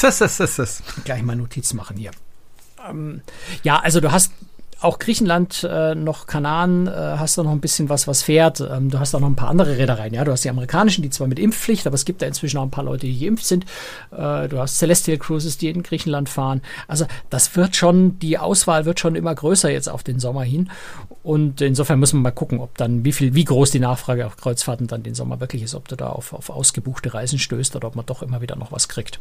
Das, 0.00 0.18
das, 0.18 0.36
das, 0.36 0.56
das. 0.56 0.82
Gleich 1.04 1.22
mal 1.22 1.36
Notiz 1.36 1.72
machen 1.72 1.96
hier. 1.96 2.10
Ähm, 2.88 3.22
ja, 3.62 3.78
also 3.78 4.00
du 4.00 4.12
hast 4.12 4.32
auch 4.80 4.98
Griechenland, 4.98 5.66
äh, 5.70 5.94
noch 5.94 6.26
Kanaren, 6.26 6.86
äh, 6.86 6.90
hast 6.90 7.36
du 7.36 7.42
noch 7.42 7.52
ein 7.52 7.60
bisschen 7.60 7.88
was, 7.88 8.08
was 8.08 8.22
fährt. 8.22 8.60
Ähm, 8.60 8.90
du 8.90 8.98
hast 8.98 9.14
auch 9.14 9.20
noch 9.20 9.28
ein 9.28 9.36
paar 9.36 9.50
andere 9.50 9.76
Reedereien. 9.76 10.14
Ja, 10.14 10.24
du 10.24 10.32
hast 10.32 10.44
die 10.44 10.50
amerikanischen, 10.50 11.02
die 11.02 11.10
zwar 11.10 11.26
mit 11.26 11.38
Impfpflicht, 11.38 11.86
aber 11.86 11.94
es 11.94 12.04
gibt 12.04 12.22
da 12.22 12.26
inzwischen 12.26 12.58
auch 12.58 12.62
ein 12.62 12.70
paar 12.70 12.84
Leute, 12.84 13.06
die 13.06 13.18
geimpft 13.18 13.44
sind. 13.44 13.64
Äh, 14.10 14.48
du 14.48 14.58
hast 14.58 14.78
Celestial 14.78 15.18
Cruises, 15.18 15.58
die 15.58 15.68
in 15.68 15.82
Griechenland 15.82 16.28
fahren. 16.28 16.62
Also 16.88 17.06
das 17.28 17.54
wird 17.56 17.76
schon, 17.76 18.18
die 18.20 18.38
Auswahl 18.38 18.86
wird 18.86 19.00
schon 19.00 19.16
immer 19.16 19.34
größer 19.34 19.70
jetzt 19.70 19.88
auf 19.88 20.02
den 20.02 20.18
Sommer 20.18 20.44
hin. 20.44 20.70
Und 21.22 21.60
insofern 21.60 22.00
müssen 22.00 22.18
wir 22.18 22.22
mal 22.22 22.30
gucken, 22.30 22.60
ob 22.60 22.78
dann, 22.78 23.04
wie 23.04 23.12
viel, 23.12 23.34
wie 23.34 23.44
groß 23.44 23.70
die 23.70 23.80
Nachfrage 23.80 24.26
auf 24.26 24.38
Kreuzfahrten 24.38 24.86
dann 24.86 25.02
den 25.02 25.14
Sommer 25.14 25.40
wirklich 25.40 25.62
ist, 25.62 25.74
ob 25.74 25.88
du 25.88 25.96
da 25.96 26.08
auf, 26.08 26.32
auf 26.32 26.48
ausgebuchte 26.48 27.12
Reisen 27.12 27.38
stößt 27.38 27.76
oder 27.76 27.88
ob 27.88 27.96
man 27.96 28.06
doch 28.06 28.22
immer 28.22 28.40
wieder 28.40 28.56
noch 28.56 28.72
was 28.72 28.88
kriegt. 28.88 29.20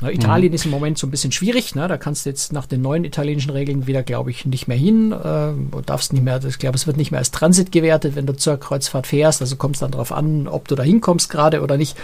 Na, 0.00 0.10
Italien 0.10 0.50
mhm. 0.50 0.54
ist 0.54 0.64
im 0.66 0.70
Moment 0.70 0.98
so 0.98 1.06
ein 1.06 1.10
bisschen 1.10 1.32
schwierig. 1.32 1.74
Ne? 1.74 1.88
Da 1.88 1.96
kannst 1.96 2.26
du 2.26 2.30
jetzt 2.30 2.52
nach 2.52 2.66
den 2.66 2.82
neuen 2.82 3.04
italienischen 3.04 3.50
Regeln 3.50 3.86
wieder, 3.86 4.02
glaube 4.02 4.30
ich, 4.30 4.44
nicht 4.44 4.68
mehr 4.68 4.76
hin. 4.76 5.12
Äh, 5.12 5.52
darfst 5.86 6.12
nicht 6.12 6.22
mehr, 6.22 6.42
ich 6.44 6.58
glaube, 6.58 6.76
es 6.76 6.86
wird 6.86 6.96
nicht 6.96 7.10
mehr 7.10 7.18
als 7.18 7.30
Transit 7.30 7.72
gewertet, 7.72 8.14
wenn 8.14 8.26
du 8.26 8.34
zur 8.34 8.58
Kreuzfahrt 8.58 9.06
fährst. 9.06 9.40
Also 9.40 9.56
kommt 9.56 9.76
es 9.76 9.80
dann 9.80 9.92
darauf 9.92 10.12
an, 10.12 10.48
ob 10.48 10.68
du 10.68 10.74
da 10.74 10.82
hinkommst 10.82 11.30
gerade 11.30 11.62
oder 11.62 11.76
nicht. 11.76 11.96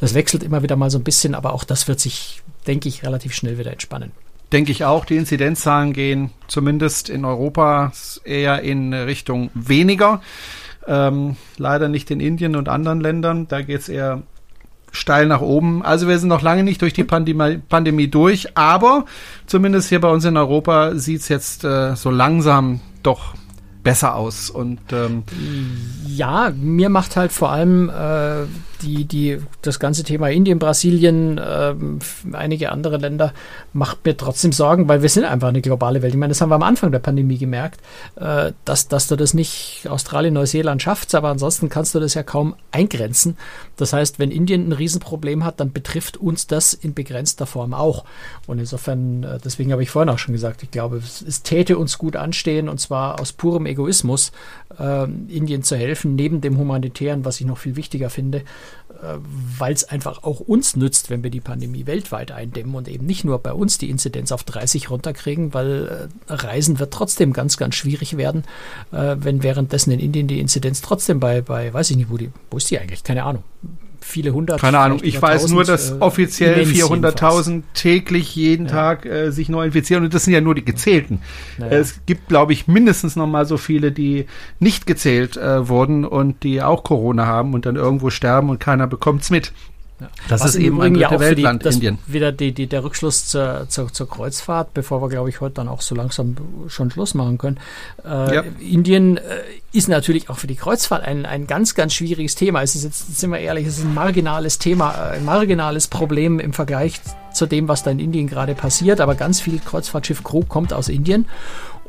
Das 0.00 0.14
wechselt 0.14 0.42
immer 0.42 0.62
wieder 0.62 0.76
mal 0.76 0.90
so 0.90 0.98
ein 0.98 1.04
bisschen, 1.04 1.34
aber 1.34 1.52
auch 1.52 1.64
das 1.64 1.88
wird 1.88 1.98
sich, 1.98 2.42
denke 2.66 2.88
ich, 2.88 3.02
relativ 3.02 3.34
schnell 3.34 3.58
wieder 3.58 3.72
entspannen. 3.72 4.12
Denke 4.52 4.70
ich 4.70 4.84
auch, 4.84 5.06
die 5.06 5.16
Inzidenzzahlen 5.16 5.94
gehen 5.94 6.30
zumindest 6.46 7.08
in 7.08 7.24
Europa 7.24 7.92
eher 8.22 8.60
in 8.60 8.92
Richtung 8.92 9.50
weniger. 9.54 10.20
Ähm, 10.86 11.36
leider 11.56 11.88
nicht 11.88 12.10
in 12.10 12.20
Indien 12.20 12.54
und 12.56 12.68
anderen 12.68 13.00
Ländern. 13.00 13.48
Da 13.48 13.62
geht 13.62 13.80
es 13.80 13.88
eher 13.88 14.22
steil 14.92 15.26
nach 15.26 15.40
oben. 15.40 15.82
Also 15.82 16.06
wir 16.06 16.18
sind 16.18 16.28
noch 16.28 16.42
lange 16.42 16.62
nicht 16.62 16.80
durch 16.82 16.92
die 16.92 17.02
Pandemie, 17.02 17.60
Pandemie 17.68 18.08
durch, 18.08 18.56
aber 18.56 19.06
zumindest 19.46 19.88
hier 19.88 20.00
bei 20.00 20.08
uns 20.08 20.24
in 20.24 20.36
Europa 20.36 20.94
sieht's 20.94 21.28
jetzt 21.28 21.64
äh, 21.64 21.96
so 21.96 22.10
langsam 22.10 22.80
doch 23.02 23.34
besser 23.82 24.14
aus. 24.14 24.50
Und 24.50 24.80
ähm, 24.92 25.24
ja, 26.06 26.52
mir 26.54 26.90
macht 26.90 27.16
halt 27.16 27.32
vor 27.32 27.50
allem 27.50 27.88
äh, 27.88 28.44
die, 28.82 29.04
die, 29.04 29.38
das 29.62 29.78
ganze 29.78 30.02
Thema 30.02 30.28
Indien, 30.30 30.58
Brasilien, 30.58 31.38
äh, 31.38 31.74
einige 32.32 32.72
andere 32.72 32.96
Länder 32.96 33.32
macht 33.72 34.04
mir 34.04 34.16
trotzdem 34.16 34.52
Sorgen, 34.52 34.88
weil 34.88 35.02
wir 35.02 35.08
sind 35.08 35.24
einfach 35.24 35.48
eine 35.48 35.62
globale 35.62 36.02
Welt. 36.02 36.12
Ich 36.12 36.18
meine, 36.18 36.30
das 36.30 36.40
haben 36.40 36.50
wir 36.50 36.56
am 36.56 36.62
Anfang 36.62 36.92
der 36.92 36.98
Pandemie 36.98 37.38
gemerkt, 37.38 37.80
äh, 38.16 38.52
dass, 38.64 38.88
dass 38.88 39.08
du 39.08 39.16
das 39.16 39.34
nicht 39.34 39.86
Australien, 39.88 40.34
Neuseeland 40.34 40.82
schaffst, 40.82 41.14
aber 41.14 41.28
ansonsten 41.28 41.68
kannst 41.68 41.94
du 41.94 42.00
das 42.00 42.14
ja 42.14 42.22
kaum 42.22 42.54
eingrenzen. 42.70 43.36
Das 43.76 43.92
heißt, 43.92 44.18
wenn 44.18 44.30
Indien 44.30 44.68
ein 44.68 44.72
Riesenproblem 44.72 45.44
hat, 45.44 45.60
dann 45.60 45.72
betrifft 45.72 46.16
uns 46.16 46.46
das 46.46 46.74
in 46.74 46.94
begrenzter 46.94 47.46
Form 47.46 47.74
auch. 47.74 48.04
Und 48.46 48.58
insofern, 48.58 49.22
äh, 49.22 49.38
deswegen 49.44 49.72
habe 49.72 49.82
ich 49.82 49.90
vorhin 49.90 50.08
auch 50.08 50.18
schon 50.18 50.34
gesagt, 50.34 50.62
ich 50.62 50.70
glaube, 50.70 50.96
es, 50.96 51.22
es 51.22 51.42
täte 51.42 51.78
uns 51.78 51.98
gut 51.98 52.16
anstehen 52.16 52.68
und 52.68 52.78
zwar 52.78 53.20
aus 53.20 53.32
purem 53.32 53.66
Egoismus, 53.66 54.32
äh, 54.78 55.04
Indien 55.04 55.62
zu 55.62 55.76
helfen, 55.76 56.14
neben 56.14 56.40
dem 56.40 56.58
humanitären, 56.58 57.24
was 57.24 57.40
ich 57.40 57.46
noch 57.46 57.58
viel 57.58 57.76
wichtiger 57.76 58.10
finde, 58.10 58.42
weil 59.58 59.72
es 59.72 59.84
einfach 59.84 60.22
auch 60.22 60.40
uns 60.40 60.76
nützt, 60.76 61.10
wenn 61.10 61.22
wir 61.22 61.30
die 61.30 61.40
Pandemie 61.40 61.86
weltweit 61.86 62.30
eindämmen 62.30 62.74
und 62.74 62.88
eben 62.88 63.04
nicht 63.04 63.24
nur 63.24 63.38
bei 63.40 63.52
uns 63.52 63.78
die 63.78 63.90
Inzidenz 63.90 64.30
auf 64.30 64.44
30 64.44 64.90
runterkriegen, 64.90 65.54
weil 65.54 66.08
äh, 66.28 66.32
Reisen 66.32 66.78
wird 66.78 66.92
trotzdem 66.92 67.32
ganz, 67.32 67.56
ganz 67.56 67.74
schwierig 67.74 68.16
werden, 68.16 68.44
äh, 68.92 69.16
wenn 69.18 69.42
währenddessen 69.42 69.90
in 69.90 69.98
Indien 69.98 70.28
die 70.28 70.40
Inzidenz 70.40 70.82
trotzdem 70.82 71.18
bei, 71.18 71.40
bei, 71.40 71.72
weiß 71.72 71.90
ich 71.90 71.96
nicht, 71.96 72.10
wo 72.10 72.16
die, 72.16 72.30
wo 72.50 72.58
ist 72.58 72.70
die 72.70 72.78
eigentlich? 72.78 73.02
Keine 73.02 73.24
Ahnung 73.24 73.42
viele 74.02 74.32
hundert. 74.32 74.60
Keine 74.60 74.78
Ahnung, 74.78 75.00
ich 75.02 75.20
weiß 75.20 75.48
nur, 75.48 75.64
dass 75.64 75.92
äh, 75.92 75.94
offiziell 76.00 76.64
400.000 76.64 77.62
täglich 77.74 78.34
jeden 78.36 78.66
ja. 78.66 78.72
Tag 78.72 79.06
äh, 79.06 79.30
sich 79.30 79.48
neu 79.48 79.64
infizieren 79.66 80.04
und 80.04 80.12
das 80.12 80.24
sind 80.24 80.34
ja 80.34 80.40
nur 80.40 80.54
die 80.54 80.64
gezählten. 80.64 81.22
Naja. 81.58 81.72
Es 81.72 82.00
gibt, 82.06 82.28
glaube 82.28 82.52
ich, 82.52 82.68
mindestens 82.68 83.16
noch 83.16 83.26
mal 83.26 83.46
so 83.46 83.56
viele, 83.56 83.92
die 83.92 84.26
nicht 84.58 84.86
gezählt 84.86 85.36
äh, 85.36 85.68
wurden 85.68 86.04
und 86.04 86.42
die 86.42 86.62
auch 86.62 86.84
Corona 86.84 87.26
haben 87.26 87.54
und 87.54 87.66
dann 87.66 87.76
irgendwo 87.76 88.10
sterben 88.10 88.50
und 88.50 88.58
keiner 88.58 88.86
bekommt's 88.86 89.30
mit. 89.30 89.52
Ja. 90.02 90.08
Das 90.28 90.40
Was 90.40 90.56
ist 90.56 90.56
eben 90.56 90.80
ein 90.82 90.96
ja 90.96 91.10
auch 91.10 91.20
Weltland, 91.20 91.64
die, 91.64 91.68
Indien. 91.68 91.98
Wieder 92.06 92.32
die, 92.32 92.52
die, 92.52 92.66
der 92.66 92.82
Rückschluss 92.82 93.26
zur, 93.26 93.66
zur, 93.68 93.92
zur, 93.92 94.08
Kreuzfahrt, 94.08 94.74
bevor 94.74 95.00
wir, 95.00 95.08
glaube 95.08 95.28
ich, 95.28 95.40
heute 95.40 95.54
dann 95.54 95.68
auch 95.68 95.80
so 95.80 95.94
langsam 95.94 96.36
schon 96.66 96.90
Schluss 96.90 97.14
machen 97.14 97.38
können. 97.38 97.58
Äh, 98.04 98.34
ja. 98.34 98.44
Indien 98.58 99.18
äh, 99.18 99.20
ist 99.72 99.88
natürlich 99.88 100.28
auch 100.28 100.38
für 100.38 100.48
die 100.48 100.56
Kreuzfahrt 100.56 101.04
ein, 101.04 101.24
ein 101.24 101.46
ganz, 101.46 101.76
ganz 101.76 101.94
schwieriges 101.94 102.34
Thema. 102.34 102.62
Es 102.62 102.74
ist 102.74 102.82
jetzt, 102.82 103.18
sind 103.18 103.30
wir 103.30 103.38
ehrlich, 103.38 103.66
es 103.66 103.78
ist 103.78 103.84
ein 103.84 103.94
marginales 103.94 104.58
Thema, 104.58 104.92
äh, 104.92 105.16
ein 105.16 105.24
marginales 105.24 105.86
Problem 105.86 106.40
im 106.40 106.52
Vergleich 106.52 107.00
zu 107.32 107.46
dem, 107.46 107.68
was 107.68 107.82
da 107.84 107.90
in 107.92 108.00
Indien 108.00 108.26
gerade 108.26 108.54
passiert. 108.54 109.00
Aber 109.00 109.14
ganz 109.14 109.40
viel 109.40 109.60
Kreuzfahrtschiff 109.60 110.24
Crew 110.24 110.42
kommt 110.42 110.72
aus 110.72 110.88
Indien. 110.88 111.26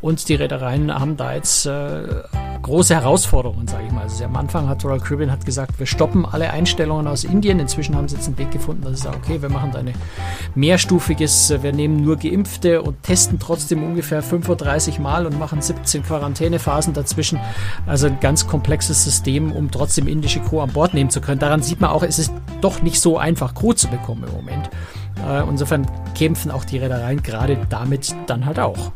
Und 0.03 0.27
die 0.27 0.35
Reedereien 0.35 0.93
haben 0.93 1.15
da 1.15 1.33
jetzt 1.33 1.65
äh, 1.65 2.03
große 2.61 2.93
Herausforderungen, 2.93 3.69
sage 3.69 3.85
ich 3.85 3.91
mal. 3.93 4.01
Also 4.01 4.25
am 4.25 4.35
Anfang 4.35 4.67
hat 4.67 4.83
Royal 4.83 4.99
Caribbean 4.99 5.31
hat 5.31 5.45
gesagt, 5.45 5.79
wir 5.79 5.85
stoppen 5.85 6.25
alle 6.25 6.51
Einstellungen 6.51 7.07
aus 7.07 7.23
Indien. 7.23 7.57
Inzwischen 7.57 7.95
haben 7.95 8.09
sie 8.09 8.17
jetzt 8.17 8.27
einen 8.27 8.37
Weg 8.37 8.51
gefunden, 8.51 8.81
dass 8.81 8.97
sie 8.97 9.03
sagen, 9.03 9.21
okay, 9.23 9.41
wir 9.41 9.47
machen 9.47 9.71
da 9.71 9.79
eine 9.79 9.93
mehrstufiges, 10.55 11.51
äh, 11.51 11.63
wir 11.63 11.71
nehmen 11.71 12.03
nur 12.03 12.17
Geimpfte 12.17 12.81
und 12.81 13.01
testen 13.01 13.39
trotzdem 13.39 13.81
ungefähr 13.81 14.21
35 14.21 14.99
Mal 14.99 15.25
und 15.25 15.39
machen 15.39 15.61
17 15.61 16.03
Quarantänephasen 16.03 16.93
dazwischen. 16.93 17.39
Also 17.85 18.07
ein 18.07 18.19
ganz 18.19 18.45
komplexes 18.45 19.05
System, 19.05 19.53
um 19.53 19.71
trotzdem 19.71 20.09
indische 20.09 20.41
Crew 20.41 20.59
an 20.59 20.73
Bord 20.73 20.93
nehmen 20.93 21.11
zu 21.11 21.21
können. 21.21 21.39
Daran 21.39 21.63
sieht 21.63 21.79
man 21.79 21.91
auch, 21.91 22.03
es 22.03 22.19
ist 22.19 22.33
doch 22.59 22.81
nicht 22.81 22.99
so 22.99 23.17
einfach, 23.17 23.55
Crew 23.55 23.71
zu 23.71 23.87
bekommen 23.87 24.25
im 24.27 24.33
Moment. 24.33 24.69
Äh, 25.25 25.47
insofern 25.47 25.87
kämpfen 26.13 26.51
auch 26.51 26.65
die 26.65 26.77
Reedereien 26.77 27.23
gerade 27.23 27.57
damit 27.69 28.13
dann 28.27 28.45
halt 28.45 28.59
auch. 28.59 28.91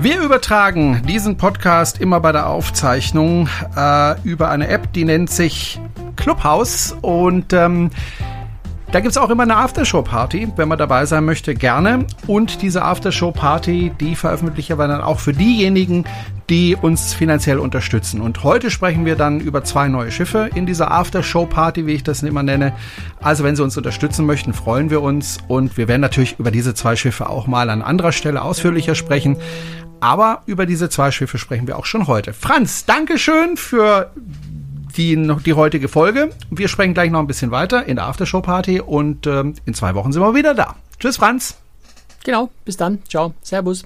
Wir 0.00 0.20
übertragen 0.20 1.02
diesen 1.08 1.36
Podcast 1.36 2.00
immer 2.00 2.20
bei 2.20 2.30
der 2.30 2.48
Aufzeichnung 2.48 3.48
äh, 3.76 4.20
über 4.22 4.48
eine 4.48 4.68
App, 4.68 4.92
die 4.92 5.04
nennt 5.04 5.28
sich 5.28 5.80
Clubhouse 6.14 6.96
und 7.02 7.52
ähm, 7.52 7.90
da 8.92 9.00
gibt's 9.00 9.18
auch 9.18 9.28
immer 9.28 9.42
eine 9.42 9.56
Aftershow-Party, 9.56 10.52
wenn 10.56 10.68
man 10.68 10.78
dabei 10.78 11.04
sein 11.04 11.26
möchte, 11.26 11.54
gerne. 11.54 12.06
Und 12.26 12.62
diese 12.62 12.82
Aftershow-Party, 12.84 13.92
die 14.00 14.14
veröffentlichen 14.14 14.78
wir 14.78 14.88
dann 14.88 15.02
auch 15.02 15.18
für 15.18 15.34
diejenigen, 15.34 16.04
die 16.48 16.74
uns 16.74 17.12
finanziell 17.12 17.58
unterstützen. 17.58 18.22
Und 18.22 18.44
heute 18.44 18.70
sprechen 18.70 19.04
wir 19.04 19.14
dann 19.14 19.40
über 19.40 19.62
zwei 19.62 19.88
neue 19.88 20.10
Schiffe 20.10 20.48
in 20.54 20.64
dieser 20.64 20.90
Aftershow-Party, 20.90 21.86
wie 21.86 21.92
ich 21.92 22.02
das 22.02 22.22
immer 22.22 22.42
nenne. 22.42 22.72
Also 23.20 23.44
wenn 23.44 23.56
Sie 23.56 23.62
uns 23.62 23.76
unterstützen 23.76 24.24
möchten, 24.24 24.54
freuen 24.54 24.88
wir 24.88 25.02
uns. 25.02 25.36
Und 25.48 25.76
wir 25.76 25.86
werden 25.86 26.00
natürlich 26.00 26.38
über 26.38 26.50
diese 26.50 26.72
zwei 26.72 26.96
Schiffe 26.96 27.28
auch 27.28 27.46
mal 27.46 27.68
an 27.68 27.82
anderer 27.82 28.12
Stelle 28.12 28.40
ausführlicher 28.40 28.94
sprechen. 28.94 29.36
Aber 30.00 30.42
über 30.46 30.66
diese 30.66 30.88
zwei 30.88 31.10
Schiffe 31.10 31.38
sprechen 31.38 31.66
wir 31.66 31.78
auch 31.78 31.86
schon 31.86 32.06
heute. 32.06 32.32
Franz, 32.32 32.84
Dankeschön 32.84 33.56
für 33.56 34.10
die, 34.96 35.16
die 35.44 35.54
heutige 35.54 35.88
Folge. 35.88 36.30
Wir 36.50 36.68
sprechen 36.68 36.94
gleich 36.94 37.10
noch 37.10 37.20
ein 37.20 37.26
bisschen 37.26 37.50
weiter 37.50 37.86
in 37.86 37.96
der 37.96 38.06
Aftershow-Party 38.06 38.80
und 38.80 39.26
ähm, 39.26 39.54
in 39.64 39.74
zwei 39.74 39.94
Wochen 39.94 40.12
sind 40.12 40.22
wir 40.22 40.34
wieder 40.34 40.54
da. 40.54 40.76
Tschüss, 40.98 41.16
Franz. 41.16 41.56
Genau, 42.24 42.50
bis 42.64 42.76
dann. 42.76 42.98
Ciao. 43.08 43.34
Servus. 43.42 43.84